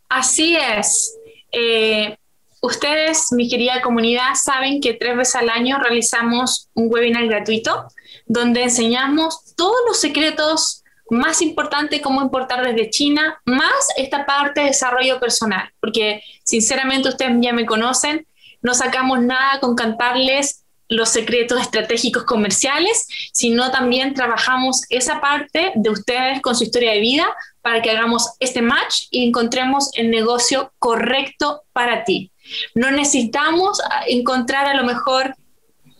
Así 0.09 0.57
es. 0.57 1.15
Eh, 1.51 2.17
ustedes, 2.63 3.31
mi 3.31 3.47
querida 3.47 3.83
comunidad, 3.83 4.33
saben 4.33 4.81
que 4.81 4.95
tres 4.95 5.15
veces 5.15 5.35
al 5.35 5.49
año 5.49 5.77
realizamos 5.77 6.69
un 6.73 6.91
webinar 6.91 7.27
gratuito 7.27 7.85
donde 8.25 8.63
enseñamos 8.63 9.53
todos 9.55 9.77
los 9.87 9.99
secretos 9.99 10.80
más 11.11 11.41
importantes, 11.41 12.01
cómo 12.01 12.21
importar 12.21 12.65
desde 12.65 12.89
China, 12.89 13.41
más 13.43 13.89
esta 13.97 14.25
parte 14.25 14.61
de 14.61 14.67
desarrollo 14.67 15.19
personal, 15.19 15.69
porque 15.81 16.23
sinceramente 16.43 17.09
ustedes 17.09 17.33
ya 17.41 17.51
me 17.51 17.65
conocen, 17.65 18.25
no 18.61 18.73
sacamos 18.73 19.19
nada 19.19 19.59
con 19.59 19.75
cantarles 19.75 20.63
los 20.87 21.09
secretos 21.09 21.59
estratégicos 21.59 22.23
comerciales, 22.23 23.07
sino 23.33 23.71
también 23.71 24.13
trabajamos 24.13 24.83
esa 24.89 25.19
parte 25.19 25.73
de 25.75 25.89
ustedes 25.89 26.41
con 26.41 26.55
su 26.55 26.63
historia 26.63 26.91
de 26.93 27.01
vida 27.01 27.25
para 27.61 27.81
que 27.81 27.91
hagamos 27.91 28.31
este 28.39 28.61
match 28.61 29.07
y 29.09 29.27
encontremos 29.27 29.89
el 29.93 30.11
negocio 30.11 30.71
correcto 30.79 31.63
para 31.73 32.05
ti. 32.05 32.31
No 32.73 32.89
necesitamos 32.89 33.81
encontrar 34.07 34.65
a 34.65 34.75
lo 34.75 34.83
mejor 34.83 35.35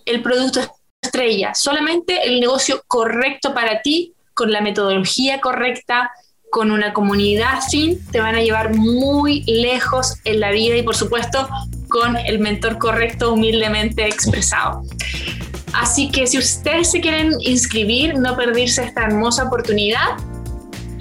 el 0.06 0.22
producto 0.22 0.62
estrella, 1.02 1.54
solamente 1.54 2.24
el 2.28 2.40
negocio 2.40 2.82
correcto 2.88 3.54
para 3.54 3.82
ti, 3.82 4.14
con 4.42 4.52
la 4.52 4.62
metodología 4.62 5.40
correcta, 5.40 6.10
con 6.50 6.72
una 6.72 6.94
comunidad 6.94 7.62
fin, 7.70 8.00
te 8.12 8.20
van 8.20 8.34
a 8.34 8.42
llevar 8.42 8.76
muy 8.76 9.44
lejos 9.44 10.16
en 10.24 10.40
la 10.40 10.50
vida 10.50 10.76
y 10.78 10.82
por 10.82 10.96
supuesto 10.96 11.48
con 11.90 12.18
el 12.18 12.40
mentor 12.40 12.80
correcto, 12.80 13.34
humildemente 13.34 14.08
expresado. 14.08 14.82
Así 15.74 16.10
que 16.10 16.26
si 16.26 16.40
ustedes 16.40 16.90
se 16.90 17.02
quieren 17.02 17.36
inscribir, 17.42 18.16
no 18.18 18.36
perderse 18.36 18.84
esta 18.84 19.04
hermosa 19.04 19.44
oportunidad, 19.44 20.18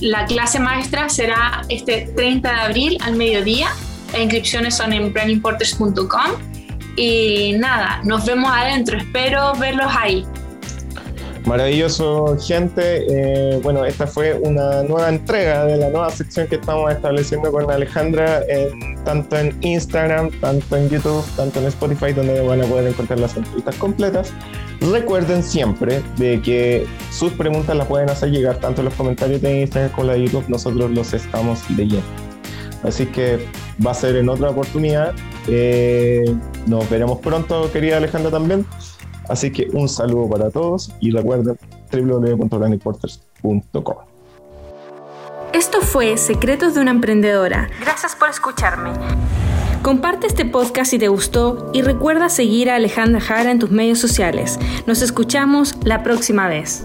la 0.00 0.26
clase 0.26 0.60
maestra 0.60 1.08
será 1.08 1.62
este 1.70 2.12
30 2.14 2.46
de 2.46 2.60
abril 2.60 2.98
al 3.00 3.16
mediodía. 3.16 3.70
Las 4.12 4.20
inscripciones 4.20 4.76
son 4.76 4.92
en 4.92 5.14
brandimporters.com. 5.14 6.32
Y 6.94 7.54
nada, 7.54 8.02
nos 8.04 8.26
vemos 8.26 8.50
adentro. 8.54 8.98
Espero 8.98 9.54
verlos 9.54 9.90
ahí. 9.98 10.26
Maravilloso, 11.46 12.36
gente. 12.38 13.04
Eh, 13.08 13.60
bueno, 13.62 13.84
esta 13.84 14.06
fue 14.06 14.34
una 14.34 14.82
nueva 14.82 15.08
entrega 15.08 15.64
de 15.64 15.78
la 15.78 15.88
nueva 15.88 16.10
sección 16.10 16.46
que 16.46 16.56
estamos 16.56 16.92
estableciendo 16.92 17.50
con 17.50 17.70
Alejandra, 17.70 18.42
tanto 19.04 19.38
en 19.38 19.56
Instagram, 19.62 20.30
tanto 20.40 20.76
en 20.76 20.88
YouTube, 20.88 21.24
tanto 21.36 21.60
en 21.60 21.66
Spotify, 21.66 22.12
donde 22.12 22.40
van 22.40 22.60
a 22.60 22.64
poder 22.64 22.88
encontrar 22.88 23.18
las 23.18 23.36
entrevistas 23.36 23.74
completas. 23.76 24.32
Recuerden 24.80 25.42
siempre 25.42 26.02
de 26.16 26.40
que 26.40 26.86
sus 27.10 27.32
preguntas 27.32 27.76
las 27.76 27.86
pueden 27.86 28.08
hacer 28.08 28.30
llegar 28.30 28.56
tanto 28.56 28.80
en 28.80 28.86
los 28.86 28.94
comentarios 28.94 29.42
de 29.42 29.62
Instagram 29.62 29.92
como 29.92 30.06
la 30.08 30.12
de 30.14 30.24
YouTube. 30.24 30.44
Nosotros 30.48 30.90
los 30.90 31.12
estamos 31.12 31.68
leyendo. 31.70 32.06
Así 32.82 33.06
que 33.06 33.46
va 33.84 33.90
a 33.90 33.94
ser 33.94 34.16
en 34.16 34.28
otra 34.28 34.50
oportunidad. 34.50 35.12
Eh, 35.48 36.24
nos 36.66 36.88
veremos 36.88 37.18
pronto, 37.20 37.70
querida 37.72 37.98
Alejandra, 37.98 38.30
también. 38.30 38.64
Así 39.30 39.52
que 39.52 39.68
un 39.72 39.88
saludo 39.88 40.28
para 40.28 40.50
todos 40.50 40.92
y 41.00 41.12
recuerden 41.12 41.56
www.brandingporters.com. 41.92 43.96
Esto 45.52 45.80
fue 45.80 46.16
Secretos 46.16 46.74
de 46.74 46.80
una 46.80 46.90
Emprendedora. 46.90 47.70
Gracias 47.80 48.16
por 48.16 48.28
escucharme. 48.28 48.90
Comparte 49.82 50.26
este 50.26 50.44
podcast 50.44 50.90
si 50.90 50.98
te 50.98 51.08
gustó 51.08 51.70
y 51.72 51.82
recuerda 51.82 52.28
seguir 52.28 52.70
a 52.70 52.74
Alejandra 52.74 53.20
Jara 53.20 53.50
en 53.50 53.58
tus 53.58 53.70
medios 53.70 53.98
sociales. 53.98 54.58
Nos 54.86 55.00
escuchamos 55.00 55.74
la 55.84 56.02
próxima 56.02 56.48
vez. 56.48 56.82